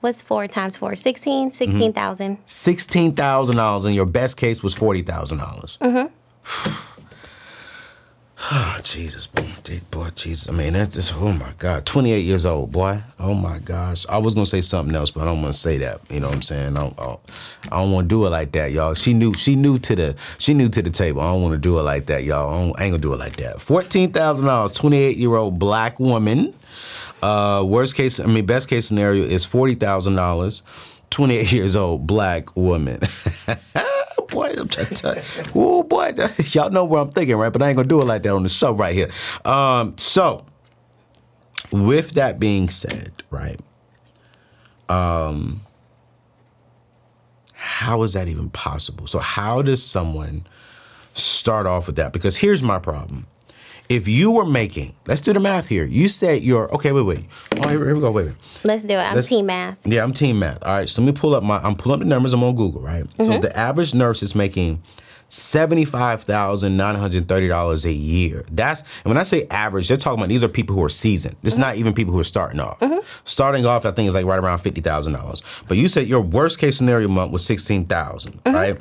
what's 0.00 0.22
four 0.22 0.46
times 0.46 0.76
four? 0.76 0.94
16? 0.94 1.50
16,000. 1.50 2.38
Sixteen 2.46 3.14
thousand 3.14 3.56
dollars, 3.56 3.84
and 3.84 3.94
your 3.94 4.06
best 4.06 4.36
case 4.36 4.62
was 4.62 4.74
forty 4.74 5.02
thousand 5.02 5.38
dollars. 5.38 5.76
Mm-hmm. 5.80 6.12
Oh, 8.48 8.78
Jesus, 8.84 9.26
Dude, 9.66 9.90
boy, 9.90 10.10
Jesus. 10.14 10.48
I 10.48 10.52
mean, 10.52 10.74
that's 10.74 10.94
just, 10.94 11.12
oh 11.16 11.32
my 11.32 11.50
God. 11.58 11.84
28 11.84 12.20
years 12.20 12.46
old, 12.46 12.70
boy. 12.70 13.00
Oh 13.18 13.34
my 13.34 13.58
gosh. 13.58 14.06
I 14.08 14.18
was 14.18 14.34
going 14.34 14.44
to 14.44 14.50
say 14.50 14.60
something 14.60 14.94
else, 14.94 15.10
but 15.10 15.22
I 15.22 15.24
don't 15.24 15.42
want 15.42 15.54
to 15.54 15.58
say 15.58 15.78
that. 15.78 16.00
You 16.08 16.20
know 16.20 16.28
what 16.28 16.36
I'm 16.36 16.42
saying? 16.42 16.76
I 16.76 16.80
don't, 16.80 17.00
I 17.00 17.80
don't, 17.80 17.90
want 17.90 18.04
to 18.04 18.08
do 18.08 18.24
it 18.26 18.30
like 18.30 18.52
that, 18.52 18.70
y'all. 18.70 18.94
She 18.94 19.12
knew, 19.12 19.34
she 19.34 19.56
knew 19.56 19.80
to 19.80 19.96
the, 19.96 20.16
she 20.38 20.54
knew 20.54 20.68
to 20.68 20.82
the 20.82 20.90
table. 20.90 21.20
I 21.20 21.32
don't 21.32 21.42
want 21.42 21.54
to 21.54 21.58
do 21.58 21.80
it 21.80 21.82
like 21.82 22.06
that, 22.06 22.22
y'all. 22.22 22.48
I, 22.48 22.58
I 22.58 22.60
ain't 22.60 22.76
going 22.76 22.92
to 22.92 22.98
do 22.98 23.12
it 23.12 23.18
like 23.18 23.36
that. 23.38 23.56
$14,000, 23.56 24.76
28 24.76 25.16
year 25.16 25.34
old 25.34 25.58
black 25.58 25.98
woman. 25.98 26.54
Uh, 27.22 27.64
worst 27.66 27.96
case, 27.96 28.20
I 28.20 28.26
mean, 28.26 28.46
best 28.46 28.68
case 28.68 28.86
scenario 28.86 29.24
is 29.24 29.44
$40,000. 29.44 30.62
28 31.10 31.52
years 31.52 31.74
old 31.74 32.06
black 32.06 32.54
woman. 32.56 33.00
boy, 34.26 34.52
I'm 34.56 34.68
trying 34.68 34.86
to 34.88 34.94
tell 34.94 35.16
you. 35.16 35.22
Oh 35.54 35.82
boy, 35.82 36.12
y'all 36.50 36.70
know 36.70 36.84
what 36.84 37.00
I'm 37.00 37.10
thinking, 37.10 37.36
right? 37.36 37.52
But 37.52 37.62
I 37.62 37.68
ain't 37.68 37.76
gonna 37.76 37.88
do 37.88 38.00
it 38.00 38.06
like 38.06 38.22
that 38.22 38.32
on 38.32 38.42
the 38.42 38.48
show 38.48 38.72
right 38.72 38.94
here. 38.94 39.10
Um, 39.44 39.96
so, 39.98 40.44
with 41.72 42.12
that 42.12 42.38
being 42.38 42.68
said, 42.68 43.22
right? 43.30 43.60
Um, 44.88 45.60
how 47.54 48.02
is 48.02 48.12
that 48.12 48.28
even 48.28 48.50
possible? 48.50 49.06
So, 49.06 49.18
how 49.18 49.62
does 49.62 49.84
someone 49.84 50.46
start 51.14 51.66
off 51.66 51.86
with 51.86 51.96
that? 51.96 52.12
Because 52.12 52.36
here's 52.36 52.62
my 52.62 52.78
problem. 52.78 53.26
If 53.88 54.08
you 54.08 54.30
were 54.30 54.44
making, 54.44 54.94
let's 55.06 55.20
do 55.20 55.32
the 55.32 55.40
math 55.40 55.68
here. 55.68 55.84
You 55.84 56.08
said 56.08 56.42
you're 56.42 56.72
okay. 56.74 56.92
Wait, 56.92 57.02
wait. 57.02 57.26
Oh, 57.62 57.68
here, 57.68 57.84
here 57.84 57.94
we 57.94 58.00
go. 58.00 58.10
Wait, 58.10 58.26
wait. 58.26 58.34
Let's 58.64 58.84
do 58.84 58.94
it. 58.94 59.02
I'm 59.02 59.14
Let's- 59.14 59.28
team 59.28 59.46
math. 59.46 59.78
Yeah, 59.84 60.02
I'm 60.02 60.12
team 60.12 60.38
math. 60.38 60.62
All 60.64 60.76
right, 60.76 60.88
so 60.88 61.02
let 61.02 61.06
me 61.06 61.12
pull 61.12 61.34
up 61.34 61.42
my. 61.42 61.58
I'm 61.58 61.76
pulling 61.76 62.00
up 62.00 62.00
the 62.00 62.06
numbers. 62.06 62.32
I'm 62.32 62.42
on 62.42 62.54
Google, 62.54 62.80
right? 62.80 63.04
So 63.16 63.24
mm-hmm. 63.24 63.40
the 63.40 63.56
average 63.56 63.94
nurse 63.94 64.22
is 64.22 64.34
making 64.34 64.82
seventy-five 65.28 66.22
thousand 66.22 66.76
nine 66.76 66.94
hundred 66.94 67.28
thirty 67.28 67.48
dollars 67.48 67.84
a 67.84 67.92
year. 67.92 68.44
That's 68.50 68.80
and 68.80 69.06
when 69.06 69.18
I 69.18 69.22
say 69.22 69.46
average, 69.50 69.88
they're 69.88 69.96
talking 69.96 70.18
about 70.18 70.28
these 70.28 70.42
are 70.42 70.48
people 70.48 70.74
who 70.76 70.84
are 70.84 70.88
seasoned. 70.88 71.36
It's 71.42 71.54
mm-hmm. 71.54 71.62
not 71.62 71.76
even 71.76 71.94
people 71.94 72.12
who 72.12 72.20
are 72.20 72.24
starting 72.24 72.60
off. 72.60 72.78
Mm-hmm. 72.80 72.98
Starting 73.24 73.66
off, 73.66 73.84
I 73.84 73.90
think 73.92 74.08
is 74.08 74.14
like 74.14 74.26
right 74.26 74.38
around 74.38 74.58
fifty 74.58 74.80
thousand 74.80 75.14
dollars. 75.14 75.42
But 75.68 75.76
you 75.76 75.88
said 75.88 76.06
your 76.06 76.20
worst 76.20 76.58
case 76.58 76.76
scenario 76.76 77.08
month 77.08 77.32
was 77.32 77.44
sixteen 77.44 77.86
right? 78.54 78.78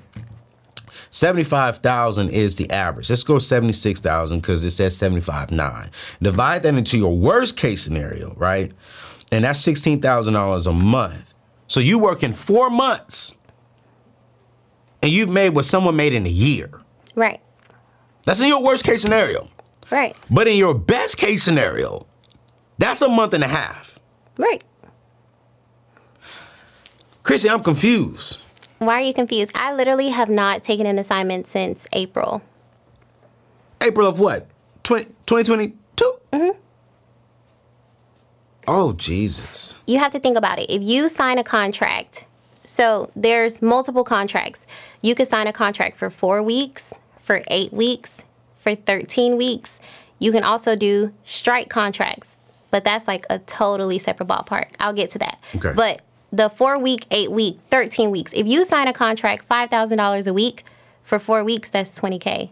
75,000 1.15 2.29
is 2.31 2.57
the 2.57 2.69
average. 2.71 3.09
Let's 3.09 3.23
go 3.23 3.39
76,000 3.39 4.41
because 4.41 4.65
it 4.65 4.71
says 4.71 4.97
75.9. 4.97 5.89
Divide 6.21 6.63
that 6.63 6.75
into 6.75 6.97
your 6.97 7.15
worst 7.15 7.55
case 7.55 7.81
scenario, 7.81 8.33
right? 8.35 8.73
And 9.31 9.45
that's 9.45 9.65
$16,000 9.65 10.67
a 10.67 10.73
month. 10.73 11.33
So 11.69 11.79
you 11.79 11.99
work 11.99 12.21
in 12.21 12.33
four 12.33 12.69
months 12.69 13.33
and 15.01 15.09
you've 15.09 15.29
made 15.29 15.55
what 15.55 15.63
someone 15.63 15.95
made 15.95 16.11
in 16.11 16.25
a 16.25 16.29
year. 16.29 16.69
Right. 17.15 17.39
That's 18.25 18.41
in 18.41 18.49
your 18.49 18.61
worst 18.61 18.83
case 18.83 19.01
scenario. 19.01 19.47
Right. 19.89 20.17
But 20.29 20.49
in 20.49 20.57
your 20.57 20.73
best 20.73 21.15
case 21.15 21.43
scenario, 21.43 22.05
that's 22.77 23.01
a 23.01 23.07
month 23.07 23.33
and 23.33 23.43
a 23.43 23.47
half. 23.47 23.97
Right. 24.35 24.65
Chrissy, 27.23 27.49
I'm 27.49 27.63
confused. 27.63 28.39
Why 28.79 28.95
are 28.95 29.01
you 29.01 29.13
confused? 29.13 29.51
I 29.55 29.73
literally 29.73 30.09
have 30.09 30.29
not 30.29 30.63
taken 30.63 30.85
an 30.85 30.99
assignment 30.99 31.47
since 31.47 31.87
April. 31.93 32.41
April 33.81 34.07
of 34.07 34.19
what? 34.19 34.47
20, 34.83 35.05
2022? 35.25 36.13
Mm-hmm. 36.33 36.59
Oh, 38.67 38.93
Jesus. 38.93 39.75
You 39.85 39.99
have 39.99 40.11
to 40.11 40.19
think 40.19 40.37
about 40.37 40.59
it. 40.59 40.69
If 40.69 40.81
you 40.81 41.07
sign 41.07 41.37
a 41.37 41.43
contract, 41.43 42.25
so 42.65 43.11
there's 43.15 43.61
multiple 43.61 44.03
contracts. 44.03 44.65
You 45.01 45.15
could 45.15 45.27
sign 45.27 45.47
a 45.47 45.53
contract 45.53 45.97
for 45.97 46.09
four 46.09 46.41
weeks, 46.41 46.91
for 47.21 47.41
eight 47.47 47.71
weeks, 47.71 48.21
for 48.57 48.75
13 48.75 49.37
weeks. 49.37 49.79
You 50.19 50.31
can 50.31 50.43
also 50.43 50.75
do 50.75 51.13
strike 51.23 51.69
contracts, 51.69 52.37
but 52.71 52.83
that's 52.83 53.07
like 53.07 53.25
a 53.29 53.39
totally 53.39 53.99
separate 53.99 54.27
ballpark. 54.27 54.69
I'll 54.79 54.93
get 54.93 55.11
to 55.11 55.19
that. 55.19 55.39
Okay. 55.55 55.73
But 55.75 56.01
the 56.35 56.49
four 56.49 56.77
week, 56.77 57.05
eight 57.11 57.31
week, 57.31 57.59
13 57.69 58.11
weeks, 58.11 58.33
if 58.33 58.45
you 58.45 58.65
sign 58.65 58.87
a 58.87 58.93
contract 58.93 59.47
$5,000 59.47 60.27
a 60.27 60.33
week 60.33 60.63
for 61.03 61.19
four 61.19 61.43
weeks, 61.43 61.69
that's 61.69 61.97
20K. 61.97 62.49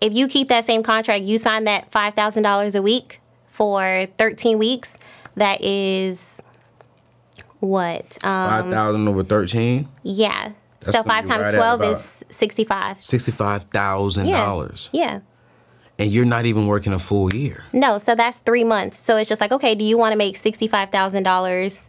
If 0.00 0.12
you 0.12 0.26
keep 0.28 0.48
that 0.48 0.64
same 0.64 0.82
contract, 0.82 1.24
you 1.24 1.38
sign 1.38 1.64
that 1.64 1.90
$5,000 1.90 2.74
a 2.74 2.82
week 2.82 3.20
for 3.48 4.06
13 4.18 4.58
weeks, 4.58 4.96
that 5.36 5.64
is 5.64 6.40
what? 7.60 8.18
Um, 8.24 8.70
5,000 8.70 9.08
over 9.08 9.22
13? 9.22 9.88
yeah. 10.02 10.52
That's 10.80 10.96
so 10.96 11.04
5 11.04 11.26
times 11.26 11.44
right 11.44 11.54
12 11.54 11.82
is 11.84 12.24
65. 12.30 12.98
$65,000. 12.98 14.28
Yeah. 14.92 15.00
Yeah. 15.00 15.20
And 16.02 16.10
you're 16.10 16.24
not 16.26 16.46
even 16.46 16.66
working 16.66 16.92
a 16.92 16.98
full 16.98 17.32
year. 17.32 17.62
No, 17.72 17.98
so 17.98 18.16
that's 18.16 18.40
three 18.40 18.64
months. 18.64 18.98
So 18.98 19.16
it's 19.18 19.28
just 19.28 19.40
like, 19.40 19.52
okay, 19.52 19.76
do 19.76 19.84
you 19.84 19.96
want 19.96 20.10
to 20.10 20.18
make 20.18 20.34
$65,000 20.36 21.80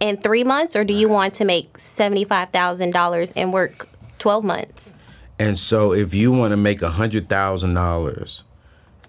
in 0.00 0.16
three 0.16 0.42
months 0.42 0.74
or 0.74 0.82
do 0.82 0.92
you 0.92 1.08
want 1.08 1.34
to 1.34 1.44
make 1.44 1.74
$75,000 1.78 3.32
and 3.36 3.52
work 3.52 3.88
12 4.18 4.42
months? 4.44 4.96
And 5.38 5.56
so 5.56 5.92
if 5.92 6.12
you 6.12 6.32
want 6.32 6.50
to 6.50 6.56
make 6.56 6.80
$100,000, 6.80 8.42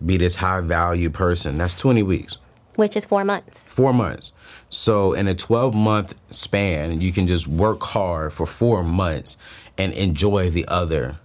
be 0.05 0.18
this 0.18 0.36
high 0.36 0.62
value 0.62 1.09
person, 1.09 1.57
that's 1.57 1.74
20 1.74 2.03
weeks, 2.03 2.38
Which 2.76 2.95
is 2.95 3.03
four 3.03 3.24
months. 3.26 3.59
four 3.59 3.93
months. 3.93 4.32
So 4.70 5.14
in 5.14 5.28
a 5.28 5.34
12 5.34 5.74
month 5.74 6.14
span, 6.32 7.01
you 7.01 7.12
can 7.12 7.26
just 7.26 7.47
work 7.47 7.82
hard 7.82 8.32
for 8.32 8.45
four 8.45 8.84
months 8.84 9.38
and 9.76 9.91
enjoy 9.93 10.51
the 10.51 10.66
other. 10.68 11.18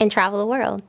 and 0.00 0.10
travel 0.10 0.38
the 0.40 0.46
world 0.46 0.82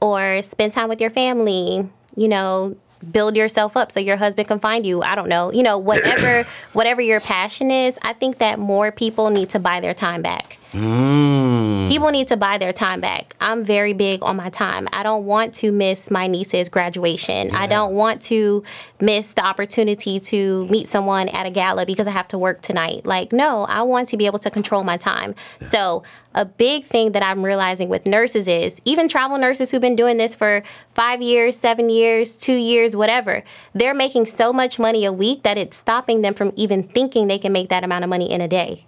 or 0.00 0.40
spend 0.42 0.72
time 0.72 0.88
with 0.88 1.00
your 1.00 1.10
family 1.10 1.88
you 2.16 2.28
know 2.28 2.76
build 3.10 3.36
yourself 3.36 3.76
up 3.76 3.90
so 3.90 3.98
your 3.98 4.16
husband 4.16 4.46
can 4.46 4.60
find 4.60 4.86
you 4.86 5.02
i 5.02 5.14
don't 5.14 5.28
know 5.28 5.52
you 5.52 5.62
know 5.62 5.78
whatever 5.78 6.48
whatever 6.72 7.00
your 7.00 7.20
passion 7.20 7.70
is 7.70 7.98
i 8.02 8.12
think 8.12 8.38
that 8.38 8.58
more 8.58 8.92
people 8.92 9.30
need 9.30 9.50
to 9.50 9.58
buy 9.58 9.80
their 9.80 9.94
time 9.94 10.22
back 10.22 10.58
Mm. 10.72 11.88
people 11.88 12.10
need 12.10 12.28
to 12.28 12.36
buy 12.36 12.56
their 12.56 12.72
time 12.72 13.00
back. 13.00 13.36
I'm 13.40 13.62
very 13.62 13.92
big 13.92 14.22
on 14.22 14.36
my 14.36 14.48
time. 14.48 14.88
I 14.92 15.02
don't 15.02 15.26
want 15.26 15.52
to 15.56 15.70
miss 15.70 16.10
my 16.10 16.26
niece's 16.26 16.68
graduation. 16.70 17.54
I 17.54 17.66
don't 17.66 17.94
want 17.94 18.22
to 18.22 18.62
miss 18.98 19.28
the 19.28 19.44
opportunity 19.44 20.18
to 20.20 20.66
meet 20.68 20.88
someone 20.88 21.28
at 21.28 21.44
a 21.44 21.50
gala 21.50 21.84
because 21.84 22.06
i 22.06 22.10
have 22.10 22.28
to 22.28 22.38
work 22.38 22.62
tonight. 22.62 23.04
Like 23.04 23.32
no 23.32 23.64
i 23.64 23.82
want 23.82 24.08
to 24.08 24.16
be 24.16 24.26
able 24.26 24.38
to 24.40 24.50
control 24.50 24.82
my 24.82 24.96
time. 24.96 25.34
So 25.60 26.02
a 26.34 26.44
big 26.44 26.84
thing 26.84 27.12
that 27.12 27.22
i'm 27.22 27.44
realizing 27.44 27.88
with 27.88 28.06
nurses 28.06 28.48
is 28.48 28.80
even 28.84 29.08
travel 29.08 29.36
nurses 29.38 29.70
who've 29.70 29.82
been 29.82 29.96
doing 29.96 30.16
this 30.16 30.34
for 30.34 30.62
five 30.94 31.20
years 31.20 31.56
seven 31.58 31.90
years 31.90 32.34
two 32.34 32.54
years 32.54 32.96
whatever 32.96 33.42
they're 33.74 33.94
making 33.94 34.24
so 34.24 34.52
much 34.52 34.78
money 34.78 35.04
a 35.04 35.12
week 35.12 35.42
that 35.42 35.58
it's 35.58 35.76
stopping 35.76 36.22
them 36.22 36.34
from 36.34 36.52
even 36.56 36.82
thinking 36.82 37.26
they 37.26 37.38
can 37.38 37.52
make 37.52 37.68
that 37.68 37.84
amount 37.84 38.02
of 38.02 38.08
money 38.08 38.30
in 38.30 38.40
a 38.40 38.48
day 38.48 38.84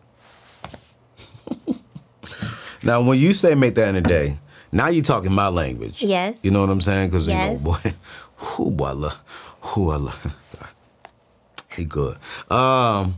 Now, 2.84 3.02
when 3.02 3.18
you 3.18 3.32
say 3.32 3.54
make 3.54 3.74
that 3.76 3.88
in 3.88 3.96
a 3.96 4.00
day, 4.00 4.36
now 4.72 4.88
you're 4.88 5.02
talking 5.02 5.32
my 5.32 5.48
language. 5.48 6.02
Yes. 6.02 6.40
You 6.42 6.50
know 6.50 6.60
what 6.60 6.70
I'm 6.70 6.80
saying? 6.80 7.08
Because, 7.08 7.26
Yes. 7.28 7.60
you 7.60 7.66
know, 7.66 7.72
boy, 7.72 7.92
who 8.36 8.70
boy, 8.70 8.86
I 8.86 8.92
love, 8.92 9.20
who 9.60 9.90
I 9.90 9.96
love. 9.96 10.36
He 11.76 11.84
good. 11.84 12.16
Um, 12.52 13.16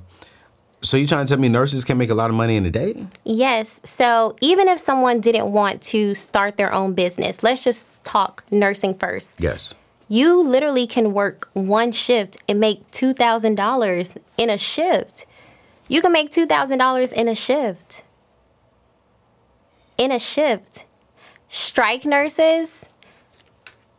so 0.81 0.97
you 0.97 1.07
trying 1.07 1.27
to 1.27 1.29
tell 1.31 1.39
me 1.39 1.51
nurses 1.51 1.85
can 1.85 1.99
make 1.99 2.09
a 2.09 2.15
lot 2.15 2.31
of 2.31 2.37
money 2.37 2.57
in 2.57 2.65
a 2.65 2.71
day? 2.71 3.07
Yes. 3.25 3.81
So 3.85 4.35
even 4.41 4.67
if 4.69 4.79
someone 4.81 5.21
didn't 5.21 5.53
want 5.53 5.83
to 5.93 6.15
start 6.15 6.57
their 6.57 6.73
own 6.73 6.95
business, 6.95 7.43
let's 7.43 7.63
just 7.63 8.03
talk 8.03 8.45
nursing 8.51 8.95
first. 8.95 9.33
Yes. 9.39 9.75
You 10.09 10.41
literally 10.43 10.87
can 10.87 11.13
work 11.13 11.51
one 11.53 11.93
shift 11.93 12.39
and 12.49 12.59
make 12.61 12.91
$2,000 12.93 14.17
in 14.39 14.49
a 14.49 14.57
shift. 14.57 15.27
You 15.89 16.01
can 16.01 16.13
make 16.13 16.31
$2,000 16.31 17.13
in 17.13 17.29
a 17.29 17.35
shift. 17.35 18.05
In 19.99 20.13
a 20.13 20.19
shift. 20.19 20.85
Strike 21.49 22.05
nurses, 22.05 22.85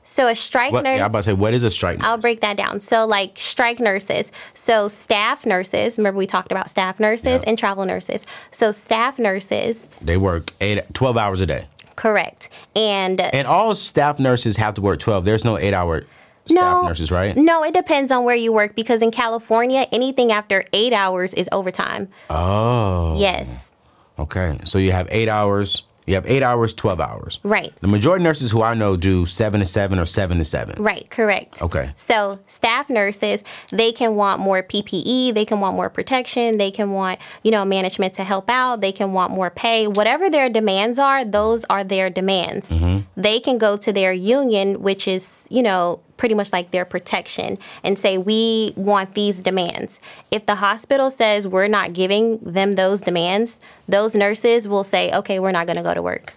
So 0.03 0.27
a 0.27 0.35
strike 0.35 0.71
What, 0.71 0.83
nurse. 0.85 0.97
yeah, 0.97 1.03
I'm 1.03 1.09
about 1.11 1.19
to 1.19 1.23
say, 1.23 1.33
what 1.33 1.53
is 1.53 1.63
a 1.63 1.69
strike 1.71 1.97
nurse? 1.99 2.07
I'll 2.07 2.17
break 2.17 2.39
that 2.41 2.55
down. 2.57 2.79
So, 2.79 3.05
like 3.05 3.37
strike 3.37 3.79
nurses. 3.79 4.31
So, 4.53 4.87
staff 4.87 5.45
nurses. 5.45 5.97
Remember, 5.97 6.17
we 6.17 6.25
talked 6.27 6.51
about 6.51 6.69
staff 6.69 6.99
nurses 6.99 7.41
Yeah. 7.43 7.49
and 7.49 7.57
travel 7.57 7.85
nurses. 7.85 8.25
So, 8.51 8.71
staff 8.71 9.19
nurses, 9.19 9.87
they 10.01 10.15
work 10.17 10.51
eight, 10.61 10.81
12 10.93 11.17
hours 11.17 11.41
a 11.41 11.45
day. 11.45 11.67
correct. 11.95 12.49
And 12.75 13.19
And 13.19 13.47
all 13.47 13.73
staff 13.75 14.17
nurses 14.19 14.55
have 14.57 14.75
to 14.75 14.81
work 14.81 14.99
12. 14.99 15.25
There's 15.25 15.43
no 15.43 15.57
eight 15.57 15.73
hour 15.73 16.03
staff 16.47 16.83
nurses, 16.85 17.11
right? 17.11 17.35
No, 17.35 17.63
it 17.63 17.73
depends 17.73 18.11
on 18.11 18.23
where 18.23 18.35
you 18.35 18.53
work 18.53 18.75
because 18.75 19.01
in 19.01 19.11
California, 19.11 19.87
anything 19.91 20.31
after 20.31 20.63
eight 20.73 20.93
hours 20.93 21.33
is 21.33 21.49
overtime. 21.51 22.07
Oh. 22.29 23.15
Yes, 23.17 23.71
Okay. 24.19 24.57
So 24.63 24.79
you 24.79 24.91
have 24.93 25.07
eight 25.11 25.29
hours. 25.29 25.83
You 26.07 26.15
have 26.15 26.25
eight 26.25 26.41
hours, 26.41 26.73
12 26.73 27.01
hours. 27.01 27.39
right, 27.43 27.73
The 27.81 27.87
majority 27.89 28.23
of 28.23 28.27
nurses 28.27 28.49
who 28.49 28.61
I 28.61 28.73
know 28.73 28.95
do 28.95 29.25
seven 29.25 29.59
to 29.59 29.65
seven 29.65 29.99
or 29.99 30.05
seven 30.05 30.37
to 30.37 30.45
seven. 30.45 30.81
right, 30.81 31.07
correct. 31.09 31.61
Okay. 31.61 31.91
So, 31.95 32.39
staff 32.47 32.89
nurses, 32.89 33.43
they 33.71 33.91
can 33.91 34.15
want 34.15 34.39
more 34.39 34.63
PPE, 34.63 35.33
they 35.33 35.43
can 35.43 35.59
want 35.59 35.75
more 35.75 35.89
protection, 35.89 36.57
they 36.57 36.71
can 36.71 36.91
want, 36.91 37.19
you 37.43 37.51
know, 37.51 37.65
management 37.65 38.13
to 38.15 38.23
help 38.23 38.49
out, 38.49 38.79
they 38.79 38.93
can 38.93 39.11
want 39.11 39.33
more 39.33 39.49
pay. 39.49 39.85
Whatever 39.85 40.29
their 40.29 40.49
demands 40.49 40.97
are, 40.97 41.25
those 41.25 41.65
are 41.65 41.83
their 41.83 42.09
demands. 42.09 42.69
Mm-hmm. 42.69 43.21
They 43.21 43.41
can 43.41 43.57
go 43.57 43.75
to 43.75 43.91
their 43.91 44.13
union, 44.13 44.81
which 44.81 45.09
is, 45.09 45.45
you 45.49 45.61
know, 45.61 45.99
pretty 46.17 46.35
much 46.35 46.51
like 46.51 46.71
their 46.71 46.85
protection 46.85 47.57
and 47.83 47.97
say, 47.97 48.17
we 48.17 48.73
want 48.75 49.13
these 49.13 49.39
demands. 49.39 49.99
If 50.31 50.45
the 50.45 50.55
hospital 50.55 51.09
says 51.09 51.47
we're 51.47 51.67
not 51.67 51.93
giving 51.93 52.39
them 52.39 52.73
those 52.73 53.01
demands, 53.01 53.59
those 53.87 54.15
nurses 54.15 54.67
will 54.67 54.83
say, 54.83 55.11
okay, 55.13 55.39
we're 55.39 55.51
not 55.51 55.67
going 55.67 55.77
to 55.77 55.83
go 55.83 55.93
to 55.93 56.01
work. 56.01 56.33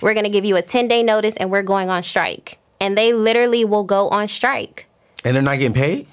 We're 0.00 0.14
going 0.14 0.24
to 0.24 0.30
give 0.30 0.44
you 0.44 0.56
a 0.56 0.62
10 0.62 0.88
day 0.88 1.02
notice 1.02 1.36
and 1.36 1.50
we're 1.50 1.62
going 1.62 1.90
on 1.90 2.02
strike. 2.02 2.58
And 2.80 2.98
they 2.98 3.12
literally 3.12 3.64
will 3.64 3.84
go 3.84 4.08
on 4.08 4.28
strike 4.28 4.86
And 5.24 5.34
they're 5.34 5.42
not 5.42 5.58
getting 5.58 5.74
paid? 5.74 6.06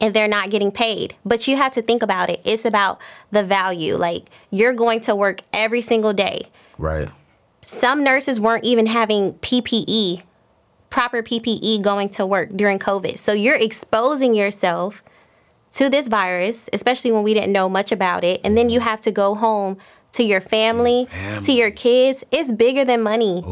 and 0.00 0.14
they're 0.14 0.28
not 0.28 0.50
getting 0.50 0.70
paid. 0.70 1.14
But 1.24 1.46
you 1.46 1.56
have 1.56 1.72
to 1.72 1.82
think 1.82 2.02
about 2.02 2.28
it. 2.30 2.40
It's 2.44 2.64
about 2.64 3.00
the 3.30 3.42
value. 3.42 3.96
Like 3.96 4.24
you're 4.50 4.74
going 4.74 5.00
to 5.02 5.14
work 5.14 5.40
every 5.52 5.80
single 5.80 6.12
day. 6.12 6.48
Right. 6.78 7.08
Some 7.62 8.04
nurses 8.04 8.38
weren't 8.38 8.64
even 8.64 8.86
having 8.86 9.34
PPE, 9.34 10.22
proper 10.96 11.22
PPE 11.22 11.82
going 11.82 12.08
to 12.08 12.24
work 12.24 12.48
during 12.56 12.78
COVID. 12.78 13.18
So 13.18 13.34
you're 13.34 13.54
exposing 13.54 14.34
yourself 14.34 15.04
to 15.72 15.90
this 15.90 16.08
virus, 16.08 16.70
especially 16.72 17.12
when 17.12 17.22
we 17.22 17.34
didn't 17.34 17.52
know 17.52 17.68
much 17.68 17.92
about 17.92 18.24
it. 18.24 18.40
And 18.42 18.56
then 18.56 18.70
you 18.70 18.80
have 18.80 19.02
to 19.02 19.10
go 19.10 19.34
home 19.34 19.76
to 20.12 20.22
your 20.22 20.40
family, 20.40 21.06
to 21.44 21.52
your 21.52 21.70
kids. 21.70 22.24
It's 22.30 22.50
bigger 22.50 22.82
than 22.82 23.02
money. 23.02 23.42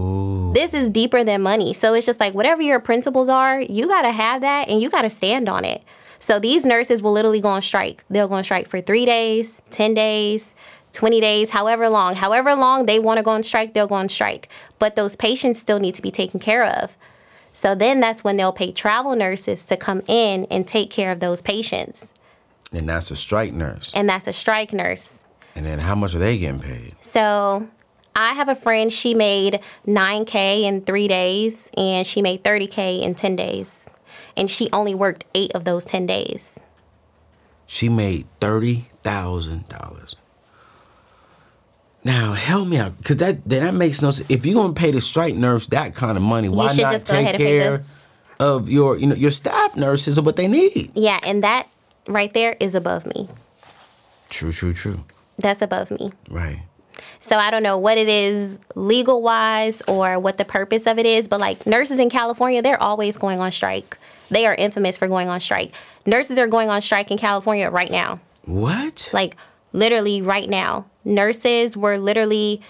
This 0.55 0.73
is 0.73 0.89
deeper 0.89 1.23
than 1.23 1.43
money. 1.43 1.75
So 1.75 1.93
it's 1.93 2.07
just 2.07 2.19
like 2.19 2.33
whatever 2.33 2.63
your 2.63 2.81
principles 2.81 3.29
are, 3.29 3.61
you 3.61 3.89
got 3.89 4.03
to 4.03 4.13
have 4.13 4.41
that 4.41 4.71
and 4.71 4.81
you 4.81 4.89
got 4.89 5.03
to 5.03 5.11
stand 5.11 5.47
on 5.47 5.67
it. 5.67 5.85
So 6.21 6.39
these 6.39 6.65
nurses 6.65 7.03
will 7.03 7.13
literally 7.13 7.43
go 7.43 7.51
on 7.51 7.61
strike. 7.61 8.07
They'll 8.09 8.29
go 8.29 8.37
on 8.37 8.45
strike 8.45 8.69
for 8.71 8.81
three 8.81 9.05
days, 9.05 9.61
10 9.69 9.93
days, 9.93 10.55
20 10.93 11.21
days, 11.21 11.51
however 11.51 11.91
long. 11.91 12.15
However 12.15 12.55
long 12.55 12.87
they 12.87 12.99
want 12.99 13.19
to 13.19 13.23
go 13.23 13.33
on 13.33 13.43
strike, 13.43 13.75
they'll 13.75 13.87
go 13.87 13.97
on 13.97 14.09
strike. 14.09 14.49
But 14.79 14.97
those 14.97 15.15
patients 15.15 15.61
still 15.61 15.79
need 15.79 15.95
to 15.97 16.01
be 16.01 16.11
taken 16.11 16.41
care 16.41 16.65
of. 16.65 16.97
So 17.55 17.75
then 17.75 18.01
that's 18.01 18.23
when 18.23 18.37
they'll 18.37 18.53
pay 18.53 18.73
travel 18.73 19.17
nurses 19.17 19.65
to 19.67 19.77
come 19.79 20.03
in 20.07 20.45
and 20.51 20.69
take 20.69 20.91
care 20.91 21.11
of 21.11 21.21
those 21.21 21.41
patients. 21.41 22.13
And 22.73 22.87
that's 22.87 23.11
a 23.11 23.17
strike 23.17 23.55
nurse. 23.55 23.93
And 23.95 24.07
that's 24.09 24.27
a 24.27 24.33
strike 24.33 24.73
nurse. 24.75 25.25
And 25.55 25.65
then 25.65 25.79
how 25.79 25.95
much 25.95 26.15
are 26.15 26.19
they 26.19 26.37
getting 26.37 26.61
paid? 26.61 26.97
So 27.01 27.69
I 28.17 28.33
have 28.33 28.49
a 28.49 28.57
friend, 28.57 28.93
she 28.93 29.15
made 29.15 29.61
9K 29.87 30.65
in 30.65 30.83
three 30.83 31.09
days 31.09 31.71
and 31.77 32.07
she 32.07 32.21
made 32.21 32.43
30K 32.43 33.01
in 33.01 33.15
10 33.15 33.37
days. 33.37 33.89
And 34.37 34.51
she 34.51 34.69
only 34.73 34.95
worked 34.95 35.25
eight 35.35 35.53
of 35.55 35.65
those 35.65 35.85
10 35.85 36.07
days. 36.07 36.59
She 37.67 37.89
made 37.89 38.27
thirty 38.41 38.87
thousand 39.03 39.69
dollars. 39.69 40.17
Now 42.05 42.35
help 42.35 42.69
me 42.69 42.77
out, 42.77 43.03
cause 43.03 43.17
that 43.17 43.45
then 43.49 43.63
that 43.63 43.75
makes 43.75 44.03
no 44.03 44.11
sense. 44.11 44.31
If 44.31 44.45
you're 44.45 44.55
gonna 44.55 44.75
pay 44.75 44.91
the 44.91 45.01
strike 45.01 45.35
nurse 45.35 45.69
that 45.69 45.95
kind 45.95 46.19
of 46.19 46.23
money, 46.23 46.49
why 46.51 46.75
not 46.75 47.05
take 47.05 47.37
care 47.37 47.83
of 48.39 48.69
your 48.69 48.99
you 48.99 49.07
know 49.07 49.15
your 49.15 49.31
staff 49.31 49.75
nurses 49.77 50.19
of 50.19 50.27
what 50.27 50.37
they 50.37 50.47
need? 50.47 50.91
Yeah, 50.95 51.19
and 51.25 51.43
that 51.43 51.69
right 52.07 52.33
there 52.35 52.57
is 52.61 52.75
above 52.75 53.07
me. 53.07 53.29
True, 54.29 54.53
true, 54.53 54.75
true. 54.75 55.05
That's 55.39 55.63
above 55.63 55.91
me. 55.91 56.13
Right. 56.29 56.61
So 57.21 57.39
I 57.39 57.51
don't 57.51 57.63
know 57.63 57.79
what 57.79 57.97
it 57.97 58.09
is 58.09 58.61
legal 58.75 59.23
wise 59.23 59.81
or 59.89 60.19
what 60.19 60.37
the 60.37 60.45
purpose 60.45 60.87
of 60.87 60.99
it 60.99 61.07
is, 61.07 61.27
but 61.27 61.41
like 61.41 61.67
nurses 61.67 61.99
in 61.99 62.11
California, 62.11 62.61
they're 62.61 62.83
always 62.83 63.17
going 63.17 63.41
on 63.41 63.51
strike. 63.51 63.97
They 64.31 64.47
are 64.47 64.55
infamous 64.55 64.99
for 64.99 65.09
going 65.09 65.29
on 65.29 65.41
strike. 65.41 65.73
Nurses 66.05 66.39
are 66.39 66.47
going 66.47 66.69
on 66.69 66.83
strike 66.83 67.11
in 67.11 67.17
California 67.17 67.71
right 67.71 67.91
now. 67.91 68.21
What? 68.45 69.09
Like 69.13 69.37
literally 69.73 70.21
right 70.21 70.51
now. 70.51 70.85
Nurses 71.05 71.77
were 71.77 71.99
literally 71.99 72.61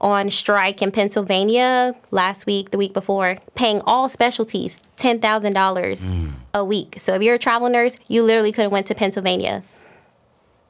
on 0.00 0.28
strike 0.28 0.82
in 0.82 0.90
Pennsylvania 0.90 1.94
last 2.10 2.46
week, 2.46 2.70
the 2.70 2.78
week 2.78 2.92
before, 2.92 3.38
paying 3.54 3.80
all 3.82 4.08
specialties 4.08 4.80
$10,000 4.98 5.20
mm. 5.20 6.32
a 6.52 6.64
week. 6.64 6.96
So 6.98 7.14
if 7.14 7.22
you're 7.22 7.36
a 7.36 7.38
travel 7.38 7.68
nurse, 7.68 7.96
you 8.08 8.22
literally 8.22 8.52
could 8.52 8.62
have 8.62 8.72
went 8.72 8.86
to 8.88 8.94
Pennsylvania 8.94 9.62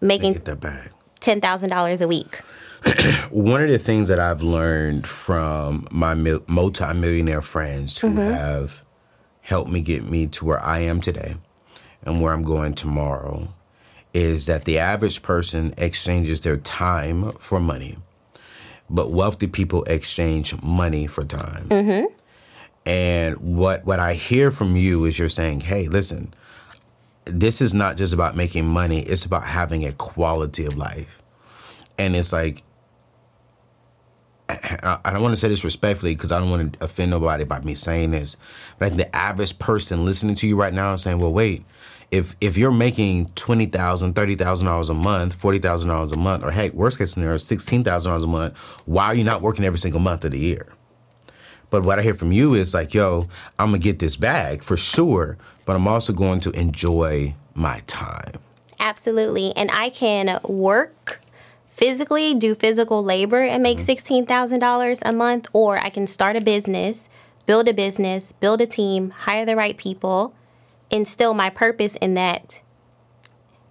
making 0.01 0.35
that 0.35 0.61
back. 0.61 0.91
$10,000 1.21 2.01
a 2.01 2.09
week. 2.09 2.41
One 3.31 3.63
of 3.63 3.71
the 3.71 3.79
things 3.79 4.09
that 4.09 4.21
I've 4.21 4.43
learned 4.43 5.07
from 5.07 5.89
my 5.91 6.15
mil- 6.15 6.45
multi-millionaire 6.47 7.41
friends 7.41 7.99
who 7.99 8.09
mm-hmm. 8.09 8.19
have 8.19 8.85
helped 9.41 9.71
me 9.71 9.81
get 9.81 10.05
me 10.05 10.27
to 10.29 10.45
where 10.45 10.61
I 10.61 10.81
am 10.81 11.01
today 11.01 11.37
and 12.03 12.21
where 12.21 12.33
I'm 12.33 12.43
going 12.43 12.75
tomorrow 12.75 13.49
is 14.15 14.47
that 14.47 14.65
the 14.65 14.79
average 14.79 15.23
person 15.23 15.75
exchanges 15.77 16.41
their 16.41 16.57
time 16.57 17.33
for 17.33 17.59
money, 17.59 17.99
but 18.89 19.11
wealthy 19.11 19.49
people 19.49 19.83
exchange 19.85 20.61
money 20.63 21.07
for 21.07 21.25
time. 21.25 21.69
Mm-hmm. 21.69 22.07
And 22.87 23.37
what 23.39 23.85
what 23.85 23.99
I 23.99 24.15
hear 24.15 24.51
from 24.51 24.77
you 24.77 25.05
is 25.05 25.19
you're 25.19 25.29
saying, 25.29 25.61
"Hey, 25.61 25.89
listen, 25.89 26.33
this 27.25 27.61
is 27.61 27.75
not 27.75 27.97
just 27.97 28.15
about 28.15 28.37
making 28.37 28.67
money; 28.67 29.01
it's 29.01 29.25
about 29.25 29.45
having 29.45 29.85
a 29.85 29.93
quality 29.93 30.65
of 30.65 30.77
life." 30.77 31.23
And 31.99 32.15
it's 32.15 32.33
like 32.33 32.63
I 34.49 34.99
I 35.05 35.13
don't 35.13 35.23
want 35.23 35.33
to 35.33 35.41
say 35.41 35.49
this 35.49 35.65
respectfully 35.65 36.15
because 36.15 36.31
I 36.31 36.39
don't 36.39 36.51
want 36.51 36.75
to 36.75 36.85
offend 36.85 37.11
nobody 37.11 37.45
by 37.45 37.61
me 37.61 37.75
saying 37.75 38.11
this, 38.11 38.37
but 38.79 38.87
I 38.87 38.89
think 38.91 39.01
the 39.01 39.17
average 39.17 39.59
person 39.59 40.05
listening 40.05 40.35
to 40.37 40.47
you 40.47 40.57
right 40.57 40.75
now 40.75 40.93
is 40.93 41.03
saying, 41.03 41.19
"Well, 41.19 41.33
wait, 41.33 41.65
if 42.15 42.37
if 42.41 42.57
you're 42.57 42.71
making 42.71 43.27
twenty 43.35 43.67
thousand, 43.67 44.15
thirty 44.15 44.37
thousand 44.37 44.69
dollars 44.69 44.89
a 44.89 44.95
month, 44.95 45.35
forty 45.35 45.59
thousand 45.59 45.91
dollars 45.91 46.13
a 46.13 46.17
month, 46.17 46.45
or 46.45 46.53
hey, 46.53 46.71
worst 46.71 46.99
case 46.99 47.13
scenario, 47.13 47.37
sixteen 47.39 47.83
thousand 47.83 48.11
dollars 48.11 48.25
a 48.25 48.29
month, 48.29 48.57
why 48.87 49.07
are 49.07 49.15
you 49.15 49.25
not 49.25 49.43
working 49.43 49.65
every 49.65 49.79
single 49.79 50.01
month 50.01 50.25
of 50.25 50.31
the 50.31 50.39
year?" 50.39 50.69
But 51.71 51.83
what 51.83 51.99
I 51.99 52.03
hear 52.03 52.15
from 52.15 52.31
you 52.31 52.55
is 52.55 52.73
like, 52.73 52.95
"Yo, 52.95 53.27
I'm 53.59 53.69
gonna 53.69 53.79
get 53.79 53.99
this 53.99 54.17
bag 54.17 54.63
for 54.63 54.77
sure, 54.77 55.37
but 55.65 55.75
I'm 55.75 55.89
also 55.89 56.13
going 56.13 56.39
to 56.41 56.51
enjoy 56.53 57.35
my 57.55 57.81
time." 57.89 58.35
Absolutely. 58.79 59.57
And 59.57 59.71
I 59.73 59.91
can 59.91 60.39
work 60.45 61.21
physically, 61.73 62.33
do 62.35 62.55
physical 62.55 63.03
labor, 63.03 63.43
and 63.43 63.63
make 63.63 63.79
mm-hmm. 63.79 64.25
$16,000 64.25 65.03
a 65.05 65.13
month, 65.13 65.49
or 65.53 65.79
I 65.79 65.89
can 65.89 66.07
start 66.07 66.37
a 66.37 66.41
business, 66.41 67.09
build 67.47 67.67
a 67.67 67.73
business, 67.73 68.33
build 68.33 68.61
a 68.61 68.67
team, 68.67 69.11
hire 69.11 69.45
the 69.45 69.57
right 69.57 69.77
people, 69.77 70.35
instill 70.95 71.35
my 71.35 71.51
purpose 71.51 71.97
in 71.97 72.15
that. 72.15 72.63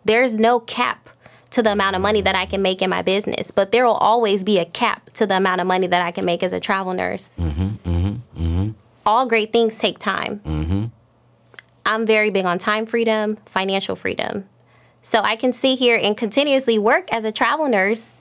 There's 0.05 0.36
no 0.36 0.59
cap 0.59 1.09
to 1.51 1.63
the 1.63 1.71
amount 1.71 1.95
of 1.95 2.01
money 2.01 2.21
that 2.21 2.36
I 2.36 2.45
can 2.45 2.61
make 2.61 2.82
in 2.82 2.89
my 2.89 3.01
business, 3.01 3.51
but 3.51 3.71
there 3.71 3.86
will 3.86 3.93
always 3.93 4.43
be 4.43 4.59
a 4.59 4.65
cap 4.65 5.09
to 5.13 5.26
the 5.26 5.38
amount 5.38 5.61
of 5.61 5.67
money 5.67 5.88
that 5.88 6.01
I 6.01 6.11
can 6.11 6.26
make 6.26 6.43
as 6.43 6.51
a 6.51 6.59
travel 6.59 6.93
nurse. 6.93 7.38
Mm-hmm, 7.38 7.61
mm-hmm, 7.61 8.43
mm-hmm. 8.43 8.71
All 9.05 9.26
great 9.26 9.51
things 9.51 9.78
take 9.78 9.99
time. 9.99 10.41
I'm 11.86 12.05
very 12.05 12.30
big 12.30 12.45
on 12.45 12.59
time 12.59 12.86
freedom, 12.86 13.38
financial 13.45 13.95
freedom. 13.95 14.45
So 15.01 15.19
I 15.19 15.36
can 15.36 15.53
sit 15.53 15.80
here 15.80 15.99
and 16.01 16.15
continuously 16.17 16.78
work 16.80 17.13
as 17.13 17.26
a 17.26 17.32
travel 17.32 17.67
nurse 17.67 18.13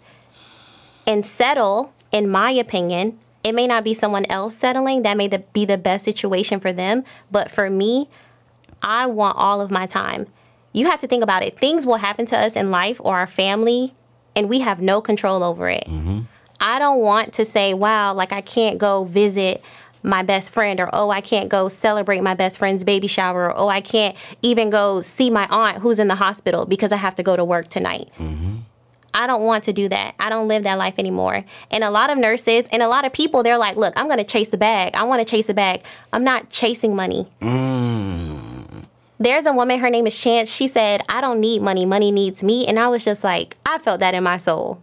and 1.07 1.25
settle, 1.25 1.93
in 2.11 2.29
my 2.29 2.51
opinion. 2.51 3.19
It 3.45 3.55
may 3.55 3.67
not 3.67 3.83
be 3.83 3.95
someone 3.95 4.25
else 4.27 4.57
settling, 4.57 5.03
that 5.03 5.17
may 5.17 5.29
the- 5.29 5.39
be 5.39 5.65
the 5.65 5.79
best 5.79 6.05
situation 6.05 6.61
for 6.61 6.73
them. 6.73 7.05
But 7.31 7.51
for 7.51 7.71
me, 7.71 8.09
I 8.83 9.07
want 9.07 9.37
all 9.39 9.61
of 9.61 9.71
my 9.71 9.87
time. 9.87 10.27
You 10.73 10.87
have 10.87 11.01
to 11.01 11.07
think 11.07 11.23
about 11.23 11.43
it. 11.43 11.59
Things 11.59 11.87
will 11.87 11.97
happen 11.97 12.27
to 12.27 12.39
us 12.39 12.57
in 12.57 12.71
life 12.71 13.01
or 13.01 13.17
our 13.17 13.27
family, 13.27 13.95
and 14.35 14.49
we 14.49 14.61
have 14.61 14.81
no 14.81 15.01
control 15.01 15.43
over 15.43 15.69
it. 15.69 15.85
Mm-hmm. 15.87 16.21
I 16.61 16.79
don't 16.79 17.01
want 17.01 17.33
to 17.35 17.45
say, 17.45 17.75
wow, 17.75 18.15
like 18.15 18.33
I 18.33 18.41
can't 18.41 18.79
go 18.79 19.05
visit 19.05 19.63
my 20.03 20.23
best 20.23 20.53
friend, 20.53 20.81
or 20.81 20.91
oh, 20.93 21.11
I 21.11 21.21
can't 21.21 21.49
go 21.49 21.69
celebrate 21.69 22.23
my 22.23 22.35
best 22.35 22.59
friend's 22.59 22.83
baby 22.83 23.07
shower, 23.07 23.47
or 23.47 23.57
oh, 23.57 23.69
I 23.69 23.81
can't 23.81 24.17
even 24.43 24.71
go 24.71 25.01
see 25.01 25.31
my 25.31 25.47
aunt 25.49 25.79
who's 25.79 25.99
in 25.99 26.09
the 26.09 26.17
hospital 26.17 26.67
because 26.67 26.91
I 26.91 26.97
have 26.97 27.15
to 27.17 27.23
go 27.23 27.37
to 27.37 27.45
work 27.45 27.69
tonight. 27.69 28.11
Mm-hmm. 28.19 28.57
I 29.15 29.27
don't 29.27 29.43
want 29.43 29.65
to 29.65 29.73
do 29.73 29.89
that. 29.91 30.15
I 30.19 30.31
don't 30.31 30.49
live 30.49 30.63
that 30.63 30.79
life 30.79 30.95
anymore. 30.99 31.45
And 31.71 31.85
a 31.85 31.91
lot 31.91 32.11
of 32.11 32.17
nurses 32.17 32.67
and 32.73 32.83
a 32.83 32.89
lot 32.89 33.05
of 33.05 33.13
people, 33.13 33.43
they're 33.43 33.59
like, 33.59 33.77
look, 33.77 33.93
I'm 33.97 34.07
going 34.07 34.19
to 34.19 34.25
chase 34.25 34.49
the 34.49 34.57
bag. 34.57 34.97
I 34.97 35.05
want 35.05 35.21
to 35.21 35.31
chase 35.31 35.47
the 35.47 35.55
bag. 35.55 35.83
I'm 36.13 36.25
not 36.25 36.49
chasing 36.49 36.97
money. 36.97 37.29
Mm. 37.41 38.42
There's 39.23 39.47
a 39.47 39.53
woman, 39.53 39.79
her 39.79 39.89
name 39.89 40.09
is 40.09 40.19
Chance. 40.19 40.51
She 40.51 40.67
said, 40.67 41.05
I 41.09 41.21
don't 41.21 41.39
need 41.39 41.63
money. 41.63 41.87
Money 41.87 42.11
needs 42.11 42.43
me. 42.43 42.67
And 42.67 42.77
I 42.77 42.89
was 42.89 43.05
just 43.05 43.23
like, 43.23 43.57
I 43.65 43.79
felt 43.79 44.01
that 44.01 44.15
in 44.15 44.25
my 44.25 44.37
soul. 44.37 44.83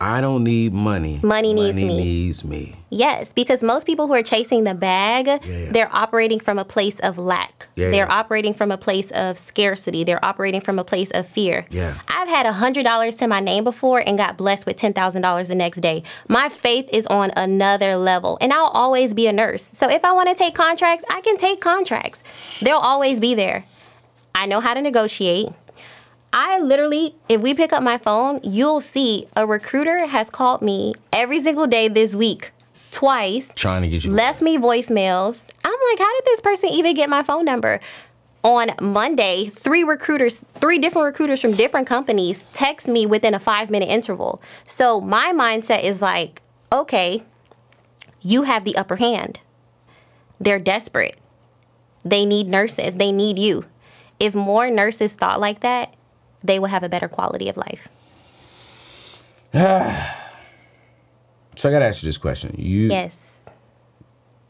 I 0.00 0.20
don't 0.20 0.44
need 0.44 0.72
money. 0.72 1.20
Money 1.22 1.54
needs 1.54 1.74
money 1.74 1.88
me. 1.88 1.96
needs 1.96 2.44
me. 2.44 2.76
Yes, 2.90 3.32
because 3.32 3.62
most 3.62 3.86
people 3.86 4.06
who 4.06 4.12
are 4.12 4.22
chasing 4.22 4.64
the 4.64 4.74
bag, 4.74 5.26
yeah. 5.26 5.72
they're 5.72 5.94
operating 5.94 6.40
from 6.40 6.58
a 6.58 6.64
place 6.64 6.98
of 7.00 7.18
lack. 7.18 7.68
Yeah, 7.76 7.90
they're 7.90 8.10
operating 8.10 8.54
from 8.54 8.70
a 8.70 8.76
place 8.76 9.10
of 9.12 9.38
scarcity. 9.38 10.04
They're 10.04 10.24
operating 10.24 10.60
from 10.60 10.78
a 10.78 10.84
place 10.84 11.10
of 11.12 11.26
fear. 11.26 11.66
Yeah. 11.70 11.98
I've 12.08 12.28
had 12.28 12.46
$100 12.46 13.18
to 13.18 13.26
my 13.26 13.40
name 13.40 13.64
before 13.64 14.00
and 14.00 14.18
got 14.18 14.36
blessed 14.36 14.66
with 14.66 14.76
$10,000 14.76 15.48
the 15.48 15.54
next 15.54 15.80
day. 15.80 16.02
My 16.28 16.48
faith 16.48 16.88
is 16.92 17.06
on 17.06 17.30
another 17.36 17.96
level, 17.96 18.38
and 18.40 18.52
I'll 18.52 18.66
always 18.66 19.14
be 19.14 19.26
a 19.26 19.32
nurse. 19.32 19.68
So 19.72 19.88
if 19.88 20.04
I 20.04 20.12
want 20.12 20.28
to 20.28 20.34
take 20.34 20.54
contracts, 20.54 21.04
I 21.08 21.20
can 21.20 21.36
take 21.36 21.60
contracts. 21.60 22.22
They'll 22.60 22.76
always 22.76 23.20
be 23.20 23.34
there. 23.34 23.64
I 24.34 24.46
know 24.46 24.60
how 24.60 24.74
to 24.74 24.82
negotiate. 24.82 25.48
I 26.36 26.58
literally, 26.58 27.14
if 27.28 27.40
we 27.40 27.54
pick 27.54 27.72
up 27.72 27.82
my 27.82 27.96
phone, 27.96 28.40
you'll 28.42 28.80
see 28.80 29.28
a 29.36 29.46
recruiter 29.46 30.06
has 30.06 30.30
called 30.30 30.62
me 30.62 30.94
every 31.12 31.38
single 31.38 31.68
day 31.68 31.86
this 31.86 32.16
week, 32.16 32.50
twice, 32.90 33.50
Trying 33.54 33.82
to 33.82 33.88
get 33.88 34.04
you. 34.04 34.10
left 34.10 34.42
me 34.42 34.58
voicemails. 34.58 35.44
I'm 35.64 35.70
like, 35.90 35.98
how 36.00 36.12
did 36.16 36.24
this 36.24 36.40
person 36.40 36.70
even 36.70 36.96
get 36.96 37.08
my 37.08 37.22
phone 37.22 37.44
number? 37.44 37.78
On 38.42 38.72
Monday, 38.82 39.52
three 39.54 39.84
recruiters, 39.84 40.44
three 40.56 40.78
different 40.78 41.06
recruiters 41.06 41.40
from 41.40 41.52
different 41.52 41.86
companies 41.86 42.44
text 42.52 42.88
me 42.88 43.06
within 43.06 43.32
a 43.32 43.38
five 43.40 43.70
minute 43.70 43.88
interval. 43.88 44.42
So 44.66 45.00
my 45.00 45.32
mindset 45.32 45.84
is 45.84 46.02
like, 46.02 46.42
okay, 46.72 47.22
you 48.20 48.42
have 48.42 48.64
the 48.64 48.76
upper 48.76 48.96
hand. 48.96 49.38
They're 50.40 50.58
desperate. 50.58 51.16
They 52.04 52.24
need 52.26 52.48
nurses. 52.48 52.96
They 52.96 53.12
need 53.12 53.38
you. 53.38 53.66
If 54.18 54.34
more 54.34 54.68
nurses 54.68 55.14
thought 55.14 55.38
like 55.40 55.60
that, 55.60 55.94
they 56.44 56.58
will 56.60 56.68
have 56.68 56.82
a 56.84 56.88
better 56.88 57.08
quality 57.08 57.48
of 57.48 57.56
life. 57.56 57.88
So 61.56 61.68
I 61.68 61.72
gotta 61.72 61.84
ask 61.84 62.02
you 62.02 62.08
this 62.08 62.18
question. 62.18 62.52
You 62.58 62.88
Yes. 62.88 63.16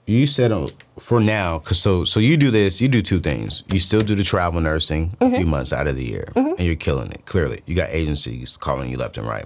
you 0.07 0.25
said 0.27 0.53
uh, 0.53 0.67
for 0.99 1.21
now, 1.21 1.59
cause 1.59 1.79
so 1.79 2.05
so 2.07 2.19
you 2.19 2.39
do 2.39 2.51
this. 2.51 2.81
You 2.81 2.89
do 2.89 3.03
two 3.03 3.21
things. 3.21 3.63
You 3.71 3.79
still 3.79 4.01
do 4.01 4.15
the 4.15 4.25
travel 4.25 4.59
nursing 4.63 5.15
a 5.21 5.25
Mm-hmm. 5.27 5.37
few 5.37 5.47
months 5.47 5.71
out 5.73 5.87
of 5.87 5.97
the 5.97 6.03
year, 6.05 6.25
and 6.35 6.59
you're 6.61 6.77
killing 6.77 7.11
it. 7.13 7.27
Clearly, 7.27 7.61
you 7.67 7.75
got 7.77 7.91
agencies 7.91 8.57
calling 8.57 8.91
you 8.91 8.97
left 8.97 9.19
and 9.19 9.27
right. 9.27 9.45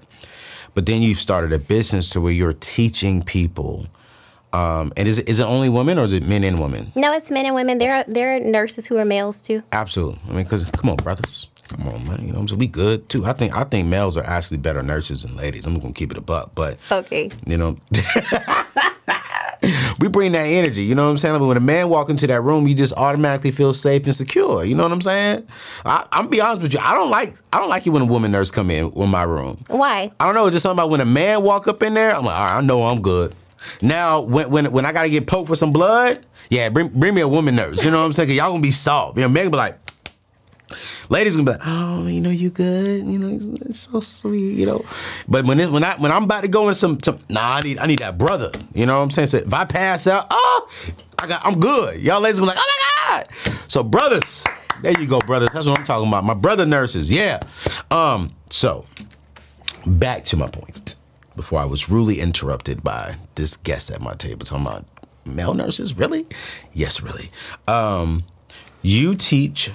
But 0.75 0.87
then 0.87 1.03
you've 1.03 1.19
started 1.19 1.53
a 1.53 1.59
business 1.59 2.11
to 2.11 2.21
where 2.21 2.33
you're 2.33 2.53
teaching 2.53 3.25
people. 3.25 3.89
Um, 4.53 4.93
and 4.97 5.09
is 5.09 5.19
it, 5.19 5.29
is 5.29 5.41
it 5.41 5.45
only 5.47 5.69
women 5.69 5.99
or 5.99 6.05
is 6.05 6.13
it 6.13 6.23
men 6.23 6.45
and 6.45 6.61
women? 6.61 6.93
No, 6.95 7.13
it's 7.13 7.31
men 7.31 7.45
and 7.45 7.57
women. 7.57 7.79
There 7.79 7.93
are 7.93 8.05
there 8.07 8.37
are 8.37 8.41
nurses 8.41 8.87
who 8.87 8.97
are 8.99 9.05
males 9.05 9.41
too. 9.43 9.65
Absolutely. 9.73 10.21
I 10.29 10.33
mean, 10.33 10.47
cause 10.47 10.65
come 10.71 10.91
on, 10.91 10.97
brothers. 10.97 11.49
Come 11.69 11.87
on, 11.89 12.05
man. 12.09 12.21
You 12.21 12.27
know, 12.29 12.35
what 12.35 12.41
I'm 12.41 12.49
saying? 12.49 12.59
we 12.59 12.67
good 12.67 13.09
too. 13.09 13.25
I 13.27 13.33
think 13.35 13.55
I 13.55 13.65
think 13.65 13.89
males 13.89 14.17
are 14.17 14.25
actually 14.25 14.57
better 14.59 14.83
nurses 14.83 15.23
than 15.23 15.37
ladies. 15.37 15.67
I'm 15.67 15.79
gonna 15.79 15.93
keep 15.93 16.11
it 16.11 16.19
a 16.19 16.23
buck, 16.23 16.53
but 16.55 16.79
Okay. 16.91 17.31
you 17.47 17.59
know. 17.59 17.77
we 20.01 20.09
bring 20.09 20.33
that 20.33 20.45
energy, 20.45 20.83
you 20.85 20.95
know 20.95 21.05
what 21.05 21.11
I'm 21.11 21.17
saying? 21.19 21.35
Like 21.35 21.43
when 21.49 21.57
a 21.57 21.61
man 21.61 21.89
walk 21.89 22.11
into 22.11 22.27
that 22.29 22.43
room, 22.43 22.67
you 22.69 22.75
just 22.75 22.95
automatically 22.97 23.51
feel 23.51 23.75
safe 23.75 24.05
and 24.05 24.15
secure. 24.15 24.65
You 24.65 24.75
know 24.77 24.85
what 24.85 24.93
I'm 24.93 25.01
saying? 25.01 25.47
I, 25.85 26.07
I'm 26.13 26.23
gonna 26.25 26.29
be 26.31 26.41
honest 26.41 26.63
with 26.63 26.75
you. 26.75 26.81
I 26.83 26.95
don't 26.95 27.11
like 27.11 27.29
I 27.53 27.59
don't 27.59 27.69
like 27.69 27.87
it 27.87 27.91
when 27.91 28.03
a 28.03 28.07
woman 28.07 28.31
nurse 28.31 28.51
come 28.51 28.71
in 28.71 28.91
in 28.93 29.11
my 29.11 29.25
room. 29.25 29.59
Why? 29.69 30.11
I 30.21 30.27
don't 30.27 30.35
know. 30.35 30.47
It's 30.47 30.55
just 30.55 30.63
something 30.63 30.79
about 30.79 30.91
when 30.91 31.01
a 31.01 31.05
man 31.07 31.43
walk 31.43 31.67
up 31.69 31.83
in 31.83 31.95
there. 31.95 32.15
I'm 32.15 32.25
like, 32.25 32.35
all 32.37 32.47
right, 32.47 32.57
I 32.57 32.61
know 32.61 32.85
I'm 32.85 33.03
good. 33.03 33.35
Now, 33.83 34.21
when 34.21 34.51
when 34.51 34.71
when 34.73 34.87
I 34.87 34.93
gotta 34.93 35.11
get 35.11 35.27
poked 35.27 35.49
for 35.49 35.57
some 35.57 35.73
blood, 35.73 36.25
yeah, 36.51 36.69
bring 36.69 36.89
bring 36.89 37.15
me 37.15 37.21
a 37.21 37.29
woman 37.29 37.57
nurse. 37.57 37.85
You 37.85 37.91
know 37.91 37.99
what 37.99 38.07
I'm 38.07 38.13
saying? 38.13 38.29
'Cause 38.29 38.37
y'all 38.37 38.51
gonna 38.51 38.63
be 38.63 38.71
soft. 38.71 39.17
You 39.19 39.23
know, 39.25 39.29
men 39.29 39.45
gonna 39.45 39.51
be 39.51 39.57
like. 39.59 39.79
Ladies 41.11 41.37
gonna 41.37 41.51
be 41.51 41.59
like, 41.59 41.67
oh, 41.67 42.07
you 42.07 42.21
know, 42.21 42.31
you 42.31 42.51
good, 42.51 43.07
you 43.07 43.19
know, 43.19 43.29
it's, 43.29 43.81
so 43.81 44.01
sweet, 44.01 44.57
you 44.57 44.67
know. 44.67 44.85
But 45.27 45.47
when 45.47 45.59
it, 45.59 45.71
when 45.71 45.83
I 45.83 45.97
when 45.97 46.13
I'm 46.13 46.25
about 46.25 46.43
to 46.43 46.49
go 46.49 46.69
in 46.69 46.75
some, 46.75 47.01
some, 47.01 47.19
nah, 47.29 47.55
I 47.55 47.61
need 47.63 47.79
I 47.79 47.87
need 47.87 48.01
that 48.01 48.19
brother. 48.19 48.51
You 48.75 48.87
know 48.87 48.99
what 48.99 49.05
I'm 49.05 49.11
saying? 49.11 49.29
So 49.29 49.39
if 49.39 49.55
I 49.55 49.65
pass 49.65 50.07
out, 50.07 50.27
oh, 50.31 50.69
I 51.19 51.27
got 51.27 51.45
I'm 51.45 51.59
good. 51.59 52.01
Y'all 52.01 52.21
ladies 52.21 52.41
be 52.41 52.47
like, 52.47 52.59
oh 52.59 52.75
my 53.09 53.21
god. 53.21 53.33
So 53.71 53.83
brothers, 53.83 54.45
there 54.83 54.99
you 55.01 55.09
go, 55.09 55.19
brothers. 55.21 55.49
That's 55.53 55.67
what 55.67 55.79
I'm 55.79 55.85
talking 55.85 56.09
about. 56.09 56.25
My 56.25 56.35
brother 56.35 56.67
nurses, 56.67 57.11
yeah. 57.11 57.41
Um, 57.91 58.35
so 58.51 58.85
back 59.87 60.25
to 60.25 60.37
my 60.37 60.49
point 60.49 60.97
before 61.37 61.61
I 61.61 61.65
was 61.65 61.89
rudely 61.89 62.21
interrupted 62.21 62.83
by 62.83 63.17
this 63.37 63.57
guest 63.57 63.91
at 63.91 64.01
my 64.01 64.15
table 64.15 64.45
talking 64.45 64.67
about 64.67 64.85
male 65.25 65.55
nurses. 65.55 65.97
Really? 65.97 66.27
Yes, 66.73 67.01
really. 67.01 67.31
Um, 67.67 68.25
you 68.83 69.15
teach 69.15 69.71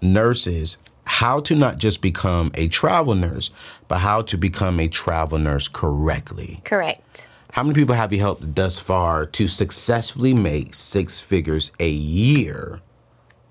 nurses 0.00 0.78
how 1.04 1.40
to 1.40 1.54
not 1.54 1.78
just 1.78 2.02
become 2.02 2.50
a 2.54 2.68
travel 2.68 3.14
nurse, 3.14 3.50
but 3.88 3.98
how 3.98 4.20
to 4.20 4.36
become 4.36 4.78
a 4.78 4.88
travel 4.88 5.38
nurse 5.38 5.66
correctly. 5.66 6.60
Correct. 6.64 7.26
How 7.52 7.62
many 7.62 7.74
people 7.74 7.94
have 7.94 8.12
you 8.12 8.20
helped 8.20 8.54
thus 8.54 8.78
far 8.78 9.24
to 9.24 9.48
successfully 9.48 10.34
make 10.34 10.74
six 10.74 11.18
figures 11.18 11.72
a 11.80 11.88
year 11.88 12.80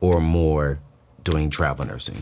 or 0.01 0.21
more 0.21 0.79
doing 1.23 1.49
travel 1.49 1.85
nursing? 1.85 2.21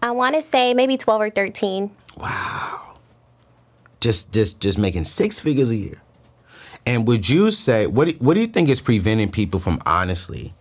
I 0.00 0.12
want 0.12 0.36
to 0.36 0.42
say 0.42 0.72
maybe 0.72 0.96
12 0.96 1.20
or 1.20 1.30
13. 1.30 1.90
Wow. 2.16 2.94
just 4.00 4.32
just 4.32 4.60
just 4.60 4.78
making 4.78 5.04
six 5.04 5.40
figures 5.40 5.70
a 5.70 5.76
year. 5.76 6.00
And 6.86 7.08
would 7.08 7.28
you 7.28 7.50
say 7.50 7.86
what 7.86 8.12
what 8.20 8.34
do 8.34 8.40
you 8.40 8.46
think 8.46 8.68
is 8.68 8.80
preventing 8.80 9.30
people 9.30 9.58
from 9.58 9.80
honestly 9.84 10.54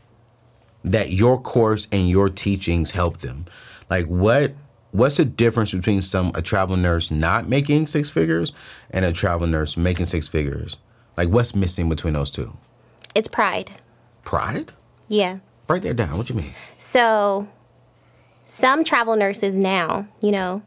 that 0.84 1.12
your 1.12 1.40
course 1.40 1.88
and 1.92 2.10
your 2.10 2.30
teachings 2.30 2.92
help 2.92 3.18
them? 3.18 3.46
Like 3.90 4.08
what 4.08 4.54
what's 4.92 5.18
the 5.18 5.26
difference 5.26 5.74
between 5.74 6.02
some 6.02 6.32
a 6.36 6.42
travel 6.42 6.78
nurse 6.78 7.12
not 7.12 7.48
making 7.48 7.88
six 7.88 8.10
figures 8.10 8.52
and 8.92 9.06
a 9.06 9.12
travel 9.12 9.48
nurse 9.48 9.78
making 9.78 10.06
six 10.06 10.28
figures? 10.28 10.78
Like 11.18 11.30
what's 11.30 11.56
missing 11.56 11.90
between 11.90 12.14
those 12.14 12.32
two? 12.32 12.56
It's 13.16 13.28
pride. 13.28 13.72
Pride? 14.24 14.72
Yeah. 15.08 15.40
Break 15.68 15.84
that 15.84 15.96
down. 15.96 16.18
What 16.18 16.30
you 16.30 16.36
mean? 16.36 16.54
So 16.78 17.48
some 18.46 18.84
travel 18.84 19.16
nurses 19.16 19.56
now, 19.56 20.08
you 20.22 20.32
know, 20.32 20.62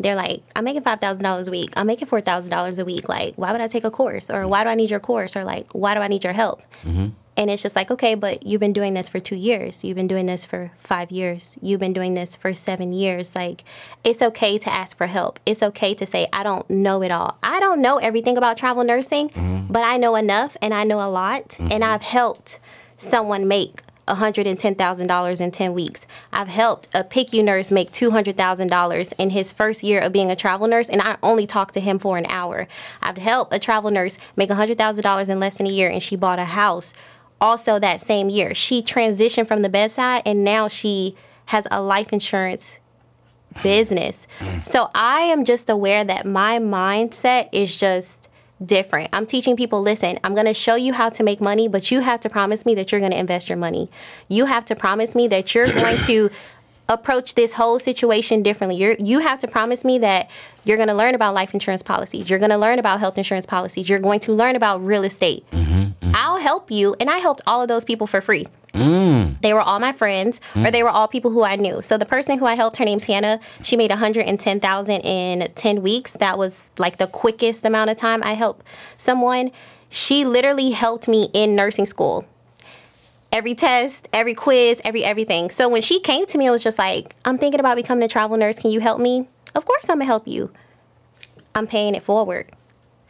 they're 0.00 0.14
like, 0.14 0.42
I'm 0.54 0.64
making 0.64 0.82
five 0.82 1.00
thousand 1.00 1.24
dollars 1.24 1.48
a 1.48 1.50
week. 1.50 1.72
I'm 1.76 1.86
making 1.86 2.06
four 2.08 2.20
thousand 2.20 2.50
dollars 2.50 2.78
a 2.78 2.84
week. 2.84 3.08
Like, 3.08 3.34
why 3.36 3.52
would 3.52 3.60
I 3.60 3.66
take 3.66 3.84
a 3.84 3.90
course? 3.90 4.30
Or 4.30 4.46
why 4.46 4.62
do 4.64 4.70
I 4.70 4.74
need 4.74 4.90
your 4.90 5.00
course? 5.00 5.36
Or 5.36 5.44
like, 5.44 5.72
why 5.72 5.94
do 5.94 6.00
I 6.00 6.08
need 6.08 6.22
your 6.24 6.32
help? 6.32 6.62
Mm-hmm. 6.84 7.08
And 7.38 7.50
it's 7.50 7.62
just 7.62 7.76
like, 7.76 7.92
okay, 7.92 8.16
but 8.16 8.44
you've 8.44 8.58
been 8.58 8.72
doing 8.72 8.94
this 8.94 9.08
for 9.08 9.20
two 9.20 9.36
years. 9.36 9.84
You've 9.84 9.94
been 9.94 10.08
doing 10.08 10.26
this 10.26 10.44
for 10.44 10.72
five 10.76 11.12
years. 11.12 11.56
You've 11.62 11.78
been 11.78 11.92
doing 11.92 12.14
this 12.14 12.34
for 12.34 12.52
seven 12.52 12.92
years. 12.92 13.36
Like, 13.36 13.62
it's 14.02 14.20
okay 14.20 14.58
to 14.58 14.72
ask 14.72 14.96
for 14.96 15.06
help. 15.06 15.38
It's 15.46 15.62
okay 15.62 15.94
to 15.94 16.04
say, 16.04 16.26
I 16.32 16.42
don't 16.42 16.68
know 16.68 17.00
it 17.00 17.12
all. 17.12 17.38
I 17.40 17.60
don't 17.60 17.80
know 17.80 17.98
everything 17.98 18.36
about 18.36 18.56
travel 18.56 18.82
nursing, 18.82 19.28
mm-hmm. 19.28 19.72
but 19.72 19.84
I 19.84 19.98
know 19.98 20.16
enough 20.16 20.56
and 20.60 20.74
I 20.74 20.82
know 20.82 21.00
a 21.00 21.06
lot. 21.08 21.60
And 21.60 21.70
mm-hmm. 21.70 21.82
I've 21.84 22.02
helped 22.02 22.58
someone 22.96 23.46
make 23.46 23.82
$110,000 24.08 25.40
in 25.40 25.50
10 25.52 25.74
weeks. 25.74 26.06
I've 26.32 26.48
helped 26.48 26.88
a 26.92 27.04
PICU 27.04 27.44
nurse 27.44 27.70
make 27.70 27.92
$200,000 27.92 29.12
in 29.16 29.30
his 29.30 29.52
first 29.52 29.84
year 29.84 30.00
of 30.00 30.12
being 30.12 30.32
a 30.32 30.36
travel 30.36 30.66
nurse, 30.66 30.88
and 30.88 31.02
I 31.02 31.18
only 31.22 31.46
talked 31.46 31.74
to 31.74 31.80
him 31.80 32.00
for 32.00 32.18
an 32.18 32.26
hour. 32.26 32.66
I've 33.00 33.18
helped 33.18 33.54
a 33.54 33.58
travel 33.58 33.92
nurse 33.92 34.18
make 34.34 34.50
$100,000 34.50 35.28
in 35.28 35.38
less 35.38 35.58
than 35.58 35.66
a 35.66 35.70
year, 35.70 35.88
and 35.88 36.02
she 36.02 36.16
bought 36.16 36.40
a 36.40 36.46
house 36.46 36.94
also 37.40 37.78
that 37.78 38.00
same 38.00 38.28
year. 38.28 38.54
She 38.54 38.82
transitioned 38.82 39.48
from 39.48 39.62
the 39.62 39.68
bedside, 39.68 40.22
and 40.26 40.44
now 40.44 40.68
she 40.68 41.16
has 41.46 41.66
a 41.70 41.80
life 41.80 42.12
insurance 42.12 42.78
business. 43.62 44.26
So 44.62 44.90
I 44.94 45.20
am 45.20 45.44
just 45.44 45.70
aware 45.70 46.04
that 46.04 46.26
my 46.26 46.58
mindset 46.58 47.48
is 47.52 47.76
just 47.76 48.28
different. 48.64 49.10
I'm 49.12 49.26
teaching 49.26 49.56
people 49.56 49.80
listen, 49.80 50.18
I'm 50.24 50.34
going 50.34 50.46
to 50.46 50.54
show 50.54 50.74
you 50.74 50.92
how 50.92 51.08
to 51.10 51.22
make 51.22 51.40
money, 51.40 51.68
but 51.68 51.90
you 51.90 52.00
have 52.00 52.20
to 52.20 52.28
promise 52.28 52.66
me 52.66 52.74
that 52.74 52.90
you're 52.90 53.00
going 53.00 53.12
to 53.12 53.18
invest 53.18 53.48
your 53.48 53.58
money. 53.58 53.88
You 54.28 54.46
have 54.46 54.64
to 54.66 54.76
promise 54.76 55.14
me 55.14 55.28
that 55.28 55.54
you're 55.54 55.66
going 55.66 55.96
to 56.06 56.30
approach 56.88 57.34
this 57.34 57.52
whole 57.52 57.78
situation 57.78 58.42
differently. 58.42 58.76
You're, 58.76 58.94
you 58.94 59.18
have 59.18 59.38
to 59.40 59.48
promise 59.48 59.84
me 59.84 59.98
that 59.98 60.30
you're 60.64 60.78
going 60.78 60.88
to 60.88 60.94
learn 60.94 61.14
about 61.14 61.34
life 61.34 61.52
insurance 61.52 61.82
policies. 61.82 62.30
You're 62.30 62.38
going 62.38 62.50
to 62.50 62.56
learn 62.56 62.78
about 62.78 63.00
health 63.00 63.18
insurance 63.18 63.46
policies. 63.46 63.88
You're 63.88 63.98
going 63.98 64.20
to 64.20 64.32
learn 64.32 64.56
about 64.56 64.84
real 64.84 65.04
estate. 65.04 65.44
Mm-hmm, 65.50 65.74
mm-hmm. 65.74 66.12
I'll 66.14 66.38
help 66.38 66.70
you. 66.70 66.96
And 66.98 67.10
I 67.10 67.18
helped 67.18 67.42
all 67.46 67.60
of 67.60 67.68
those 67.68 67.84
people 67.84 68.06
for 68.06 68.20
free. 68.20 68.46
Mm. 68.72 69.40
They 69.40 69.52
were 69.54 69.60
all 69.60 69.80
my 69.80 69.92
friends, 69.92 70.40
or 70.54 70.62
mm. 70.62 70.72
they 70.72 70.82
were 70.82 70.90
all 70.90 71.08
people 71.08 71.30
who 71.30 71.42
I 71.42 71.56
knew. 71.56 71.82
So 71.82 71.98
the 71.98 72.06
person 72.06 72.38
who 72.38 72.46
I 72.46 72.54
helped, 72.54 72.76
her 72.76 72.84
name's 72.84 73.04
Hannah. 73.04 73.40
She 73.62 73.76
made 73.76 73.90
110,000 73.90 75.00
in 75.00 75.52
10 75.54 75.82
weeks. 75.82 76.12
That 76.12 76.38
was 76.38 76.70
like 76.78 76.98
the 76.98 77.06
quickest 77.06 77.64
amount 77.64 77.90
of 77.90 77.96
time 77.96 78.22
I 78.22 78.34
helped 78.34 78.64
someone. 78.96 79.50
She 79.88 80.24
literally 80.24 80.70
helped 80.70 81.08
me 81.08 81.30
in 81.32 81.56
nursing 81.56 81.86
school. 81.86 82.26
Every 83.30 83.54
test, 83.54 84.08
every 84.12 84.34
quiz, 84.34 84.80
every 84.84 85.04
everything. 85.04 85.50
So 85.50 85.68
when 85.68 85.82
she 85.82 86.00
came 86.00 86.24
to 86.26 86.38
me, 86.38 86.46
it 86.46 86.50
was 86.50 86.62
just 86.62 86.78
like, 86.78 87.14
I'm 87.24 87.36
thinking 87.36 87.60
about 87.60 87.76
becoming 87.76 88.02
a 88.04 88.08
travel 88.08 88.36
nurse. 88.36 88.58
Can 88.58 88.70
you 88.70 88.80
help 88.80 89.00
me? 89.00 89.28
Of 89.54 89.66
course, 89.66 89.84
I'm 89.88 89.96
gonna 89.96 90.06
help 90.06 90.26
you. 90.26 90.50
I'm 91.54 91.66
paying 91.66 91.94
it 91.94 92.02
forward. 92.02 92.50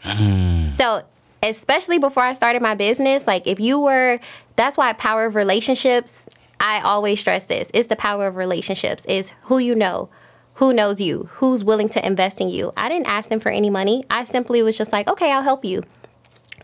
Mm. 0.05 0.67
So, 0.67 1.05
especially 1.43 1.99
before 1.99 2.25
I 2.25 2.33
started 2.33 2.63
my 2.63 2.75
business, 2.75 3.27
like 3.27 3.47
if 3.47 3.61
you 3.61 3.79
were, 3.79 4.19
that's 4.57 4.77
why 4.77 4.93
power 4.95 5.27
of 5.27 5.35
relationships. 5.35 6.27
I 6.61 6.81
always 6.81 7.21
stress 7.21 7.47
this: 7.47 7.71
it's 7.73 7.89
the 7.89 7.97
power 7.97 8.27
of 8.27 8.35
relationships. 8.35 9.05
Is 9.05 9.31
who 9.43 9.59
you 9.59 9.77
know, 9.77 10.09
who 10.55 10.73
knows 10.73 11.01
you, 11.01 11.29
who's 11.35 11.63
willing 11.63 11.89
to 11.91 12.05
invest 12.05 12.41
in 12.41 12.49
you. 12.49 12.73
I 12.77 12.89
didn't 12.89 13.07
ask 13.07 13.31
them 13.31 13.39
for 13.39 13.51
any 13.51 13.71
money. 13.71 14.05
I 14.11 14.25
simply 14.25 14.61
was 14.63 14.77
just 14.77 14.93
like, 14.93 15.09
okay, 15.09 15.31
I'll 15.31 15.43
help 15.43 15.65
you. 15.65 15.85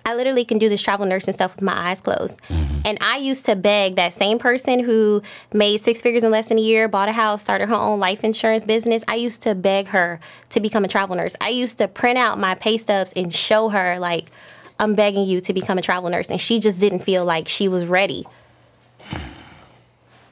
I 0.07 0.15
literally 0.15 0.45
can 0.45 0.59
do 0.59 0.69
this 0.69 0.83
travel 0.83 1.07
nursing 1.07 1.33
stuff 1.33 1.57
with 1.57 1.63
my 1.63 1.91
eyes 1.91 2.01
closed. 2.01 2.39
And 2.85 2.99
I 3.01 3.17
used 3.17 3.47
to 3.47 3.57
beg 3.57 3.97
that 3.97 4.13
same 4.13 4.39
person 4.39 4.81
who 4.81 5.23
made 5.53 5.81
six 5.81 6.03
figures 6.03 6.23
in 6.23 6.31
less 6.31 6.51
than 6.51 6.59
a 6.59 6.61
year, 6.61 6.89
bought 6.89 7.09
a 7.09 7.13
house, 7.13 7.41
started 7.41 7.71
her 7.71 7.75
own 7.75 7.99
life 7.99 8.23
insurance 8.23 8.67
business. 8.67 9.03
I 9.09 9.15
used 9.15 9.41
to 9.43 9.55
beg 9.55 9.89
her 9.89 10.21
to 10.51 10.61
become 10.61 10.85
a 10.85 10.89
travel 10.89 11.17
nurse. 11.17 11.35
I 11.41 11.49
used 11.49 11.79
to 11.79 11.89
print 11.89 12.19
out 12.19 12.39
my 12.39 12.55
pay 12.55 12.77
stubs 12.77 13.15
and 13.17 13.33
show 13.33 13.71
her, 13.71 13.99
like, 13.99 14.31
I'm 14.79 14.95
begging 14.95 15.27
you 15.27 15.41
to 15.41 15.55
become 15.55 15.79
a 15.79 15.83
travel 15.83 16.11
nurse. 16.11 16.29
And 16.29 16.41
she 16.41 16.61
just 16.61 16.79
didn't 16.79 17.01
feel 17.01 17.25
like 17.25 17.49
she 17.49 17.69
was 17.69 17.87
ready. 17.87 18.27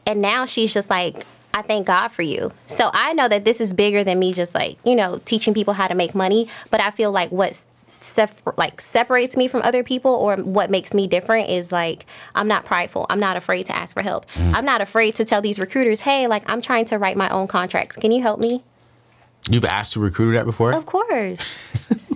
And 0.04 0.20
now 0.20 0.44
she's 0.44 0.74
just 0.74 0.90
like, 0.90 1.24
I 1.54 1.62
thank 1.62 1.86
God 1.86 2.08
for 2.08 2.22
you. 2.22 2.52
So 2.66 2.90
I 2.92 3.12
know 3.14 3.28
that 3.28 3.44
this 3.44 3.60
is 3.60 3.72
bigger 3.72 4.04
than 4.04 4.18
me 4.18 4.32
just 4.32 4.54
like, 4.54 4.78
you 4.84 4.96
know, 4.96 5.20
teaching 5.24 5.54
people 5.54 5.74
how 5.74 5.86
to 5.86 5.94
make 5.94 6.14
money. 6.14 6.48
But 6.70 6.80
I 6.80 6.90
feel 6.90 7.12
like 7.12 7.30
what's 7.30 7.64
sep- 8.02 8.56
like 8.56 8.80
separates 8.80 9.36
me 9.36 9.48
from 9.48 9.62
other 9.62 9.82
people 9.82 10.14
or 10.14 10.36
what 10.36 10.70
makes 10.70 10.94
me 10.94 11.06
different 11.06 11.48
is 11.48 11.72
like 11.72 12.06
I'm 12.34 12.48
not 12.48 12.64
prideful. 12.64 13.06
I'm 13.10 13.20
not 13.20 13.36
afraid 13.36 13.66
to 13.66 13.76
ask 13.76 13.94
for 13.94 14.02
help. 14.02 14.26
Mm. 14.32 14.54
I'm 14.54 14.64
not 14.64 14.80
afraid 14.80 15.14
to 15.16 15.24
tell 15.24 15.40
these 15.40 15.58
recruiters, 15.58 16.00
hey, 16.00 16.26
like 16.26 16.48
I'm 16.48 16.60
trying 16.60 16.84
to 16.86 16.98
write 16.98 17.16
my 17.16 17.28
own 17.30 17.46
contracts. 17.46 17.96
Can 17.96 18.12
you 18.12 18.22
help 18.22 18.40
me? 18.40 18.62
You've 19.50 19.64
asked 19.64 19.96
a 19.96 20.00
recruiter 20.00 20.32
that 20.32 20.44
before? 20.44 20.72
Of 20.72 20.86
course. 20.86 22.10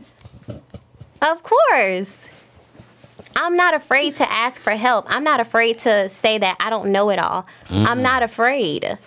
of 1.22 1.42
course. 1.42 2.16
I'm 3.34 3.56
not 3.56 3.74
afraid 3.74 4.16
to 4.16 4.30
ask 4.30 4.60
for 4.60 4.70
help. 4.70 5.04
I'm 5.08 5.24
not 5.24 5.40
afraid 5.40 5.80
to 5.80 6.08
say 6.08 6.38
that 6.38 6.56
I 6.58 6.70
don't 6.70 6.90
know 6.90 7.10
it 7.10 7.18
all. 7.18 7.46
I'm 7.68 7.98
mm. 7.98 8.02
not 8.02 8.22
afraid. 8.22 8.98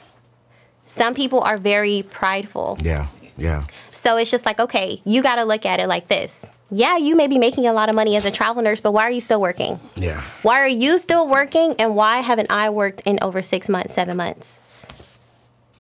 Some 0.85 1.15
people 1.15 1.41
are 1.41 1.57
very 1.57 2.03
prideful. 2.09 2.77
Yeah, 2.81 3.07
yeah. 3.37 3.65
So 3.91 4.17
it's 4.17 4.31
just 4.31 4.45
like, 4.45 4.59
okay, 4.59 5.01
you 5.05 5.21
got 5.21 5.35
to 5.35 5.43
look 5.43 5.65
at 5.65 5.79
it 5.79 5.87
like 5.87 6.07
this. 6.07 6.49
Yeah, 6.71 6.97
you 6.97 7.15
may 7.15 7.27
be 7.27 7.39
making 7.39 7.65
a 7.65 7.73
lot 7.73 7.89
of 7.89 7.95
money 7.95 8.15
as 8.15 8.25
a 8.25 8.31
travel 8.31 8.61
nurse, 8.61 8.79
but 8.79 8.91
why 8.91 9.03
are 9.03 9.11
you 9.11 9.21
still 9.21 9.41
working? 9.41 9.79
Yeah. 9.95 10.21
Why 10.43 10.59
are 10.59 10.67
you 10.67 10.99
still 10.99 11.27
working? 11.27 11.73
And 11.79 11.95
why 11.95 12.21
haven't 12.21 12.51
I 12.51 12.69
worked 12.69 13.01
in 13.01 13.17
over 13.21 13.41
six 13.41 13.67
months, 13.67 13.95
seven 13.95 14.17
months? 14.17 14.59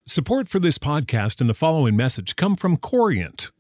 Support 0.07 0.49
for 0.49 0.59
this 0.59 0.79
podcast 0.79 1.43
and 1.43 1.51
the 1.51 1.55
following 1.55 1.95
message 1.95 2.37
come 2.37 2.57
from 2.57 2.79
Corient. 2.79 3.51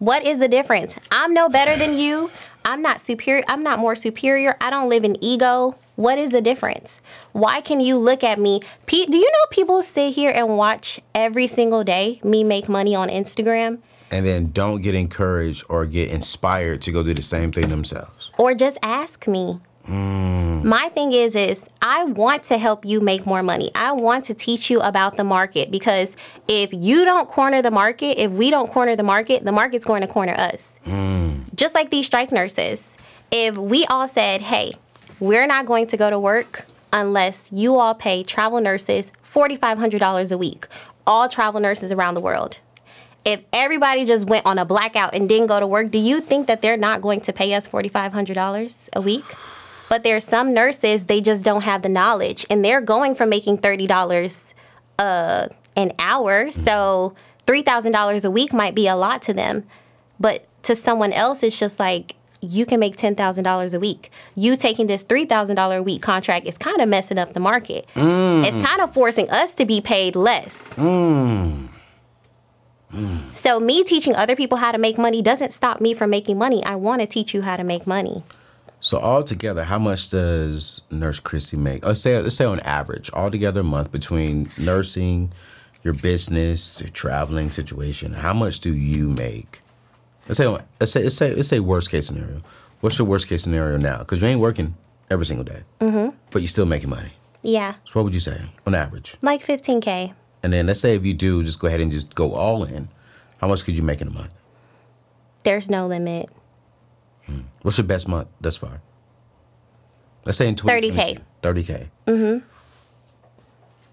What 0.00 0.24
is 0.24 0.38
the 0.38 0.48
difference? 0.48 0.96
I'm 1.12 1.34
no 1.34 1.50
better 1.50 1.76
than 1.76 1.94
you. 1.94 2.30
I'm 2.64 2.80
not 2.80 3.02
superior. 3.02 3.44
I'm 3.48 3.62
not 3.62 3.78
more 3.78 3.94
superior. 3.94 4.56
I 4.58 4.70
don't 4.70 4.88
live 4.88 5.04
in 5.04 5.22
ego. 5.22 5.76
What 5.96 6.18
is 6.18 6.30
the 6.30 6.40
difference? 6.40 7.02
Why 7.32 7.60
can 7.60 7.80
you 7.80 7.98
look 7.98 8.24
at 8.24 8.40
me? 8.40 8.62
Pe- 8.86 9.04
do 9.04 9.18
you 9.18 9.26
know 9.26 9.46
people 9.50 9.82
sit 9.82 10.14
here 10.14 10.30
and 10.30 10.56
watch 10.56 11.02
every 11.14 11.46
single 11.46 11.84
day 11.84 12.18
me 12.24 12.42
make 12.42 12.66
money 12.66 12.94
on 12.94 13.10
Instagram? 13.10 13.80
And 14.10 14.24
then 14.24 14.52
don't 14.52 14.80
get 14.80 14.94
encouraged 14.94 15.64
or 15.68 15.84
get 15.84 16.10
inspired 16.10 16.80
to 16.80 16.92
go 16.92 17.02
do 17.02 17.12
the 17.12 17.20
same 17.20 17.52
thing 17.52 17.68
themselves. 17.68 18.30
Or 18.38 18.54
just 18.54 18.78
ask 18.82 19.28
me. 19.28 19.60
My 19.86 20.90
thing 20.90 21.12
is 21.12 21.34
is 21.34 21.66
I 21.80 22.04
want 22.04 22.44
to 22.44 22.58
help 22.58 22.84
you 22.84 23.00
make 23.00 23.26
more 23.26 23.42
money. 23.42 23.70
I 23.74 23.92
want 23.92 24.24
to 24.26 24.34
teach 24.34 24.70
you 24.70 24.80
about 24.80 25.16
the 25.16 25.24
market 25.24 25.70
because 25.70 26.16
if 26.48 26.72
you 26.72 27.04
don't 27.04 27.28
corner 27.28 27.62
the 27.62 27.70
market, 27.70 28.18
if 28.22 28.30
we 28.30 28.50
don't 28.50 28.70
corner 28.70 28.94
the 28.94 29.02
market, 29.02 29.44
the 29.44 29.52
market's 29.52 29.84
going 29.84 30.02
to 30.02 30.06
corner 30.06 30.34
us. 30.34 30.78
Just 31.54 31.74
like 31.74 31.90
these 31.90 32.06
strike 32.06 32.30
nurses. 32.30 32.88
If 33.30 33.56
we 33.56 33.84
all 33.86 34.06
said, 34.06 34.42
"Hey, 34.42 34.74
we're 35.18 35.46
not 35.46 35.66
going 35.66 35.86
to 35.88 35.96
go 35.96 36.10
to 36.10 36.18
work 36.18 36.66
unless 36.92 37.50
you 37.52 37.76
all 37.76 37.94
pay 37.94 38.22
travel 38.22 38.60
nurses 38.60 39.12
$4500 39.24 40.30
a 40.32 40.38
week." 40.38 40.66
All 41.06 41.28
travel 41.28 41.60
nurses 41.60 41.90
around 41.90 42.14
the 42.14 42.20
world. 42.20 42.58
If 43.24 43.42
everybody 43.52 44.04
just 44.04 44.26
went 44.26 44.46
on 44.46 44.58
a 44.58 44.64
blackout 44.64 45.14
and 45.14 45.28
didn't 45.28 45.48
go 45.48 45.60
to 45.60 45.66
work, 45.66 45.90
do 45.90 45.98
you 45.98 46.20
think 46.20 46.46
that 46.46 46.62
they're 46.62 46.76
not 46.76 47.02
going 47.02 47.20
to 47.22 47.32
pay 47.32 47.52
us 47.54 47.68
$4500 47.68 48.88
a 48.94 49.00
week? 49.00 49.24
But 49.90 50.04
there's 50.04 50.24
some 50.24 50.54
nurses 50.54 51.06
they 51.06 51.20
just 51.20 51.44
don't 51.44 51.62
have 51.64 51.82
the 51.82 51.88
knowledge, 51.90 52.46
and 52.48 52.64
they're 52.64 52.80
going 52.80 53.14
from 53.16 53.28
making 53.28 53.58
thirty 53.58 53.86
dollars 53.86 54.54
uh, 54.98 55.48
an 55.76 55.92
hour. 55.98 56.50
So 56.50 57.14
three 57.46 57.62
thousand 57.62 57.92
dollars 57.92 58.24
a 58.24 58.30
week 58.30 58.52
might 58.52 58.74
be 58.74 58.86
a 58.86 58.94
lot 58.96 59.20
to 59.22 59.34
them, 59.34 59.64
but 60.18 60.46
to 60.62 60.76
someone 60.76 61.12
else, 61.12 61.42
it's 61.42 61.58
just 61.58 61.80
like 61.80 62.14
you 62.40 62.64
can 62.64 62.78
make 62.78 62.94
ten 62.96 63.16
thousand 63.16 63.42
dollars 63.44 63.74
a 63.74 63.80
week. 63.80 64.12
You 64.36 64.54
taking 64.54 64.86
this 64.86 65.02
three 65.02 65.26
thousand 65.26 65.56
dollar 65.56 65.78
a 65.78 65.82
week 65.82 66.02
contract 66.02 66.46
is 66.46 66.56
kind 66.56 66.80
of 66.80 66.88
messing 66.88 67.18
up 67.18 67.32
the 67.32 67.40
market. 67.40 67.86
It's 68.46 68.66
kind 68.66 68.80
of 68.80 68.94
forcing 68.94 69.28
us 69.28 69.54
to 69.56 69.66
be 69.66 69.80
paid 69.80 70.14
less. 70.14 70.56
So 73.34 73.58
me 73.60 73.82
teaching 73.84 74.14
other 74.14 74.36
people 74.36 74.58
how 74.58 74.70
to 74.72 74.78
make 74.78 74.98
money 74.98 75.20
doesn't 75.20 75.52
stop 75.52 75.80
me 75.80 75.94
from 75.94 76.10
making 76.10 76.38
money. 76.38 76.62
I 76.64 76.76
want 76.76 77.00
to 77.00 77.06
teach 77.06 77.34
you 77.34 77.42
how 77.42 77.56
to 77.56 77.64
make 77.64 77.86
money. 77.86 78.22
So 78.90 78.98
altogether, 78.98 79.62
how 79.62 79.78
much 79.78 80.10
does 80.10 80.82
Nurse 80.90 81.20
Chrissy 81.20 81.56
make? 81.56 81.86
Let's 81.86 82.00
say 82.00 82.20
let's 82.20 82.34
say 82.34 82.44
on 82.44 82.58
average, 82.58 83.08
altogether 83.12 83.60
a 83.60 83.62
month 83.62 83.92
between 83.92 84.50
nursing, 84.58 85.32
your 85.84 85.94
business, 85.94 86.80
your 86.80 86.90
traveling 86.90 87.52
situation. 87.52 88.12
How 88.12 88.34
much 88.34 88.58
do 88.58 88.74
you 88.74 89.08
make 89.08 89.60
Let's 90.26 90.38
say 90.38 90.48
let's 90.48 90.90
say 90.90 91.04
let's 91.04 91.14
say 91.14 91.32
let's 91.32 91.46
say 91.46 91.60
worst 91.60 91.88
case 91.88 92.08
scenario. 92.08 92.40
What's 92.80 92.98
your 92.98 93.06
worst 93.06 93.28
case 93.28 93.44
scenario 93.44 93.76
now? 93.76 93.98
Because 93.98 94.22
you 94.22 94.26
ain't 94.26 94.40
working 94.40 94.74
every 95.08 95.24
single 95.24 95.44
day, 95.44 95.62
mm-hmm. 95.80 96.16
but 96.32 96.42
you're 96.42 96.48
still 96.48 96.66
making 96.66 96.90
money. 96.90 97.10
Yeah, 97.44 97.74
So 97.84 97.92
what 97.92 98.06
would 98.06 98.14
you 98.14 98.20
say 98.20 98.42
on 98.66 98.74
average? 98.74 99.16
like 99.22 99.46
15k. 99.46 100.14
And 100.42 100.52
then 100.52 100.66
let's 100.66 100.80
say 100.80 100.96
if 100.96 101.06
you 101.06 101.14
do, 101.14 101.44
just 101.44 101.60
go 101.60 101.68
ahead 101.68 101.80
and 101.80 101.92
just 101.92 102.16
go 102.16 102.32
all 102.32 102.64
in. 102.64 102.88
How 103.40 103.46
much 103.46 103.64
could 103.64 103.78
you 103.78 103.84
make 103.84 104.00
in 104.00 104.08
a 104.08 104.10
month? 104.10 104.34
There's 105.44 105.70
no 105.70 105.86
limit. 105.86 106.28
What's 107.62 107.78
your 107.78 107.86
best 107.86 108.08
month 108.08 108.28
thus 108.40 108.56
far? 108.56 108.80
Let's 110.24 110.38
say 110.38 110.48
in 110.48 110.56
20 110.56 110.90
30K. 110.90 111.20
30K. 111.42 111.88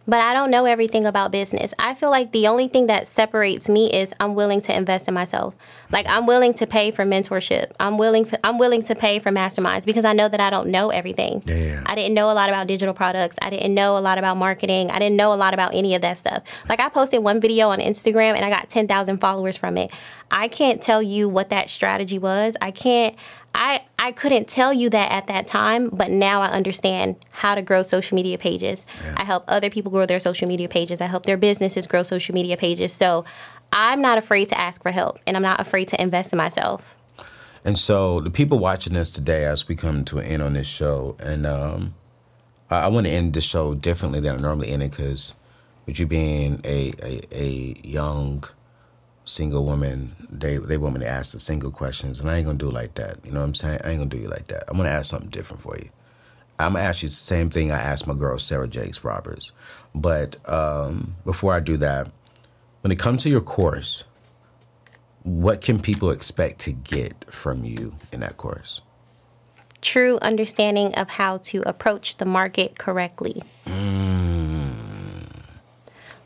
But 0.08 0.22
I 0.22 0.34
don't 0.34 0.50
know 0.50 0.66
everything 0.66 1.06
about 1.06 1.32
business. 1.32 1.74
I 1.78 1.94
feel 1.94 2.10
like 2.10 2.32
the 2.32 2.48
only 2.48 2.68
thing 2.68 2.88
that 2.88 3.08
separates 3.08 3.68
me 3.68 3.92
is 3.92 4.14
I'm 4.20 4.36
willing 4.36 4.62
to 4.62 4.76
invest 4.76 5.08
in 5.08 5.14
myself. 5.14 5.54
Like 5.92 6.08
I'm 6.08 6.26
willing 6.26 6.54
to 6.56 6.66
pay 6.68 6.92
for 6.92 7.04
mentorship. 7.04 7.72
I'm 7.80 7.98
willing 7.98 8.26
for, 8.26 8.38
I'm 8.44 8.58
willing 8.58 8.84
to 8.84 8.96
pay 8.96 9.20
for 9.20 9.32
masterminds 9.32 9.86
because 9.86 10.06
I 10.06 10.14
know 10.14 10.30
that 10.30 10.40
I 10.40 10.50
don't 10.50 10.70
know 10.70 10.90
everything. 10.90 11.44
Yeah. 11.46 11.84
I 11.86 11.96
didn't 11.96 12.14
know 12.14 12.32
a 12.32 12.34
lot 12.34 12.48
about 12.50 12.68
digital 12.68 12.94
products. 12.94 13.38
I 13.42 13.50
didn't 13.50 13.74
know 13.74 13.98
a 13.98 14.00
lot 14.00 14.18
about 14.18 14.38
marketing. 14.38 14.92
I 14.92 15.00
didn't 15.00 15.18
know 15.18 15.34
a 15.34 15.36
lot 15.36 15.54
about 15.54 15.76
any 15.76 15.94
of 15.94 16.02
that 16.04 16.18
stuff. 16.18 16.44
Like 16.70 16.80
I 16.80 16.88
posted 16.90 17.22
one 17.22 17.42
video 17.42 17.70
on 17.70 17.80
Instagram 17.80 18.36
and 18.36 18.46
I 18.46 18.50
got 18.50 18.70
10,000 18.70 19.18
followers 19.20 19.58
from 19.58 19.78
it. 19.78 19.92
I 20.32 20.48
can't 20.48 20.82
tell 20.82 21.02
you 21.02 21.28
what 21.28 21.50
that 21.50 21.70
strategy 21.70 22.20
was. 22.20 22.56
I 22.62 22.72
can't 22.72 23.16
I 23.58 23.82
I 24.00 24.12
couldn't 24.12 24.48
tell 24.48 24.74
you 24.74 24.90
that 24.92 25.12
at 25.12 25.28
that 25.28 25.48
time, 25.48 25.90
but 25.90 26.12
now 26.12 26.42
I 26.42 26.50
understand 26.50 27.16
how 27.32 27.56
to 27.56 27.62
grow 27.64 27.82
social 27.82 28.16
media 28.16 28.38
pages. 28.38 28.86
I 29.16 29.24
help 29.24 29.44
other 29.48 29.70
people 29.72 29.92
grow 29.92 30.06
their 30.06 30.20
social 30.20 30.48
media 30.48 30.70
pages. 30.70 31.02
I 31.02 31.08
help 31.08 31.26
their 31.26 31.38
businesses 31.38 31.88
grow 31.88 32.04
social 32.04 32.36
media 32.36 32.58
pages. 32.58 32.94
So 32.94 33.26
I'm 33.74 34.02
not 34.02 34.18
afraid 34.18 34.50
to 34.50 34.58
ask 34.58 34.82
for 34.84 34.92
help 34.92 35.20
and 35.26 35.36
I'm 35.36 35.44
not 35.44 35.60
afraid 35.60 35.88
to 35.90 36.02
invest 36.02 36.32
in 36.32 36.38
myself. 36.38 36.96
And 37.66 37.78
so 37.78 38.22
the 38.22 38.30
people 38.30 38.60
watching 38.60 38.94
this 38.94 39.10
today, 39.10 39.46
as 39.46 39.68
we 39.68 39.76
come 39.76 40.06
to 40.06 40.20
an 40.20 40.26
end 40.26 40.44
on 40.44 40.54
this 40.54 40.68
show, 40.68 41.18
and 41.20 41.46
um, 41.46 41.96
I, 42.70 42.86
I 42.86 42.88
want 42.90 43.08
to 43.08 43.12
end 43.12 43.34
the 43.34 43.42
show 43.42 43.74
differently 43.74 44.20
than 44.20 44.36
I 44.36 44.38
normally 44.38 44.70
end 44.70 44.84
it 44.84 44.92
because 44.92 45.34
with 45.86 46.00
you 46.00 46.06
being 46.06 46.62
a, 46.64 46.94
a, 47.02 47.22
a 47.32 47.76
young 47.84 48.44
single 49.28 49.66
woman, 49.66 50.16
they 50.30 50.58
they 50.58 50.78
want 50.78 50.96
me 50.96 51.02
to 51.02 51.08
ask 51.08 51.34
the 51.34 51.40
single 51.40 51.72
questions, 51.72 52.20
and 52.20 52.30
I 52.30 52.38
ain't 52.38 52.46
gonna 52.46 52.58
do 52.58 52.70
it 52.70 52.74
like 52.74 52.96
that. 52.96 53.18
You 53.24 53.32
know 53.32 53.42
what 53.42 53.48
I'm 53.48 53.54
saying? 53.54 53.80
I 53.84 53.90
ain't 53.90 54.00
gonna 54.00 54.10
do 54.10 54.18
you 54.18 54.28
like 54.28 54.48
that. 54.48 54.64
I'm 54.68 54.78
gonna 54.78 54.90
ask 54.90 55.10
something 55.10 55.30
different 55.30 55.62
for 55.62 55.76
you. 55.78 55.90
I'm 56.60 56.74
gonna 56.74 56.86
ask 56.86 57.04
you 57.04 57.08
the 57.08 57.14
same 57.14 57.50
thing 57.50 57.72
I 57.72 57.80
asked 57.80 58.08
my 58.08 58.16
girl 58.16 58.40
Sarah 58.40 58.68
Jakes 58.68 59.04
Roberts. 59.04 59.52
But 59.94 60.38
um, 60.50 61.16
before 61.26 61.54
I 61.54 61.60
do 61.60 61.78
that, 61.78 62.12
when 62.82 62.92
it 62.92 63.00
comes 63.00 63.24
to 63.24 63.30
your 63.30 63.42
course, 63.42 64.04
what 65.24 65.62
can 65.62 65.80
people 65.80 66.10
expect 66.12 66.60
to 66.62 66.72
get 66.72 67.26
from 67.32 67.64
you 67.64 67.96
in 68.12 68.22
that 68.22 68.38
course? 68.38 68.82
True 69.82 70.18
understanding 70.22 70.96
of 70.96 71.10
how 71.10 71.38
to 71.38 71.62
approach 71.68 72.18
the 72.18 72.26
market 72.26 72.78
correctly. 72.80 73.44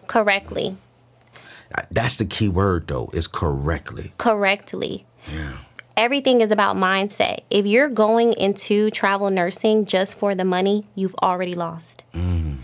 Correctly. 0.07 0.77
That's 1.91 2.15
the 2.15 2.26
key 2.26 2.49
word, 2.49 2.88
though, 2.88 3.09
is 3.13 3.28
correctly. 3.28 4.13
Correctly. 4.17 5.05
Yeah. 5.32 5.57
everything 5.97 6.41
is 6.41 6.51
about 6.51 6.76
mindset. 6.76 7.41
If 7.49 7.65
you're 7.65 7.89
going 7.89 8.34
into 8.34 8.89
travel 8.91 9.30
nursing 9.30 9.86
just 9.86 10.17
for 10.17 10.34
the 10.34 10.45
money, 10.45 10.88
you've 10.95 11.15
already 11.22 11.53
lost. 11.53 12.03
Mm. 12.13 12.57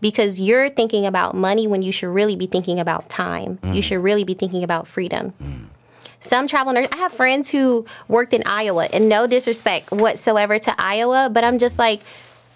Because 0.00 0.40
you're 0.40 0.68
thinking 0.68 1.06
about 1.06 1.36
money 1.36 1.68
when 1.68 1.82
you 1.82 1.92
should 1.92 2.08
really 2.08 2.34
be 2.34 2.46
thinking 2.46 2.80
about 2.80 3.08
time. 3.08 3.60
You 3.62 3.74
mm. 3.74 3.84
should 3.84 4.02
really 4.02 4.24
be 4.24 4.34
thinking 4.34 4.64
about 4.64 4.88
freedom. 4.88 5.32
Mm. 5.40 5.66
Some 6.18 6.46
travel 6.48 6.72
nurses, 6.72 6.90
I 6.92 6.96
have 6.98 7.12
friends 7.12 7.50
who 7.50 7.86
worked 8.08 8.32
in 8.32 8.42
Iowa, 8.46 8.88
and 8.92 9.08
no 9.08 9.26
disrespect 9.26 9.92
whatsoever 9.92 10.58
to 10.58 10.74
Iowa, 10.80 11.28
but 11.30 11.44
I'm 11.44 11.58
just 11.58 11.78
like, 11.78 12.00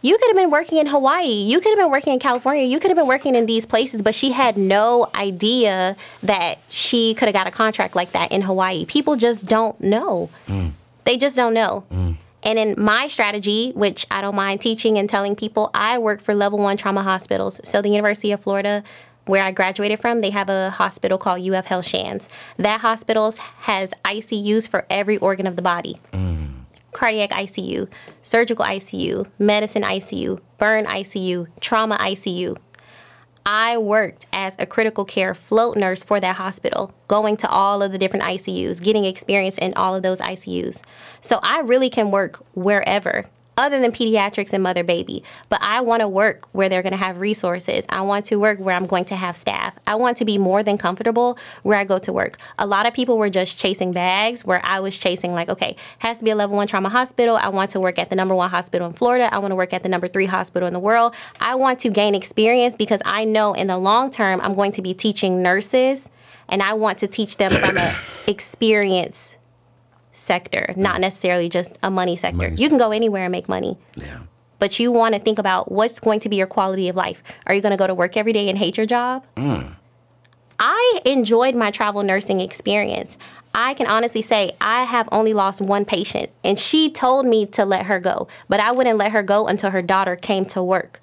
you 0.03 0.17
could 0.19 0.29
have 0.29 0.37
been 0.37 0.51
working 0.51 0.79
in 0.79 0.87
Hawaii. 0.87 1.27
You 1.27 1.61
could 1.61 1.71
have 1.71 1.79
been 1.79 1.91
working 1.91 2.13
in 2.13 2.19
California. 2.19 2.65
You 2.65 2.79
could 2.79 2.91
have 2.91 2.97
been 2.97 3.07
working 3.07 3.35
in 3.35 3.47
these 3.47 3.67
places, 3.67 4.03
but 4.03 4.15
she 4.15 4.33
had 4.33 4.57
no 4.57 5.11
idea 5.15 5.97
that 6.23 6.59
she 6.69 7.15
could 7.15 7.27
have 7.27 7.35
got 7.35 7.47
a 7.47 7.51
contract 7.51 7.97
like 7.97 8.13
that 8.13 8.31
in 8.31 8.43
Hawaii. 8.43 8.85
People 8.85 9.17
just 9.17 9.47
don't 9.47 9.81
know. 9.81 10.31
Mm. 10.47 10.73
They 11.05 11.17
just 11.17 11.37
don't 11.37 11.55
know. 11.55 11.85
Mm. 11.91 12.17
And 12.43 12.59
in 12.59 12.75
my 12.79 13.09
strategy, 13.09 13.73
which 13.75 14.07
I 14.11 14.21
don't 14.21 14.37
mind 14.37 14.61
teaching 14.61 14.99
and 14.99 15.09
telling 15.09 15.35
people, 15.35 15.71
I 15.75 15.99
work 15.99 16.21
for 16.21 16.35
level 16.35 16.59
one 16.59 16.77
trauma 16.77 17.03
hospitals. 17.03 17.61
So 17.65 17.83
the 17.83 17.89
University 17.89 18.31
of 18.31 18.41
Florida, 18.41 18.85
where 19.25 19.43
I 19.43 19.51
graduated 19.51 20.01
from, 20.01 20.21
they 20.21 20.31
have 20.31 20.49
a 20.49 20.71
hospital 20.71 21.19
called 21.19 21.45
UF 21.45 21.67
Health 21.67 21.87
Shands. 21.87 22.29
That 22.57 22.83
hospital 22.83 23.35
has 23.63 23.93
ICUs 24.05 24.69
for 24.69 24.87
every 24.89 25.19
organ 25.19 25.49
of 25.49 25.57
the 25.57 25.63
body 25.63 26.01
mm. 26.13 26.51
Cardiac 26.97 27.29
ICU, 27.29 27.87
surgical 28.23 28.65
ICU, 28.65 29.31
medicine 29.39 29.83
ICU, 29.83 30.41
burn 30.57 30.87
ICU, 30.87 31.47
trauma 31.61 31.99
ICU. 31.99 32.57
I 33.45 33.77
worked 33.77 34.25
as 34.33 34.57
a 34.59 34.65
critical 34.65 35.05
care 35.05 35.35
float 35.35 35.77
nurse 35.77 36.03
for 36.03 36.21
that 36.21 36.37
hospital, 36.37 36.95
going 37.07 37.37
to 37.37 37.51
all 37.51 37.83
of 37.83 37.93
the 37.93 37.99
different 37.99 38.25
ICUs, 38.25 38.83
getting 38.83 39.05
experience 39.05 39.59
in 39.59 39.75
all 39.75 39.95
of 39.95 40.03
those 40.03 40.21
ICUs. 40.21 40.83
So 41.21 41.39
I 41.43 41.61
really 41.61 41.91
can 41.91 42.11
work 42.11 42.43
wherever, 42.55 43.27
other 43.57 43.81
than 43.81 43.93
pediatrics 43.93 44.53
and 44.53 44.63
mother 44.63 44.85
baby. 44.85 45.23
But 45.49 45.61
I 45.63 45.81
want 45.81 46.01
to 46.01 46.09
work 46.09 46.49
where 46.53 46.69
they're 46.69 46.83
going 46.83 46.93
to 46.93 46.99
have 46.99 47.19
resources. 47.19 47.87
I 47.89 48.03
want 48.03 48.27
to 48.27 48.37
work 48.37 48.59
where 48.59 48.75
I'm 48.75 48.87
going 48.87 49.07
to 49.07 49.17
have 49.17 49.37
staff. 49.37 49.75
I 49.87 49.95
want 49.95 50.17
to 50.19 50.25
be 50.25 50.39
more 50.39 50.63
than 50.63 50.79
comfortable 50.79 51.39
where 51.63 51.79
I 51.79 51.85
go 51.85 51.99
to 51.99 52.13
work. 52.13 52.37
A 52.59 52.67
lot 52.67 52.87
of 52.87 52.95
people 52.95 53.19
were 53.19 53.31
just 53.31 53.59
chasing 53.59 53.93
bags, 53.93 54.45
where 54.45 54.61
I 54.65 54.81
was 54.81 54.99
chasing, 54.99 55.33
like, 55.33 55.49
okay, 55.49 55.77
has 55.99 56.19
to 56.19 56.25
be 56.25 56.31
a 56.31 56.37
level 56.37 56.57
one 56.57 56.67
trauma 56.67 56.89
hospital. 56.89 57.37
I 57.37 57.49
want 57.49 57.71
to 57.71 57.81
work 57.81 57.99
at 57.99 58.11
the 58.11 58.17
number 58.17 58.35
one 58.35 58.51
hospital 58.51 58.87
in 58.87 58.93
Florida. 58.93 59.33
I 59.33 59.39
want 59.39 59.53
to 59.53 59.57
work 59.57 59.73
at 59.73 59.83
the 59.83 59.89
number 59.89 60.09
three 60.09 60.27
hospital 60.27 60.67
in 60.67 60.75
the 60.75 60.81
world. 60.81 61.15
I 61.41 61.55
want 61.55 61.81
to 61.81 61.91
gain 61.91 62.15
experience 62.15 62.77
because 62.77 63.01
I 63.05 63.25
know 63.25 63.55
in 63.55 63.69
the 63.69 63.79
long 63.79 64.11
term, 64.11 64.41
I'm 64.41 64.55
going 64.55 64.73
to 64.73 64.83
be 64.83 64.95
teaching 64.95 65.43
nurses 65.43 66.11
and 66.49 66.63
I 66.63 66.75
want 66.75 66.99
to 66.99 67.09
teach 67.09 67.37
them 67.37 67.51
from 67.53 67.77
an 67.77 67.97
experience 68.27 69.36
sector, 70.17 70.73
not 70.77 71.01
necessarily 71.01 71.49
just 71.49 71.73
a 71.83 71.91
money 71.91 72.17
sector. 72.17 72.37
Money 72.49 72.57
you 72.57 72.69
can 72.69 72.79
go 72.79 72.91
anywhere 72.91 73.25
and 73.25 73.33
make 73.33 73.49
money 73.49 73.77
Yeah. 73.95 74.21
but 74.59 74.81
you 74.81 74.91
want 74.91 75.15
to 75.15 75.21
think 75.21 75.39
about 75.39 75.71
what's 75.71 76.01
going 76.01 76.21
to 76.21 76.29
be 76.29 76.37
your 76.37 76.47
quality 76.47 76.89
of 76.89 76.97
life. 76.97 77.23
Are 77.47 77.55
you 77.55 77.61
going 77.61 77.71
to 77.73 77.77
go 77.77 77.87
to 77.87 77.95
work 77.95 78.17
every 78.17 78.33
day 78.33 78.49
and 78.49 78.57
hate 78.59 78.77
your 78.77 78.87
job? 78.87 79.25
Mm. 79.37 79.77
I 80.59 81.01
enjoyed 81.05 81.55
my 81.55 81.71
travel 81.71 82.03
nursing 82.03 82.41
experience. 82.41 83.19
I 83.55 83.75
can 83.75 83.87
honestly 83.87 84.23
say 84.23 84.53
I 84.61 84.85
have 84.85 85.09
only 85.13 85.33
lost 85.35 85.61
one 85.61 85.85
patient, 85.85 86.31
and 86.45 86.59
she 86.59 86.91
told 86.91 87.27
me 87.27 87.47
to 87.47 87.65
let 87.65 87.87
her 87.87 88.01
go, 88.01 88.29
but 88.49 88.61
I 88.61 88.73
wouldn't 88.73 88.99
let 88.99 89.13
her 89.13 89.23
go 89.23 89.47
until 89.47 89.71
her 89.71 89.83
daughter 89.83 90.17
came 90.17 90.45
to 90.47 90.63
work. 90.63 91.01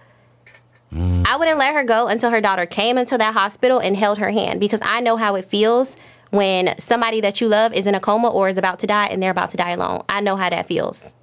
Mm. 0.93 1.26
I 1.28 1.36
wouldn't 1.38 1.57
let 1.57 1.74
her 1.74 1.84
go 1.84 2.07
until 2.07 2.30
her 2.30 2.41
daughter 2.41 2.66
came 2.68 2.97
into 2.99 3.18
that 3.18 3.34
hospital 3.34 3.80
and 3.80 3.97
held 3.97 4.20
her 4.20 4.30
hand 4.32 4.59
because 4.59 4.80
I 4.84 4.99
know 4.99 5.18
how 5.18 5.36
it 5.36 5.45
feels 5.49 5.97
when 6.34 6.74
somebody 6.80 7.22
that 7.22 7.40
you 7.40 7.48
love 7.48 7.72
is 7.74 7.86
in 7.86 7.94
a 7.94 8.00
coma 8.00 8.28
or 8.28 8.48
is 8.50 8.58
about 8.58 8.80
to 8.80 8.88
die 8.88 9.06
and 9.06 9.22
they're 9.22 9.30
about 9.30 9.52
to 9.52 9.58
die 9.58 9.70
alone. 9.70 10.02
I 10.10 10.20
know 10.20 10.36
how 10.36 10.50
that 10.50 10.66
feels. 10.66 11.14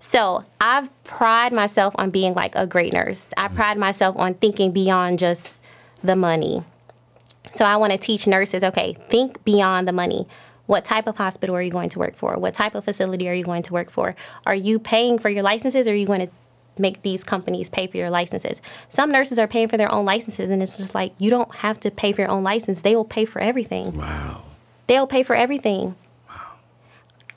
So 0.00 0.42
I've 0.60 0.88
pride 1.04 1.52
myself 1.52 1.94
on 1.98 2.10
being 2.10 2.34
like 2.34 2.56
a 2.56 2.66
great 2.66 2.92
nurse. 2.92 3.28
I 3.36 3.46
mm-hmm. 3.46 3.54
pride 3.54 3.78
myself 3.78 4.16
on 4.18 4.34
thinking 4.34 4.72
beyond 4.72 5.20
just 5.20 5.60
the 6.02 6.16
money. 6.16 6.64
So 7.52 7.64
I 7.64 7.76
want 7.76 7.92
to 7.92 7.98
teach 7.98 8.26
nurses, 8.26 8.64
okay, 8.64 8.94
think 8.94 9.44
beyond 9.44 9.86
the 9.86 9.92
money. 9.92 10.26
What 10.66 10.84
type 10.84 11.06
of 11.06 11.16
hospital 11.16 11.54
are 11.54 11.62
you 11.62 11.70
going 11.70 11.90
to 11.90 12.00
work 12.00 12.16
for? 12.16 12.36
What 12.36 12.54
type 12.54 12.74
of 12.74 12.84
facility 12.84 13.28
are 13.28 13.34
you 13.34 13.44
going 13.44 13.62
to 13.62 13.72
work 13.72 13.88
for? 13.88 14.16
Are 14.46 14.54
you 14.54 14.80
paying 14.80 15.20
for 15.20 15.28
your 15.28 15.44
licenses 15.44 15.86
or 15.86 15.92
are 15.92 15.94
you 15.94 16.06
going 16.06 16.26
to 16.26 16.30
make 16.78 17.02
these 17.02 17.24
companies 17.24 17.68
pay 17.68 17.86
for 17.86 17.96
your 17.96 18.10
licenses? 18.10 18.60
Some 18.88 19.10
nurses 19.10 19.38
are 19.38 19.46
paying 19.46 19.68
for 19.68 19.76
their 19.76 19.90
own 19.90 20.04
licenses 20.04 20.50
and 20.50 20.62
it's 20.62 20.76
just 20.76 20.94
like 20.94 21.12
you 21.18 21.30
don't 21.30 21.54
have 21.56 21.80
to 21.80 21.90
pay 21.90 22.12
for 22.12 22.22
your 22.22 22.30
own 22.30 22.42
license. 22.42 22.82
They 22.82 22.96
will 22.96 23.04
pay 23.04 23.24
for 23.24 23.40
everything. 23.40 23.96
Wow. 23.96 24.42
They'll 24.86 25.06
pay 25.06 25.22
for 25.22 25.34
everything. 25.34 25.96
Wow. 26.28 26.58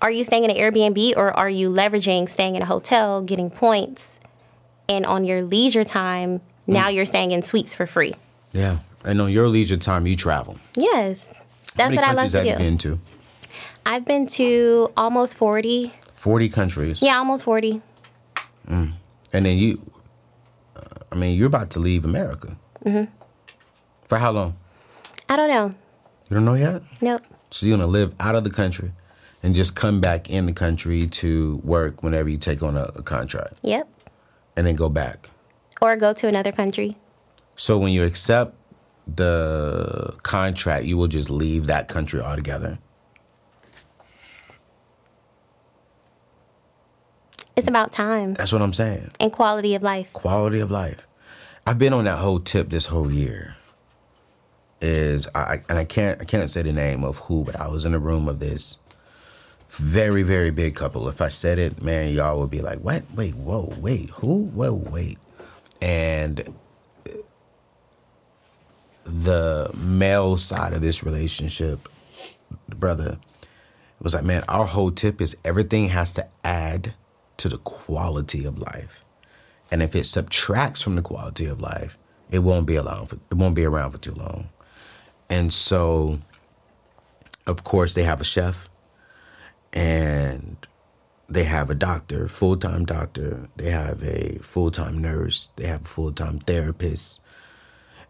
Are 0.01 0.11
you 0.11 0.23
staying 0.23 0.43
in 0.43 0.51
an 0.51 0.57
Airbnb 0.57 1.13
or 1.15 1.31
are 1.31 1.49
you 1.49 1.69
leveraging 1.69 2.29
staying 2.29 2.55
in 2.55 2.61
a 2.61 2.65
hotel, 2.65 3.21
getting 3.21 3.49
points, 3.49 4.19
and 4.89 5.05
on 5.05 5.25
your 5.25 5.41
leisure 5.41 5.83
time, 5.83 6.41
now 6.65 6.87
mm. 6.87 6.95
you're 6.95 7.05
staying 7.05 7.31
in 7.31 7.41
suites 7.41 7.73
for 7.73 7.87
free? 7.87 8.13
Yeah. 8.51 8.79
And 9.05 9.21
on 9.21 9.31
your 9.31 9.47
leisure 9.47 9.77
time, 9.77 10.07
you 10.07 10.15
travel. 10.15 10.57
Yes. 10.75 11.39
That's 11.75 11.95
what 11.95 12.03
I 12.03 12.13
love 12.13 12.29
to 12.31 12.45
you 12.45 12.53
do. 12.53 12.57
been 12.57 12.77
to? 12.79 12.99
I've 13.85 14.03
been 14.03 14.27
to 14.27 14.91
almost 14.97 15.37
40. 15.37 15.93
40 16.11 16.49
countries. 16.49 17.01
Yeah, 17.01 17.17
almost 17.17 17.45
40. 17.45 17.81
Mm. 18.67 18.91
And 19.33 19.45
then 19.45 19.57
you, 19.57 19.79
uh, 20.75 20.81
I 21.11 21.15
mean, 21.15 21.37
you're 21.37 21.47
about 21.47 21.69
to 21.71 21.79
leave 21.79 22.05
America. 22.05 22.57
Mm-hmm. 22.85 23.11
For 24.07 24.17
how 24.17 24.31
long? 24.31 24.55
I 25.29 25.35
don't 25.35 25.49
know. 25.49 25.73
You 26.29 26.35
don't 26.35 26.45
know 26.45 26.53
yet? 26.53 26.81
Nope. 27.01 27.21
So 27.51 27.65
you're 27.65 27.77
going 27.77 27.85
to 27.85 27.91
live 27.91 28.13
out 28.19 28.35
of 28.35 28.43
the 28.43 28.49
country 28.49 28.91
and 29.43 29.55
just 29.55 29.75
come 29.75 29.99
back 30.01 30.29
in 30.29 30.45
the 30.45 30.53
country 30.53 31.07
to 31.07 31.57
work 31.63 32.03
whenever 32.03 32.29
you 32.29 32.37
take 32.37 32.63
on 32.63 32.75
a, 32.77 32.83
a 32.95 33.03
contract 33.03 33.53
Yep. 33.63 33.87
and 34.55 34.65
then 34.67 34.75
go 34.75 34.89
back. 34.89 35.29
Or 35.81 35.95
go 35.95 36.13
to 36.13 36.27
another 36.27 36.51
country. 36.51 36.97
So 37.55 37.77
when 37.77 37.91
you 37.91 38.03
accept 38.03 38.55
the 39.15 40.13
contract, 40.23 40.85
you 40.85 40.97
will 40.97 41.07
just 41.07 41.29
leave 41.29 41.67
that 41.67 41.87
country 41.87 42.19
altogether. 42.21 42.77
It's 47.57 47.67
about 47.67 47.91
time 47.91 48.35
That's 48.35 48.53
what 48.53 48.61
I'm 48.61 48.71
saying. 48.71 49.09
and 49.19 49.33
quality 49.33 49.73
of 49.73 49.81
life. 49.81 50.13
Quality 50.13 50.59
of 50.59 50.69
life. 50.69 51.07
I've 51.65 51.79
been 51.79 51.91
on 51.91 52.05
that 52.05 52.19
whole 52.19 52.39
tip 52.39 52.69
this 52.69 52.85
whole 52.85 53.11
year. 53.11 53.55
Is 54.79 55.27
I 55.33 55.63
and 55.67 55.79
I 55.79 55.83
can't 55.83 56.21
I 56.21 56.25
can't 56.25 56.51
say 56.51 56.61
the 56.61 56.71
name 56.71 57.03
of 57.03 57.17
who, 57.17 57.43
but 57.43 57.59
I 57.59 57.67
was 57.67 57.83
in 57.83 57.95
a 57.95 57.99
room 57.99 58.29
of 58.29 58.37
this 58.37 58.77
very 59.69 60.21
very 60.21 60.51
big 60.51 60.75
couple. 60.75 61.09
If 61.09 61.19
I 61.19 61.29
said 61.29 61.57
it, 61.57 61.81
man, 61.81 62.13
y'all 62.13 62.39
would 62.39 62.51
be 62.51 62.61
like, 62.61 62.77
"What? 62.77 63.03
Wait, 63.15 63.33
whoa, 63.33 63.73
wait, 63.79 64.11
who? 64.11 64.43
Whoa, 64.45 64.73
wait." 64.73 65.17
And 65.81 66.53
the 69.03 69.71
male 69.73 70.37
side 70.37 70.73
of 70.73 70.81
this 70.81 71.03
relationship, 71.03 71.89
brother, 72.69 73.17
was 73.99 74.13
like, 74.13 74.23
"Man, 74.23 74.43
our 74.47 74.65
whole 74.65 74.91
tip 74.91 75.19
is 75.21 75.35
everything 75.43 75.89
has 75.89 76.13
to 76.13 76.27
add 76.43 76.93
to 77.37 77.49
the 77.49 77.57
quality 77.59 78.45
of 78.45 78.59
life." 78.59 79.03
And 79.71 79.83
if 79.83 79.95
it 79.95 80.05
subtracts 80.05 80.81
from 80.81 80.95
the 80.95 81.01
quality 81.01 81.45
of 81.45 81.59
life, 81.59 81.97
it 82.31 82.39
won't 82.39 82.65
be 82.65 82.77
around 82.77 83.07
for, 83.07 83.15
it 83.15 83.35
won't 83.35 83.55
be 83.55 83.65
around 83.65 83.91
for 83.91 83.97
too 83.97 84.13
long. 84.13 84.49
And 85.29 85.51
so, 85.53 86.19
of 87.45 87.63
course, 87.63 87.93
they 87.93 88.03
have 88.03 88.21
a 88.21 88.25
chef, 88.25 88.69
and 89.73 90.57
they 91.29 91.43
have 91.43 91.69
a 91.69 91.75
doctor, 91.75 92.27
full 92.27 92.57
time 92.57 92.85
doctor. 92.85 93.49
They 93.57 93.69
have 93.69 94.01
a 94.03 94.39
full 94.41 94.71
time 94.71 94.99
nurse. 94.99 95.49
They 95.55 95.67
have 95.67 95.81
a 95.81 95.85
full 95.85 96.11
time 96.11 96.39
therapist. 96.39 97.21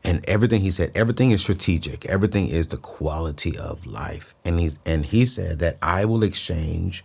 And 0.03 0.23
everything 0.29 0.61
he 0.61 0.71
said, 0.71 0.91
everything 0.93 1.31
is 1.31 1.41
strategic. 1.41 2.05
Everything 2.05 2.47
is 2.47 2.67
the 2.67 2.77
quality 2.77 3.57
of 3.57 3.85
life. 3.85 4.35
And 4.45 4.59
he's 4.59 4.77
and 4.85 5.05
he 5.05 5.25
said 5.25 5.59
that 5.59 5.77
I 5.81 6.05
will 6.05 6.23
exchange 6.23 7.03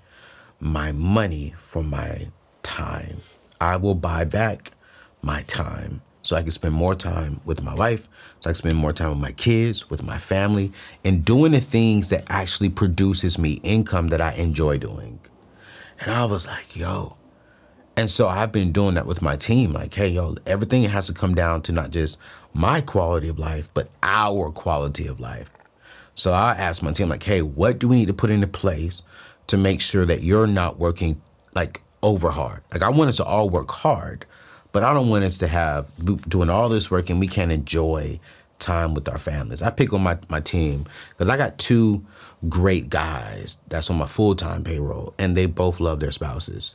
my 0.63 0.93
money 0.93 1.53
for 1.59 1.83
my 1.83 2.29
time. 2.63 3.17
I 3.61 3.77
will 3.77 3.97
buy 3.97 4.25
back 4.25 4.71
my 5.21 5.43
time 5.43 6.03
so 6.23 6.37
I 6.37 6.43
can 6.43 6.53
spend 6.53 6.73
more 6.73 6.95
time 6.95 7.41
with 7.45 7.65
my 7.65 7.75
wife, 7.75 8.09
so 8.39 8.49
I 8.49 8.53
can 8.53 8.55
spend 8.55 8.77
more 8.77 8.93
time 8.93 9.11
with 9.11 9.19
my 9.19 9.33
kids, 9.33 9.91
with 9.91 10.05
my 10.05 10.19
family, 10.19 10.71
and 11.05 11.25
doing 11.25 11.51
the 11.51 11.61
things 11.61 12.11
that 12.11 12.25
actually 12.29 12.69
produces 12.69 13.41
me 13.41 13.59
income 13.65 14.09
that 14.09 14.21
I 14.21 14.35
enjoy 14.35 14.79
doing. 14.79 15.19
And 16.01 16.13
I 16.13 16.25
was 16.27 16.47
like, 16.47 16.77
yo. 16.77 17.17
And 17.97 18.09
so 18.09 18.29
I've 18.29 18.53
been 18.53 18.71
doing 18.71 18.95
that 18.95 19.05
with 19.05 19.21
my 19.21 19.35
team. 19.35 19.73
Like, 19.73 19.93
hey, 19.93 20.09
yo, 20.09 20.37
everything 20.47 20.85
has 20.85 21.09
to 21.09 21.13
come 21.13 21.35
down 21.35 21.63
to 21.63 21.73
not 21.73 21.91
just 21.91 22.19
my 22.55 22.81
quality 22.81 23.29
of 23.29 23.41
life, 23.41 23.69
but 23.75 23.91
our 24.05 24.53
quality 24.53 25.09
of 25.09 25.19
life. 25.19 25.51
So 26.15 26.31
I 26.31 26.53
asked 26.53 26.85
my 26.85 26.93
team, 26.93 27.09
like, 27.09 27.25
hey, 27.25 27.43
what 27.43 27.81
do 27.81 27.89
we 27.89 27.97
need 27.97 28.09
to 28.09 28.15
put 28.15 28.31
into 28.31 28.47
place 28.47 29.03
to 29.53 29.57
make 29.57 29.81
sure 29.81 30.05
that 30.05 30.23
you're 30.23 30.47
not 30.47 30.79
working 30.79 31.21
like 31.55 31.81
over 32.03 32.31
hard? 32.31 32.63
Like, 32.73 32.83
I 32.83 32.91
want 32.91 33.09
us 33.09 33.19
to 33.19 33.25
all 33.25 33.49
work 33.49 33.71
hard, 33.71 34.27
but 34.73 34.83
I 34.83 34.93
don't 34.93 35.09
want 35.09 35.25
us 35.25 35.39
to 35.39 35.47
have 35.47 35.91
doing 36.29 36.51
all 36.51 36.69
this 36.69 36.91
work 36.91 37.09
and 37.11 37.21
we 37.21 37.29
can't 37.29 37.53
enjoy 37.53 38.19
time 38.59 38.95
with 38.95 39.09
our 39.09 39.19
families. 39.19 39.61
I 39.61 39.71
pick 39.71 39.93
on 39.93 40.03
my, 40.03 40.19
my 40.29 40.41
team 40.41 40.87
because 41.11 41.29
I 41.29 41.37
got 41.37 41.59
two 41.59 42.05
great 42.49 42.89
guys 42.89 43.59
that's 43.69 43.91
on 43.91 43.99
my 43.99 44.07
full 44.07 44.35
time 44.35 44.65
payroll, 44.65 45.15
and 45.19 45.37
they 45.37 45.47
both 45.47 45.81
love 45.81 46.01
their 46.01 46.13
spouses. 46.13 46.75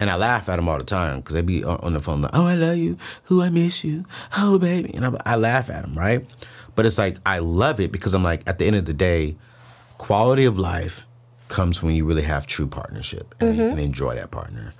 And 0.00 0.10
I 0.10 0.14
laugh 0.16 0.48
at 0.48 0.56
them 0.56 0.68
all 0.68 0.78
the 0.78 0.84
time 0.84 1.20
because 1.20 1.34
they 1.34 1.42
be 1.42 1.64
on 1.64 1.92
the 1.92 2.00
phone 2.00 2.22
like, 2.22 2.30
"Oh, 2.34 2.46
I 2.46 2.54
love 2.54 2.76
you. 2.76 2.98
Who 3.24 3.42
I 3.42 3.50
miss 3.50 3.82
you. 3.82 4.04
Oh, 4.36 4.58
baby." 4.58 4.94
And 4.94 5.04
I, 5.04 5.12
I 5.26 5.36
laugh 5.36 5.70
at 5.70 5.82
them, 5.82 5.96
right? 5.96 6.24
But 6.76 6.86
it's 6.86 6.98
like 6.98 7.16
I 7.26 7.40
love 7.40 7.80
it 7.80 7.90
because 7.90 8.14
I'm 8.14 8.22
like, 8.22 8.42
at 8.46 8.58
the 8.58 8.66
end 8.66 8.76
of 8.76 8.84
the 8.84 8.94
day, 8.94 9.36
quality 9.96 10.44
of 10.44 10.58
life 10.58 11.04
comes 11.48 11.82
when 11.82 11.94
you 11.94 12.04
really 12.04 12.22
have 12.22 12.46
true 12.46 12.66
partnership 12.66 13.34
and 13.40 13.56
you 13.56 13.68
can 13.70 13.78
enjoy 13.78 14.14
that 14.14 14.30
partner. 14.30 14.72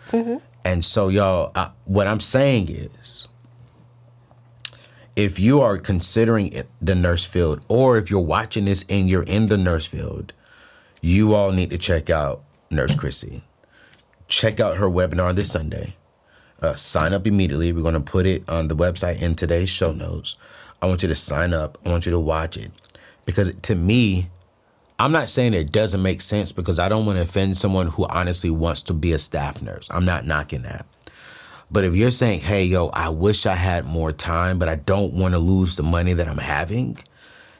And 0.64 0.84
so, 0.84 1.08
y'all, 1.08 1.52
what 1.84 2.06
I'm 2.06 2.20
saying 2.20 2.68
is, 2.68 3.28
if 5.16 5.40
you 5.40 5.60
are 5.60 5.78
considering 5.78 6.52
it- 6.52 6.68
the 6.80 6.94
nurse 6.94 7.24
field, 7.24 7.64
or 7.68 7.98
if 7.98 8.10
you're 8.10 8.20
watching 8.20 8.66
this 8.66 8.84
and 8.88 9.08
you're 9.10 9.24
in 9.24 9.46
the 9.46 9.58
nurse 9.58 9.86
field, 9.86 10.32
you 11.00 11.34
all 11.34 11.52
need 11.52 11.70
to 11.70 11.78
check 11.78 12.10
out 12.10 12.42
Nurse 12.70 12.94
Chrissy. 12.94 13.42
Check 14.28 14.60
out 14.60 14.76
her 14.76 14.88
webinar 14.90 15.34
this 15.34 15.50
Sunday. 15.50 15.96
Uh, 16.60 16.74
sign 16.74 17.14
up 17.14 17.26
immediately. 17.26 17.72
We're 17.72 17.82
going 17.82 17.94
to 17.94 18.00
put 18.00 18.26
it 18.26 18.46
on 18.48 18.68
the 18.68 18.76
website 18.76 19.22
in 19.22 19.34
today's 19.36 19.70
show 19.70 19.92
notes. 19.92 20.36
I 20.82 20.86
want 20.86 21.02
you 21.02 21.08
to 21.08 21.14
sign 21.14 21.54
up. 21.54 21.78
I 21.86 21.88
want 21.88 22.04
you 22.04 22.12
to 22.12 22.20
watch 22.20 22.56
it 22.56 22.70
because 23.24 23.54
to 23.54 23.74
me, 23.74 24.28
I'm 25.01 25.12
not 25.12 25.28
saying 25.28 25.55
it 25.55 25.70
doesn't 25.70 26.03
make 26.03 26.20
sense 26.20 26.51
because 26.51 26.80
I 26.80 26.88
don't 26.88 27.07
want 27.07 27.18
to 27.18 27.22
offend 27.22 27.57
someone 27.57 27.86
who 27.86 28.05
honestly 28.07 28.51
wants 28.51 28.82
to 28.82 28.94
be 28.94 29.12
a 29.12 29.18
staff 29.18 29.62
nurse. 29.62 29.88
I'm 29.92 30.05
not 30.05 30.26
knocking 30.26 30.62
that. 30.62 30.86
But 31.70 31.84
if 31.84 31.94
you're 31.94 32.11
saying, 32.11 32.40
hey, 32.40 32.64
yo, 32.64 32.88
I 32.88 33.11
wish 33.11 33.46
I 33.46 33.55
had 33.55 33.84
more 33.84 34.11
time, 34.11 34.59
but 34.59 34.68
I 34.68 34.74
don't 34.74 35.14
want 35.14 35.34
to 35.34 35.38
lose 35.38 35.76
the 35.76 35.82
money 35.84 36.14
that 36.14 36.26
I'm 36.26 36.38
having, 36.38 36.99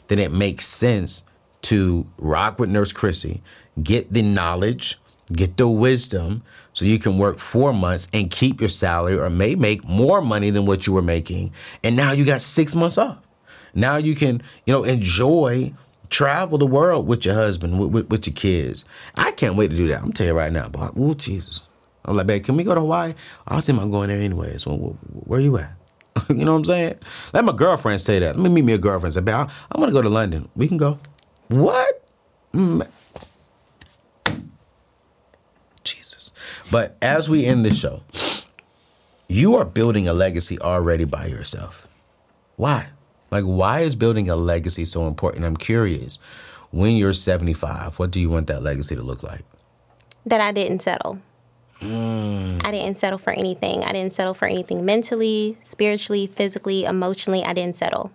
then 0.09 0.19
it 0.19 0.33
makes 0.33 0.67
sense 0.67 1.23
to 1.63 2.07
rock 2.19 2.59
with 2.59 2.71
Nurse 2.71 2.93
Chrissy, 2.93 3.43
get 3.83 4.13
the 4.13 4.23
knowledge, 4.23 4.99
get 5.33 5.57
the 5.57 5.69
wisdom, 5.69 6.43
so 6.73 6.87
you 6.87 6.99
can 6.99 7.19
work 7.19 7.39
four 7.39 7.73
months 7.73 8.09
and 8.13 8.31
keep 8.31 8.61
your 8.61 8.69
salary 8.69 9.19
or 9.19 9.31
may 9.31 9.55
make 9.55 9.85
more 9.85 10.21
money 10.21 10.51
than 10.51 10.65
what 10.65 10.87
you 10.87 10.93
were 10.93 11.03
making. 11.03 11.53
And 11.85 11.95
now 11.95 12.13
you 12.13 12.25
got 12.25 12.41
six 12.41 12.75
months 12.75 12.99
off. 12.99 13.19
Now 13.75 13.97
you 13.97 14.15
can, 14.15 14.43
you 14.65 14.73
know, 14.73 14.85
enjoy 14.85 15.75
travel 16.11 16.59
the 16.59 16.67
world 16.67 17.07
with 17.07 17.25
your 17.25 17.35
husband, 17.35 17.79
with, 17.79 17.91
with, 17.91 18.11
with 18.11 18.27
your 18.27 18.35
kids. 18.35 18.85
I 19.17 19.33
can't 19.33 19.57
wait 19.57 19.71
to 19.71 19.77
do 19.77 19.89
that. 19.89 20.03
I'm 20.03 20.13
telling 20.13 20.33
you 20.33 20.39
right 20.39 20.53
now, 20.53 20.69
boy. 20.69 20.89
Oh, 20.97 21.15
Jesus. 21.15 21.61
I'm 22.05 22.17
like, 22.17 22.27
babe, 22.27 22.45
can 22.45 22.57
we 22.57 22.65
go 22.65 22.75
to 22.75 22.81
Hawaii? 22.81 23.15
I 23.47 23.57
was 23.57 23.67
thinking 23.67 23.83
about 23.83 23.93
going 23.93 24.09
there 24.09 24.19
anyways. 24.19 24.67
Well, 24.67 24.77
wh- 24.77 25.29
where 25.29 25.41
you 25.41 25.59
at? 25.59 25.73
you 26.31 26.45
know 26.45 26.53
what 26.53 26.59
I'm 26.59 26.65
saying? 26.65 26.95
Let 27.35 27.45
my 27.45 27.53
girlfriend 27.53 28.01
say 28.01 28.19
that. 28.21 28.37
Let 28.37 28.43
me 28.43 28.51
meet 28.51 28.65
me 28.65 28.73
a 28.73 28.79
girlfriend. 28.79 29.13
Say, 29.13 29.21
babe, 29.21 29.35
I, 29.35 29.51
I 29.71 29.79
want 29.79 29.91
to 29.91 29.93
go 29.93 30.03
to 30.03 30.09
London. 30.09 30.49
We 30.57 30.69
can 30.69 30.79
go. 30.79 30.99
What? 31.49 32.09
Mm. 32.55 32.89
Jesus. 35.85 36.33
But 36.71 36.97
as 37.03 37.29
we 37.29 37.45
end 37.45 37.65
the 37.65 37.75
show, 37.75 38.03
you 39.29 39.57
are 39.57 39.65
building 39.67 40.09
a 40.09 40.15
legacy 40.15 40.59
already 40.61 41.05
by 41.05 41.27
yourself. 41.27 41.87
Why? 42.57 42.89
Like, 43.31 43.45
why 43.45 43.81
is 43.81 43.95
building 43.95 44.29
a 44.29 44.37
legacy 44.37 44.85
so 44.85 45.07
important? 45.07 45.45
I'm 45.45 45.57
curious. 45.57 46.19
When 46.71 46.97
you're 46.97 47.13
75, 47.13 47.99
what 47.99 48.11
do 48.11 48.21
you 48.21 48.31
want 48.31 48.47
that 48.49 48.63
legacy 48.63 48.95
to 48.95 49.03
look 49.03 49.23
like? 49.23 49.45
that 50.29 50.41
I 50.41 50.53
didn't 50.53 50.81
settle. 50.81 51.19
Mm. 51.81 52.65
I 52.65 52.71
didn't 52.71 52.97
settle 52.97 53.19
for 53.19 53.33
anything. 53.33 53.83
I 53.85 53.93
didn't 53.93 54.13
settle 54.13 54.35
for 54.35 54.47
anything 54.47 54.85
mentally, 54.85 55.57
spiritually, 55.63 56.27
physically, 56.27 56.85
emotionally. 56.85 57.45
I 57.45 57.53
didn't 57.53 57.77
settle. 57.77 58.11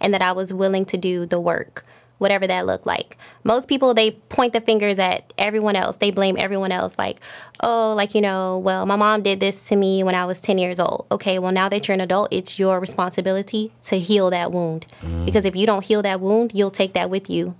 And 0.00 0.12
that 0.14 0.22
I 0.22 0.32
was 0.32 0.52
willing 0.52 0.84
to 0.86 0.96
do 0.96 1.26
the 1.26 1.38
work, 1.38 1.84
whatever 2.22 2.46
that 2.46 2.64
looked 2.64 2.86
like. 2.86 3.18
Most 3.44 3.68
people, 3.68 3.92
they 3.92 4.12
point 4.12 4.52
the 4.52 4.60
fingers 4.60 4.98
at 4.98 5.32
everyone 5.36 5.76
else. 5.76 5.96
They 5.96 6.12
blame 6.12 6.36
everyone 6.38 6.72
else, 6.72 6.96
like, 6.96 7.20
oh, 7.60 7.92
like, 7.94 8.14
you 8.14 8.20
know, 8.20 8.58
well, 8.58 8.86
my 8.86 8.96
mom 8.96 9.22
did 9.22 9.40
this 9.40 9.68
to 9.68 9.76
me 9.76 10.02
when 10.02 10.14
I 10.14 10.24
was 10.24 10.40
10 10.40 10.56
years 10.56 10.80
old. 10.80 11.06
Okay, 11.10 11.38
well, 11.38 11.52
now 11.52 11.68
that 11.68 11.86
you're 11.86 11.94
an 11.94 12.00
adult, 12.00 12.28
it's 12.30 12.58
your 12.58 12.80
responsibility 12.80 13.72
to 13.84 13.98
heal 13.98 14.30
that 14.30 14.52
wound. 14.52 14.86
Mm. 15.02 15.26
Because 15.26 15.44
if 15.44 15.56
you 15.56 15.66
don't 15.66 15.84
heal 15.84 16.00
that 16.02 16.20
wound, 16.20 16.52
you'll 16.54 16.70
take 16.70 16.92
that 16.94 17.10
with 17.10 17.28
you 17.28 17.56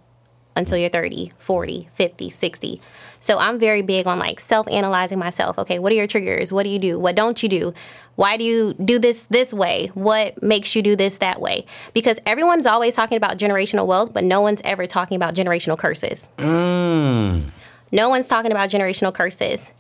until 0.55 0.79
you're 0.79 0.91
30, 0.91 1.33
40, 1.39 1.89
50, 1.95 2.31
60. 2.31 2.81
So 3.23 3.39
I'm 3.39 3.57
very 3.57 3.83
big 3.83 4.09
on 4.09 4.19
like 4.19 4.41
self 4.41 4.67
analyzing 4.69 5.19
myself. 5.19 5.57
Okay, 5.57 5.79
what 5.79 5.93
are 5.93 5.95
your 5.95 6.09
triggers? 6.09 6.53
What 6.53 6.65
do 6.65 6.71
you 6.71 6.81
do? 6.81 6.99
What 6.99 7.15
don't 7.15 7.41
you 7.41 7.49
do? 7.49 7.73
Why 8.17 8.37
do 8.37 8.43
you 8.43 8.75
do 8.75 8.99
this 8.99 9.23
this 9.31 9.55
way? 9.55 9.93
What 9.95 10.43
makes 10.43 10.75
you 10.75 10.83
do 10.83 10.97
this 10.97 11.19
that 11.19 11.41
way? 11.41 11.65
Because 11.95 12.19
everyone's 12.27 12.67
always 12.67 12.97
talking 12.97 13.17
about 13.17 13.39
generational 13.39 13.87
wealth, 13.87 14.13
but 14.13 14.25
no 14.25 14.41
one's 14.41 14.61
ever 14.65 14.89
talking 14.89 15.15
about 15.15 15.35
generational 15.37 15.79
curses. 15.79 16.27
Mm. 16.39 17.45
No 17.93 18.09
one's 18.09 18.27
talking 18.27 18.51
about 18.51 18.71
generational 18.71 19.15
curses. 19.15 19.71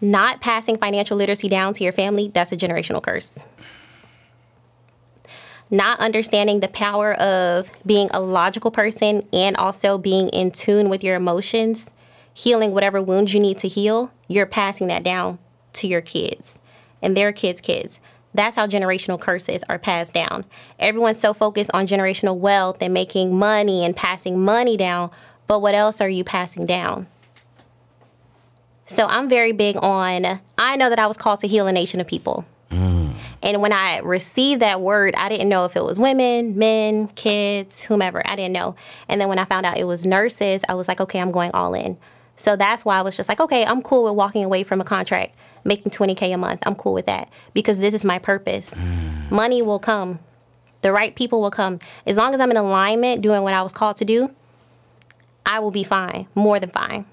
Not 0.00 0.40
passing 0.40 0.76
financial 0.76 1.16
literacy 1.16 1.48
down 1.48 1.74
to 1.74 1.84
your 1.84 1.92
family, 1.92 2.32
that's 2.34 2.50
a 2.50 2.56
generational 2.56 3.02
curse 3.02 3.38
not 5.70 5.98
understanding 6.00 6.60
the 6.60 6.68
power 6.68 7.14
of 7.14 7.70
being 7.86 8.10
a 8.12 8.20
logical 8.20 8.70
person 8.70 9.26
and 9.32 9.56
also 9.56 9.96
being 9.96 10.28
in 10.28 10.50
tune 10.50 10.90
with 10.90 11.02
your 11.02 11.16
emotions, 11.16 11.90
healing 12.34 12.72
whatever 12.72 13.02
wounds 13.02 13.34
you 13.34 13.40
need 13.40 13.58
to 13.58 13.68
heal, 13.68 14.12
you're 14.28 14.46
passing 14.46 14.86
that 14.88 15.02
down 15.02 15.38
to 15.74 15.86
your 15.86 16.00
kids 16.00 16.58
and 17.00 17.16
their 17.16 17.32
kids' 17.32 17.60
kids. 17.60 18.00
That's 18.34 18.56
how 18.56 18.66
generational 18.66 19.20
curses 19.20 19.62
are 19.68 19.78
passed 19.78 20.14
down. 20.14 20.44
Everyone's 20.78 21.20
so 21.20 21.34
focused 21.34 21.70
on 21.74 21.86
generational 21.86 22.36
wealth 22.36 22.78
and 22.80 22.94
making 22.94 23.36
money 23.36 23.84
and 23.84 23.94
passing 23.94 24.40
money 24.40 24.76
down, 24.76 25.10
but 25.46 25.60
what 25.60 25.74
else 25.74 26.00
are 26.00 26.08
you 26.08 26.24
passing 26.24 26.64
down? 26.64 27.06
So 28.86 29.06
I'm 29.06 29.28
very 29.28 29.52
big 29.52 29.76
on, 29.76 30.40
I 30.58 30.76
know 30.76 30.88
that 30.88 30.98
I 30.98 31.06
was 31.06 31.16
called 31.16 31.40
to 31.40 31.48
heal 31.48 31.66
a 31.66 31.72
nation 31.72 32.00
of 32.00 32.06
people. 32.06 32.44
Mm. 32.70 33.14
And 33.42 33.60
when 33.60 33.72
I 33.72 33.98
received 33.98 34.62
that 34.62 34.80
word, 34.80 35.14
I 35.16 35.28
didn't 35.28 35.48
know 35.48 35.64
if 35.64 35.76
it 35.76 35.84
was 35.84 35.98
women, 35.98 36.56
men, 36.56 37.08
kids, 37.08 37.80
whomever. 37.80 38.22
I 38.26 38.36
didn't 38.36 38.52
know. 38.52 38.76
And 39.08 39.20
then 39.20 39.28
when 39.28 39.38
I 39.38 39.44
found 39.44 39.66
out 39.66 39.78
it 39.78 39.84
was 39.84 40.06
nurses, 40.06 40.62
I 40.68 40.74
was 40.74 40.88
like, 40.88 41.00
okay, 41.00 41.20
I'm 41.20 41.32
going 41.32 41.50
all 41.52 41.74
in. 41.74 41.98
So 42.42 42.56
that's 42.56 42.84
why 42.84 42.98
I 42.98 43.02
was 43.02 43.16
just 43.16 43.28
like, 43.28 43.38
okay, 43.38 43.64
I'm 43.64 43.82
cool 43.82 44.02
with 44.02 44.14
walking 44.14 44.42
away 44.42 44.64
from 44.64 44.80
a 44.80 44.84
contract, 44.84 45.38
making 45.62 45.92
20K 45.92 46.34
a 46.34 46.36
month. 46.36 46.64
I'm 46.66 46.74
cool 46.74 46.92
with 46.92 47.06
that 47.06 47.30
because 47.54 47.78
this 47.78 47.94
is 47.94 48.04
my 48.04 48.18
purpose. 48.18 48.70
Mm. 48.70 49.30
Money 49.30 49.62
will 49.62 49.78
come, 49.78 50.18
the 50.80 50.90
right 50.90 51.14
people 51.14 51.40
will 51.40 51.52
come. 51.52 51.78
As 52.04 52.16
long 52.16 52.34
as 52.34 52.40
I'm 52.40 52.50
in 52.50 52.56
alignment 52.56 53.22
doing 53.22 53.42
what 53.42 53.54
I 53.54 53.62
was 53.62 53.72
called 53.72 53.96
to 53.98 54.04
do, 54.04 54.32
I 55.46 55.60
will 55.60 55.70
be 55.70 55.84
fine, 55.84 56.26
more 56.34 56.58
than 56.58 56.70
fine. 56.70 57.06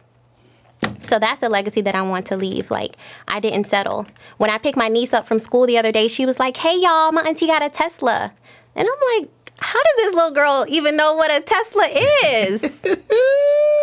So 1.03 1.19
that's 1.19 1.41
the 1.41 1.49
legacy 1.49 1.81
that 1.81 1.93
I 1.93 2.01
want 2.01 2.25
to 2.27 2.35
leave. 2.35 2.71
Like, 2.71 2.95
I 3.27 3.39
didn't 3.39 3.65
settle. 3.65 4.07
When 4.37 4.49
I 4.49 4.57
picked 4.57 4.77
my 4.77 4.87
niece 4.87 5.13
up 5.13 5.27
from 5.27 5.37
school 5.37 5.67
the 5.67 5.77
other 5.77 5.91
day, 5.91 6.07
she 6.07 6.25
was 6.25 6.39
like, 6.39 6.57
hey, 6.57 6.75
y'all, 6.75 7.11
my 7.11 7.21
auntie 7.21 7.45
got 7.45 7.63
a 7.63 7.69
Tesla. 7.69 8.33
And 8.75 8.87
I'm 8.87 9.19
like, 9.21 9.29
how 9.59 9.79
does 9.79 9.95
this 9.97 10.15
little 10.15 10.31
girl 10.31 10.65
even 10.69 10.97
know 10.97 11.13
what 11.13 11.31
a 11.31 11.39
Tesla 11.41 11.85
is? 12.25 12.61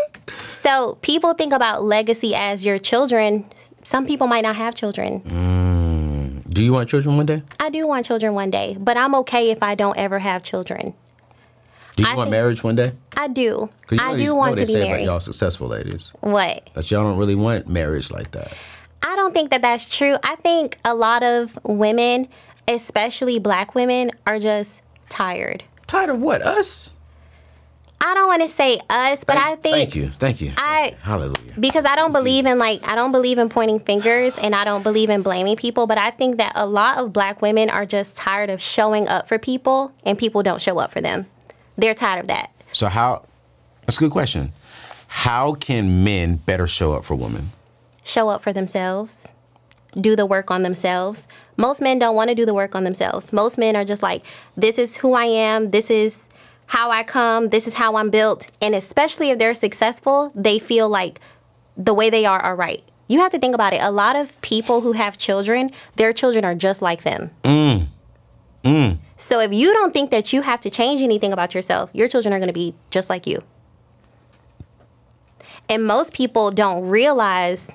so 0.66 0.98
people 1.00 1.34
think 1.34 1.52
about 1.52 1.84
legacy 1.84 2.34
as 2.34 2.64
your 2.64 2.78
children. 2.78 3.46
Some 3.84 4.06
people 4.06 4.26
might 4.26 4.42
not 4.42 4.56
have 4.56 4.74
children. 4.74 5.20
Mm. 5.20 6.50
Do 6.50 6.62
you 6.62 6.72
want 6.72 6.88
children 6.88 7.16
one 7.16 7.26
day? 7.26 7.42
I 7.60 7.70
do 7.70 7.86
want 7.86 8.06
children 8.06 8.34
one 8.34 8.50
day, 8.50 8.76
but 8.80 8.96
I'm 8.96 9.14
okay 9.16 9.50
if 9.50 9.62
I 9.62 9.74
don't 9.74 9.96
ever 9.96 10.18
have 10.18 10.42
children. 10.42 10.94
Do 11.96 12.02
you 12.02 12.08
I 12.08 12.14
want 12.14 12.30
marriage 12.30 12.64
one 12.64 12.76
day? 12.76 12.92
I 13.16 13.28
do. 13.28 13.70
you 13.90 13.96
know 13.98 14.04
I 14.04 14.16
do 14.16 14.34
want 14.34 14.56
to 14.56 14.62
be 14.62 14.66
say 14.66 14.80
about 14.80 14.88
married. 14.90 15.04
y'all 15.04 15.20
successful 15.20 15.68
ladies 15.68 16.12
What? 16.20 16.68
that 16.74 16.90
y'all 16.90 17.04
don't 17.04 17.16
really 17.18 17.34
want 17.34 17.68
marriage 17.68 18.10
like 18.10 18.32
that. 18.32 18.52
I 19.02 19.14
don't 19.16 19.32
think 19.32 19.50
that 19.50 19.62
that's 19.62 19.94
true. 19.96 20.16
I 20.22 20.36
think 20.36 20.78
a 20.84 20.94
lot 20.94 21.22
of 21.22 21.58
women, 21.62 22.28
especially 22.66 23.38
black 23.38 23.74
women, 23.74 24.10
are 24.26 24.38
just 24.38 24.82
tired. 25.08 25.62
Tired 25.86 26.10
of 26.10 26.20
what? 26.20 26.42
Us? 26.42 26.92
I 28.00 28.14
don't 28.14 28.28
want 28.28 28.42
to 28.42 28.48
say 28.48 28.78
us, 28.90 29.24
but 29.24 29.36
I 29.36 29.56
think 29.56 29.76
Thank 29.76 29.94
you. 29.94 30.10
Thank 30.10 30.40
you. 30.40 30.52
I 30.56 30.94
Hallelujah. 31.00 31.54
because 31.58 31.86
I 31.86 31.96
don't 31.96 32.12
believe 32.12 32.44
in 32.44 32.58
like 32.58 32.86
I 32.86 32.94
don't 32.94 33.12
believe 33.12 33.38
in 33.38 33.48
pointing 33.48 33.80
fingers 33.80 34.36
and 34.38 34.54
I 34.54 34.64
don't 34.64 34.82
believe 34.82 35.08
in 35.08 35.22
blaming 35.22 35.56
people, 35.56 35.86
but 35.86 35.96
I 35.96 36.10
think 36.10 36.36
that 36.36 36.52
a 36.54 36.66
lot 36.66 36.98
of 36.98 37.12
black 37.12 37.40
women 37.40 37.70
are 37.70 37.86
just 37.86 38.14
tired 38.14 38.50
of 38.50 38.60
showing 38.60 39.08
up 39.08 39.28
for 39.28 39.38
people 39.38 39.92
and 40.04 40.18
people 40.18 40.42
don't 40.42 40.60
show 40.60 40.78
up 40.78 40.92
for 40.92 41.00
them. 41.00 41.26
They're 41.76 41.94
tired 41.94 42.20
of 42.20 42.28
that. 42.28 42.50
So 42.72 42.88
how? 42.88 43.24
That's 43.82 43.96
a 43.96 44.00
good 44.00 44.10
question. 44.10 44.52
How 45.08 45.54
can 45.54 46.04
men 46.04 46.36
better 46.36 46.66
show 46.66 46.92
up 46.92 47.04
for 47.04 47.14
women? 47.14 47.50
Show 48.04 48.28
up 48.28 48.42
for 48.42 48.52
themselves. 48.52 49.28
Do 49.98 50.14
the 50.14 50.26
work 50.26 50.50
on 50.50 50.62
themselves. 50.62 51.26
Most 51.56 51.80
men 51.80 51.98
don't 51.98 52.14
want 52.14 52.28
to 52.28 52.34
do 52.34 52.44
the 52.44 52.52
work 52.52 52.74
on 52.74 52.84
themselves. 52.84 53.32
Most 53.32 53.56
men 53.56 53.74
are 53.74 53.84
just 53.84 54.02
like, 54.02 54.26
this 54.56 54.76
is 54.76 54.96
who 54.96 55.14
I 55.14 55.24
am, 55.24 55.70
this 55.70 55.90
is 55.90 56.28
how 56.66 56.90
I 56.90 57.02
come, 57.02 57.48
this 57.48 57.66
is 57.66 57.74
how 57.74 57.96
I'm 57.96 58.10
built. 58.10 58.50
And 58.60 58.74
especially 58.74 59.30
if 59.30 59.38
they're 59.38 59.54
successful, 59.54 60.32
they 60.34 60.58
feel 60.58 60.88
like 60.88 61.20
the 61.76 61.94
way 61.94 62.10
they 62.10 62.26
are 62.26 62.40
are 62.40 62.56
right. 62.56 62.82
You 63.08 63.20
have 63.20 63.30
to 63.32 63.38
think 63.38 63.54
about 63.54 63.72
it. 63.72 63.80
A 63.82 63.90
lot 63.90 64.16
of 64.16 64.40
people 64.40 64.80
who 64.80 64.92
have 64.92 65.16
children, 65.16 65.70
their 65.94 66.12
children 66.12 66.44
are 66.44 66.54
just 66.54 66.82
like 66.82 67.02
them. 67.02 67.30
Mm. 67.44 67.86
Mm. 68.64 68.98
So 69.16 69.40
if 69.40 69.52
you 69.52 69.72
don't 69.72 69.92
think 69.92 70.10
that 70.10 70.32
you 70.32 70.42
have 70.42 70.60
to 70.60 70.70
change 70.70 71.00
anything 71.02 71.32
about 71.32 71.54
yourself, 71.54 71.90
your 71.92 72.08
children 72.08 72.34
are 72.34 72.38
going 72.38 72.48
to 72.48 72.54
be 72.54 72.74
just 72.90 73.08
like 73.08 73.26
you. 73.26 73.40
And 75.68 75.84
most 75.84 76.12
people 76.12 76.50
don't 76.50 76.88
realize 76.88 77.70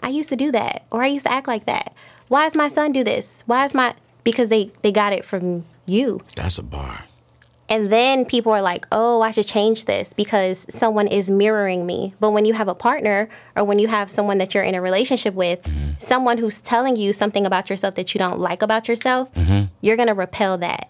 I 0.00 0.08
used 0.10 0.28
to 0.28 0.36
do 0.36 0.52
that 0.52 0.84
or 0.90 1.02
I 1.02 1.08
used 1.08 1.26
to 1.26 1.32
act 1.32 1.48
like 1.48 1.66
that. 1.66 1.92
Why 2.28 2.44
does 2.44 2.56
my 2.56 2.68
son 2.68 2.92
do 2.92 3.02
this? 3.02 3.42
Why 3.46 3.64
is 3.64 3.74
my 3.74 3.94
because 4.22 4.48
they 4.48 4.70
they 4.82 4.92
got 4.92 5.12
it 5.12 5.24
from 5.24 5.64
you. 5.86 6.20
That's 6.36 6.58
a 6.58 6.62
bar. 6.62 7.04
And 7.68 7.88
then 7.88 8.24
people 8.24 8.52
are 8.52 8.62
like, 8.62 8.86
oh, 8.92 9.20
I 9.20 9.30
should 9.30 9.46
change 9.46 9.84
this 9.84 10.12
because 10.14 10.66
someone 10.70 11.06
is 11.06 11.30
mirroring 11.30 11.84
me. 11.84 12.14
But 12.18 12.30
when 12.30 12.44
you 12.44 12.54
have 12.54 12.68
a 12.68 12.74
partner 12.74 13.28
or 13.56 13.64
when 13.64 13.78
you 13.78 13.88
have 13.88 14.08
someone 14.08 14.38
that 14.38 14.54
you're 14.54 14.62
in 14.62 14.74
a 14.74 14.80
relationship 14.80 15.34
with, 15.34 15.62
mm-hmm. 15.62 15.90
someone 15.98 16.38
who's 16.38 16.60
telling 16.60 16.96
you 16.96 17.12
something 17.12 17.44
about 17.44 17.68
yourself 17.68 17.94
that 17.96 18.14
you 18.14 18.18
don't 18.18 18.38
like 18.38 18.62
about 18.62 18.88
yourself, 18.88 19.32
mm-hmm. 19.34 19.66
you're 19.82 19.96
going 19.96 20.08
to 20.08 20.14
repel 20.14 20.56
that 20.58 20.88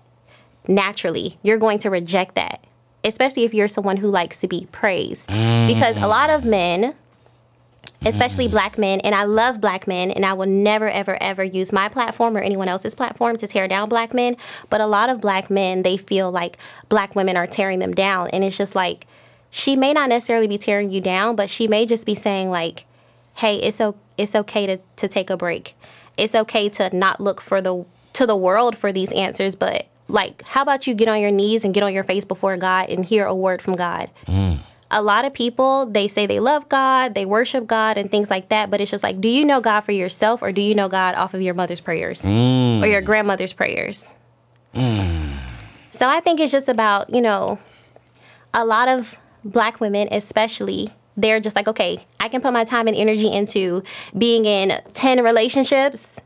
naturally. 0.69 1.39
You're 1.43 1.59
going 1.59 1.81
to 1.81 1.91
reject 1.91 2.37
that, 2.37 2.65
especially 3.03 3.45
if 3.45 3.53
you're 3.53 3.69
someone 3.69 3.97
who 3.97 4.09
likes 4.09 4.39
to 4.39 4.49
be 4.49 4.69
praised. 4.71 5.29
Mm-hmm. 5.29 5.75
Because 5.75 5.97
a 5.97 6.07
lot 6.07 6.31
of 6.31 6.45
men, 6.45 6.95
especially 8.05 8.49
mm. 8.49 8.53
black 8.53 8.79
men, 8.79 9.01
and 9.01 9.15
I 9.15 9.25
love 9.25 9.61
black 9.61 9.87
men, 9.87 10.11
and 10.11 10.25
I 10.25 10.33
will 10.33 10.47
never, 10.47 10.89
ever, 10.89 11.21
ever 11.23 11.45
use 11.45 11.73
my 11.73 11.89
platform 11.89 12.37
or 12.37 12.41
anyone 12.41 12.69
else's 12.69 12.95
platform 12.95 13.37
to 13.39 13.47
tear 13.47 13.69
down 13.69 13.89
black 13.89 14.15
men. 14.15 14.37
But 14.71 14.81
a 14.81 14.87
lot 14.87 15.09
of 15.11 15.21
black 15.21 15.51
men, 15.51 15.83
they 15.83 15.97
feel 15.97 16.31
like 16.31 16.59
black 16.89 17.15
women 17.17 17.37
are 17.37 17.47
tearing 17.47 17.79
them 17.79 17.93
down. 17.93 18.29
And 18.31 18.45
it's 18.45 18.57
just 18.57 18.75
like, 18.75 19.07
she 19.51 19.77
may 19.77 19.93
not 19.93 20.09
necessarily 20.09 20.47
be 20.47 20.59
tearing 20.59 20.91
you 20.91 21.01
down, 21.01 21.37
but 21.37 21.51
she 21.51 21.67
may 21.67 21.87
just 21.87 22.07
be 22.07 22.15
saying, 22.15 22.51
like, 22.51 22.85
hey, 23.37 23.57
it's, 23.57 23.81
o- 23.81 23.97
it's 24.17 24.35
okay 24.35 24.67
to, 24.67 24.79
to 24.97 25.09
take 25.09 25.31
a 25.31 25.37
break. 25.37 25.75
It's 26.17 26.35
okay 26.35 26.69
to 26.71 26.95
not 26.97 27.21
look 27.21 27.41
for 27.41 27.61
the 27.61 27.85
to 28.15 28.27
the 28.27 28.37
world 28.37 28.77
for 28.77 28.91
these 28.91 29.13
answers, 29.13 29.55
but 29.55 29.87
like, 30.09 30.43
how 30.43 30.63
about 30.63 30.89
you 30.89 30.95
get 30.95 31.07
on 31.07 31.21
your 31.21 31.31
knees 31.31 31.65
and 31.65 31.73
get 31.73 31.85
on 31.85 31.95
your 31.95 32.03
face 32.03 32.25
before 32.25 32.57
God 32.57 32.91
and 32.91 33.05
hear 33.05 33.25
a 33.25 33.35
word 33.35 33.63
from 33.63 33.77
God? 33.77 34.11
Mm. 34.27 34.59
A 34.91 35.03
lot 35.03 35.25
of 35.25 35.33
people 35.33 35.87
they 35.87 36.09
say 36.09 36.27
they 36.27 36.41
love 36.41 36.69
God, 36.69 37.15
they 37.15 37.27
worship 37.27 37.67
God 37.67 37.99
and 37.99 38.11
things 38.11 38.31
like 38.31 38.49
that, 38.49 38.71
but 38.71 38.81
it's 38.81 38.91
just 38.91 39.03
like, 39.03 39.21
do 39.21 39.29
you 39.29 39.45
know 39.45 39.61
God 39.61 39.83
for 39.83 39.93
yourself 39.93 40.43
or 40.43 40.53
do 40.53 40.61
you 40.61 40.75
know 40.75 40.89
God 40.89 41.15
off 41.15 41.35
of 41.35 41.43
your 41.43 41.55
mother's 41.55 41.81
prayers 41.81 42.23
mm. 42.23 42.83
or 42.83 42.87
your 42.87 43.03
grandmother's 43.03 43.53
prayers? 43.53 44.11
Mm. 44.75 45.37
So 45.91 46.09
I 46.09 46.21
think 46.21 46.41
it's 46.41 46.53
just 46.53 46.69
about, 46.69 47.13
you 47.13 47.21
know, 47.21 47.59
a 48.55 48.65
lot 48.65 48.89
of 48.89 49.19
black 49.45 49.81
women 49.81 50.09
especially 50.11 50.91
they're 51.17 51.41
just 51.41 51.57
like, 51.57 51.67
okay, 51.67 52.07
I 52.21 52.29
can 52.29 52.41
put 52.41 52.53
my 52.53 52.65
time 52.65 52.87
and 52.87 52.97
energy 52.97 53.27
into 53.27 53.83
being 54.17 54.45
in 54.45 54.81
10 54.95 55.25
relationships 55.25 56.21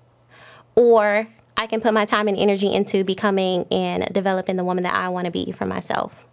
or 0.75 1.27
I 1.57 1.67
can 1.67 1.81
put 1.81 1.95
my 1.95 2.05
time 2.05 2.29
and 2.29 2.37
energy 2.37 2.73
into 2.73 3.03
becoming 3.03 3.67
and 3.71 4.13
developing 4.13 4.57
the 4.57 4.65
woman 4.65 4.85
that 4.85 4.95
I 4.95 5.09
want 5.09 5.25
to 5.25 5.31
be 5.31 5.53
for 5.53 5.65
myself. 5.65 6.27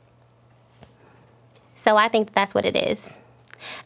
So 1.83 1.95
I 1.95 2.07
think 2.07 2.33
that's 2.33 2.53
what 2.53 2.65
it 2.65 2.75
is. 2.75 3.17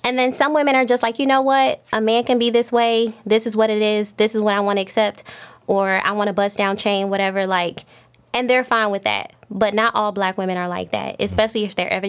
And 0.04 0.18
then 0.18 0.34
some 0.34 0.54
women 0.54 0.76
are 0.76 0.86
just 0.86 1.04
like, 1.04 1.20
you 1.20 1.26
know 1.26 1.42
what? 1.42 1.84
A 1.92 2.02
man 2.02 2.24
can 2.24 2.38
be 2.40 2.50
this 2.50 2.72
way. 2.72 3.14
This 3.26 3.48
is 3.48 3.56
what 3.56 3.70
it 3.70 3.82
is. 3.82 4.12
This 4.14 4.36
is 4.36 4.42
what 4.42 4.54
I 4.54 4.60
want 4.60 4.78
to 4.78 4.82
accept. 4.82 5.24
Or 5.68 6.02
I 6.04 6.12
want 6.12 6.28
to 6.28 6.34
bust 6.34 6.58
down 6.58 6.78
chain, 6.78 7.10
whatever. 7.10 7.48
Like, 7.48 7.86
and 8.34 8.50
they're 8.50 8.64
fine 8.64 8.92
with 8.92 9.04
that. 9.04 9.34
But 9.50 9.74
not 9.74 9.96
all 9.96 10.12
black 10.12 10.38
women 10.38 10.58
are 10.58 10.68
like 10.68 10.92
that, 10.92 11.18
especially 11.20 11.64
if 11.64 11.76
they're 11.76 12.02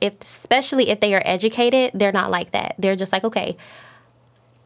if 0.00 0.20
especially 0.20 0.88
if 0.90 0.98
they 0.98 1.14
are 1.14 1.22
educated. 1.24 1.92
They're 1.94 2.12
not 2.12 2.30
like 2.30 2.50
that. 2.50 2.74
They're 2.78 2.96
just 2.96 3.12
like, 3.12 3.22
okay, 3.22 3.56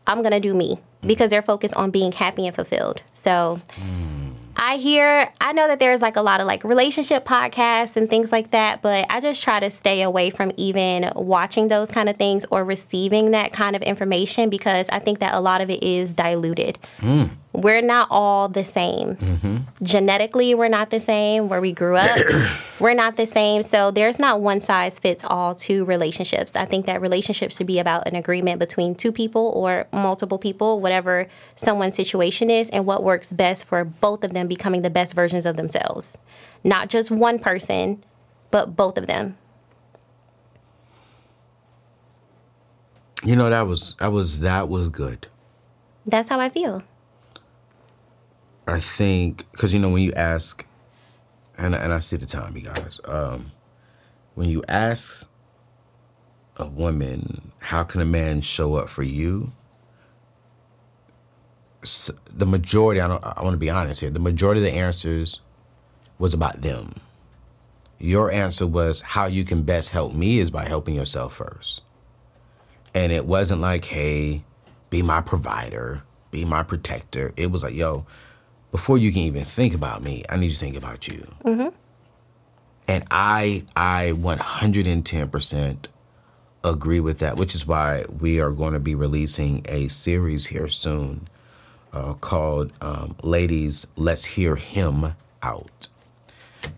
I'm 0.06 0.22
gonna 0.22 0.40
do 0.40 0.54
me 0.54 0.78
because 1.02 1.28
they're 1.28 1.42
focused 1.42 1.74
on 1.74 1.90
being 1.90 2.12
happy 2.12 2.46
and 2.46 2.56
fulfilled. 2.56 3.02
So 3.12 3.60
mm. 3.76 4.21
I 4.56 4.76
hear, 4.76 5.32
I 5.40 5.52
know 5.52 5.66
that 5.68 5.80
there's 5.80 6.02
like 6.02 6.16
a 6.16 6.22
lot 6.22 6.40
of 6.40 6.46
like 6.46 6.64
relationship 6.64 7.24
podcasts 7.24 7.96
and 7.96 8.08
things 8.08 8.30
like 8.32 8.50
that, 8.50 8.82
but 8.82 9.06
I 9.10 9.20
just 9.20 9.42
try 9.42 9.60
to 9.60 9.70
stay 9.70 10.02
away 10.02 10.30
from 10.30 10.52
even 10.56 11.10
watching 11.14 11.68
those 11.68 11.90
kind 11.90 12.08
of 12.08 12.16
things 12.16 12.44
or 12.50 12.64
receiving 12.64 13.32
that 13.32 13.52
kind 13.52 13.74
of 13.74 13.82
information 13.82 14.50
because 14.50 14.88
I 14.90 14.98
think 14.98 15.18
that 15.20 15.34
a 15.34 15.40
lot 15.40 15.60
of 15.60 15.70
it 15.70 15.82
is 15.82 16.12
diluted. 16.12 16.78
Hmm. 17.00 17.24
We're 17.52 17.82
not 17.82 18.08
all 18.10 18.48
the 18.48 18.64
same. 18.64 19.16
Mm-hmm. 19.16 19.56
Genetically, 19.84 20.54
we're 20.54 20.68
not 20.68 20.88
the 20.90 21.00
same. 21.00 21.48
Where 21.48 21.60
we 21.60 21.72
grew 21.72 21.96
up, 21.96 22.18
we're 22.80 22.94
not 22.94 23.16
the 23.16 23.26
same. 23.26 23.62
So 23.62 23.90
there's 23.90 24.18
not 24.18 24.40
one 24.40 24.62
size 24.62 24.98
fits 24.98 25.22
all 25.22 25.54
to 25.56 25.84
relationships. 25.84 26.56
I 26.56 26.64
think 26.64 26.86
that 26.86 27.02
relationships 27.02 27.58
should 27.58 27.66
be 27.66 27.78
about 27.78 28.08
an 28.08 28.16
agreement 28.16 28.58
between 28.58 28.94
two 28.94 29.12
people 29.12 29.52
or 29.54 29.86
multiple 29.92 30.38
people, 30.38 30.80
whatever 30.80 31.28
someone's 31.54 31.94
situation 31.94 32.48
is, 32.48 32.70
and 32.70 32.86
what 32.86 33.02
works 33.02 33.32
best 33.32 33.66
for 33.66 33.84
both 33.84 34.24
of 34.24 34.32
them 34.32 34.48
becoming 34.48 34.80
the 34.80 34.90
best 34.90 35.12
versions 35.12 35.44
of 35.44 35.56
themselves. 35.56 36.16
Not 36.64 36.88
just 36.88 37.10
one 37.10 37.38
person, 37.38 38.02
but 38.50 38.76
both 38.76 38.96
of 38.96 39.06
them. 39.06 39.36
You 43.24 43.36
know 43.36 43.50
that 43.50 43.66
was 43.66 43.94
that 43.96 44.10
was 44.10 44.40
that 44.40 44.68
was 44.68 44.88
good. 44.88 45.28
That's 46.06 46.28
how 46.28 46.40
I 46.40 46.48
feel. 46.48 46.82
I 48.72 48.80
think 48.80 49.50
because 49.52 49.74
you 49.74 49.80
know 49.80 49.90
when 49.90 50.02
you 50.02 50.12
ask, 50.14 50.66
and 51.58 51.74
and 51.74 51.92
I 51.92 51.98
see 51.98 52.16
the 52.16 52.24
time, 52.24 52.56
you 52.56 52.62
guys. 52.62 53.00
Um, 53.04 53.52
when 54.34 54.48
you 54.48 54.64
ask 54.66 55.30
a 56.56 56.66
woman, 56.66 57.52
how 57.58 57.84
can 57.84 58.00
a 58.00 58.06
man 58.06 58.40
show 58.40 58.74
up 58.76 58.88
for 58.88 59.02
you? 59.02 59.52
The 62.32 62.46
majority, 62.46 63.00
I 63.00 63.08
don't. 63.08 63.22
I 63.22 63.42
want 63.42 63.52
to 63.52 63.58
be 63.58 63.68
honest 63.68 64.00
here. 64.00 64.08
The 64.08 64.18
majority 64.18 64.60
of 64.60 64.64
the 64.64 64.78
answers 64.78 65.40
was 66.18 66.32
about 66.32 66.62
them. 66.62 66.94
Your 67.98 68.30
answer 68.32 68.66
was 68.66 69.02
how 69.02 69.26
you 69.26 69.44
can 69.44 69.64
best 69.64 69.90
help 69.90 70.14
me 70.14 70.38
is 70.38 70.50
by 70.50 70.64
helping 70.64 70.94
yourself 70.94 71.34
first. 71.34 71.82
And 72.94 73.12
it 73.12 73.26
wasn't 73.26 73.60
like, 73.60 73.84
hey, 73.84 74.44
be 74.88 75.02
my 75.02 75.20
provider, 75.20 76.02
be 76.30 76.44
my 76.46 76.62
protector. 76.62 77.32
It 77.36 77.50
was 77.50 77.62
like, 77.62 77.74
yo, 77.74 78.06
before 78.72 78.98
you 78.98 79.12
can 79.12 79.20
even 79.22 79.44
think 79.44 79.74
about 79.74 80.02
me, 80.02 80.24
I 80.28 80.36
need 80.36 80.46
you 80.46 80.52
to 80.52 80.58
think 80.58 80.76
about 80.76 81.06
you. 81.06 81.26
And 82.88 83.04
I, 83.10 83.64
I 83.76 84.12
110% 84.16 85.86
agree 86.64 87.00
with 87.00 87.18
that, 87.20 87.36
which 87.36 87.54
is 87.54 87.66
why 87.66 88.04
we 88.18 88.40
are 88.40 88.50
going 88.50 88.72
to 88.72 88.80
be 88.80 88.94
releasing 88.94 89.64
a 89.68 89.86
series 89.88 90.46
here 90.46 90.68
soon 90.68 91.28
uh, 91.92 92.14
called 92.14 92.72
um, 92.80 93.14
Ladies, 93.22 93.86
Let's 93.96 94.24
Hear 94.24 94.56
Him 94.56 95.14
Out. 95.42 95.88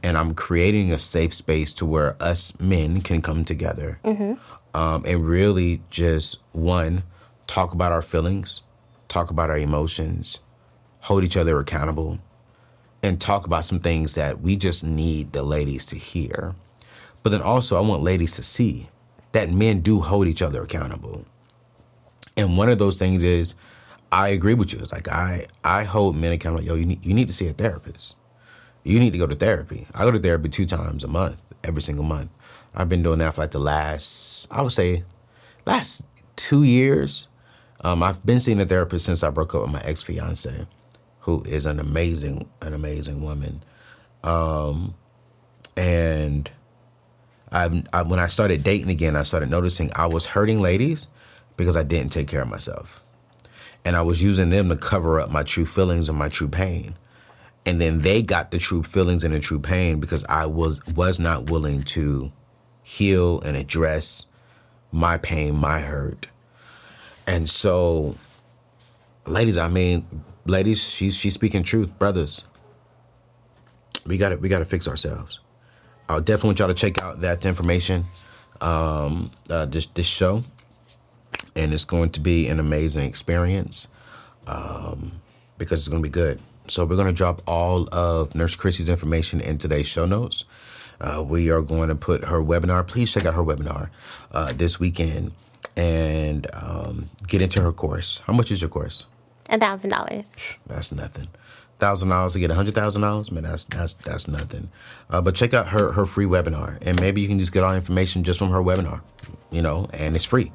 And 0.03 0.17
I'm 0.19 0.35
creating 0.35 0.91
a 0.93 0.99
safe 0.99 1.33
space 1.33 1.73
to 1.75 1.87
where 1.87 2.17
us 2.21 2.59
men 2.59 3.01
can 3.03 3.21
come 3.21 3.45
together 3.45 3.99
um, 4.75 5.05
and 5.07 5.27
really 5.27 5.81
just, 5.91 6.39
one, 6.53 7.03
talk 7.47 7.73
about 7.73 7.93
our 7.93 8.03
feelings, 8.03 8.63
talk 9.09 9.31
about 9.31 9.51
our 9.51 9.59
emotions, 9.59 10.41
hold 11.05 11.23
each 11.23 11.37
other 11.37 11.61
accountable, 11.61 12.19
and 13.03 13.21
talk 13.21 13.45
about 13.45 13.63
some 13.63 13.79
things 13.79 14.15
that 14.15 14.41
we 14.41 14.57
just 14.57 14.83
need 14.83 15.33
the 15.35 15.43
ladies 15.43 15.85
to 15.85 15.97
hear. 15.97 16.55
But 17.23 17.31
then 17.31 17.43
also, 17.43 17.77
I 17.77 17.87
want 17.87 18.03
ladies 18.03 18.37
to 18.37 18.43
see 18.43 18.89
that 19.33 19.51
men 19.51 19.81
do 19.81 20.01
hold 20.01 20.27
each 20.29 20.41
other 20.41 20.63
accountable. 20.63 21.27
And 22.39 22.57
one 22.57 22.71
of 22.71 22.79
those 22.79 22.99
things 22.99 23.23
is, 23.23 23.55
I 24.11 24.29
agree 24.29 24.55
with 24.55 24.73
you. 24.73 24.79
It's 24.79 24.93
like 24.93 25.09
I 25.09 25.47
I 25.63 25.85
hold 25.85 26.17
men 26.17 26.33
accountable. 26.33 26.65
Yo, 26.65 26.75
you 26.75 26.87
need, 26.87 27.05
you 27.05 27.13
need 27.13 27.27
to 27.27 27.35
see 27.35 27.49
a 27.49 27.53
therapist. 27.53 28.15
You 28.83 28.99
need 28.99 29.13
to 29.13 29.19
go 29.19 29.27
to 29.27 29.35
therapy. 29.35 29.87
I 29.95 30.05
go 30.05 30.11
to 30.11 30.19
therapy 30.19 30.49
two 30.49 30.65
times 30.65 31.05
a 31.05 31.09
month, 31.09 31.37
every 31.65 31.83
single 31.83 32.05
month. 32.05 32.31
I've 32.75 32.89
been 32.89 33.03
doing 33.03 33.19
that 33.19 33.35
for 33.35 33.43
like 33.43 33.51
the 33.51 33.59
last, 33.59 34.47
I 34.51 34.63
would 34.63 34.73
say, 34.73 35.05
last 35.67 36.05
two 36.37 36.63
years. 36.63 37.29
Um, 37.83 38.03
I've 38.03 38.25
been 38.25 38.41
seeing 38.41 38.61
a 38.61 38.65
therapist 38.65 39.05
since 39.05 39.23
I 39.23 39.29
broke 39.31 39.55
up 39.55 39.63
with 39.63 39.73
my 39.73 39.83
ex 39.85 40.03
fiance, 40.03 40.67
who 41.25 41.43
is 41.47 41.65
an 41.65 41.81
amazing, 41.81 42.47
an 42.61 42.75
amazing 42.75 43.23
woman. 43.23 43.63
Um, 44.23 44.95
and 45.75 46.51
I, 47.51 47.83
I, 47.95 48.03
when 48.03 48.19
I 48.19 48.27
started 48.27 48.63
dating 48.63 48.91
again, 48.91 49.17
I 49.17 49.23
started 49.23 49.49
noticing 49.49 49.91
I 49.95 50.07
was 50.07 50.27
hurting 50.27 50.61
ladies 50.61 51.09
because 51.57 51.79
I 51.79 51.83
didn't 51.83 52.13
take 52.13 52.29
care 52.29 52.43
of 52.43 52.49
myself, 52.49 53.03
and 53.87 53.97
I 53.97 54.03
was 54.03 54.23
using 54.23 54.51
them 54.51 54.69
to 54.69 54.77
cover 54.77 55.19
up 55.19 55.31
my 55.31 55.43
true 55.43 55.65
feelings 55.65 56.11
and 56.11 56.19
my 56.19 56.29
true 56.29 56.49
pain. 56.49 56.95
And 57.65 57.81
then 57.81 58.01
they 58.01 58.21
got 58.21 58.51
the 58.51 58.59
true 58.59 58.83
feelings 58.83 59.25
and 59.25 59.33
the 59.33 59.41
true 59.41 59.61
pain 59.61 60.01
because 60.01 60.27
I 60.29 60.45
was 60.45 60.87
was 60.89 61.19
not 61.19 61.49
willing 61.49 61.85
to 61.85 62.31
heal 62.83 63.41
and 63.41 63.57
address 63.57 64.27
my 64.93 65.17
pain, 65.17 65.57
my 65.57 65.81
hurt. 65.81 66.27
And 67.27 67.49
so, 67.49 68.15
ladies, 69.25 69.57
I 69.57 69.69
mean, 69.69 70.07
ladies, 70.47 70.89
she's 70.89 71.17
she's 71.17 71.35
speaking 71.35 71.63
truth, 71.63 71.99
brothers. 71.99 72.47
We 74.07 74.19
got 74.19 74.31
to 74.31 74.37
we 74.37 74.49
got 74.49 74.59
to 74.61 74.65
fix 74.65 74.87
ourselves. 74.89 75.41
I 76.09 76.19
definitely 76.19 76.49
want 76.49 76.59
y'all 76.59 76.69
to 76.69 76.75
check 76.75 77.03
out 77.03 77.21
that 77.23 77.47
information, 77.47 78.05
um, 78.61 79.31
uh, 79.49 79.67
this 79.67 79.87
this 79.87 80.07
show, 80.07 80.45
and 81.57 81.73
it's 81.73 81.85
going 81.85 82.11
to 82.11 82.21
be 82.21 82.49
an 82.49 82.61
amazing 82.61 83.05
experience 83.05 83.89
um, 84.47 85.13
because 85.59 85.81
it's 85.81 85.89
going 85.89 86.03
to 86.03 86.07
be 86.07 86.13
good. 86.13 86.41
So 86.69 86.85
we're 86.85 86.97
going 86.97 87.09
to 87.09 87.13
drop 87.13 87.43
all 87.47 87.89
of 87.93 88.35
Nurse 88.35 88.57
Chrissy's 88.57 88.89
information 88.89 89.41
in 89.41 89.59
today's 89.59 89.87
show 89.87 90.07
notes. 90.07 90.45
Uh, 91.01 91.23
we 91.23 91.51
are 91.51 91.61
going 91.61 91.89
to 91.89 91.95
put 91.95 92.25
her 92.25 92.39
webinar. 92.39 92.87
Please 92.87 93.13
check 93.13 93.27
out 93.27 93.35
her 93.35 93.43
webinar 93.43 93.91
uh, 94.33 94.53
this 94.53 94.81
weekend 94.81 95.33
and 95.77 96.47
um, 96.55 97.11
get 97.27 97.43
into 97.43 97.61
her 97.61 97.73
course. 97.73 98.21
How 98.21 98.33
much 98.33 98.51
is 98.51 98.63
your 98.63 98.71
course? 98.71 99.07
A 99.51 99.59
thousand 99.59 99.91
dollars. 99.91 100.35
That's 100.67 100.93
nothing. 100.93 101.29
Thousand 101.79 102.09
dollars 102.09 102.35
to 102.35 102.39
get 102.39 102.51
a 102.51 102.55
hundred 102.55 102.75
thousand 102.75 103.03
dollars, 103.03 103.31
man. 103.31 103.43
That's 103.43 103.65
that's 103.65 103.95
that's 103.95 104.29
nothing. 104.29 104.71
Uh, 105.11 105.21
but 105.21 105.35
check 105.35 105.53
out 105.55 105.69
her 105.69 105.93
her 105.93 106.07
free 106.07 106.25
webinar, 106.25 106.79
and 106.87 107.01
maybe 107.01 107.21
you 107.21 107.29
can 107.29 107.39
just 107.39 107.53
get 107.53 107.63
all 107.63 107.75
information 107.75 108.23
just 108.23 108.39
from 108.39 108.51
her 108.51 108.61
webinar, 108.61 109.01
you 109.51 109.61
know, 109.61 109.89
and 109.93 110.15
it's 110.15 110.25
free. 110.25 110.53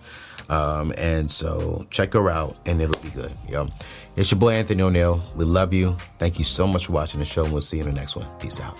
Um, 0.49 0.93
and 0.97 1.29
so 1.29 1.85
check 1.91 2.13
her 2.13 2.29
out, 2.29 2.57
and 2.65 2.81
it'll 2.81 2.99
be 3.01 3.09
good. 3.09 3.31
Yo, 3.47 3.69
it's 4.15 4.31
your 4.31 4.39
boy 4.39 4.53
Anthony 4.53 4.81
O'Neal. 4.81 5.21
We 5.35 5.45
love 5.45 5.73
you. 5.73 5.95
Thank 6.17 6.39
you 6.39 6.45
so 6.45 6.65
much 6.65 6.87
for 6.87 6.93
watching 6.93 7.19
the 7.19 7.25
show, 7.25 7.43
and 7.43 7.53
we'll 7.53 7.61
see 7.61 7.77
you 7.77 7.83
in 7.83 7.89
the 7.89 7.95
next 7.95 8.15
one. 8.15 8.27
Peace 8.39 8.59
out. 8.59 8.79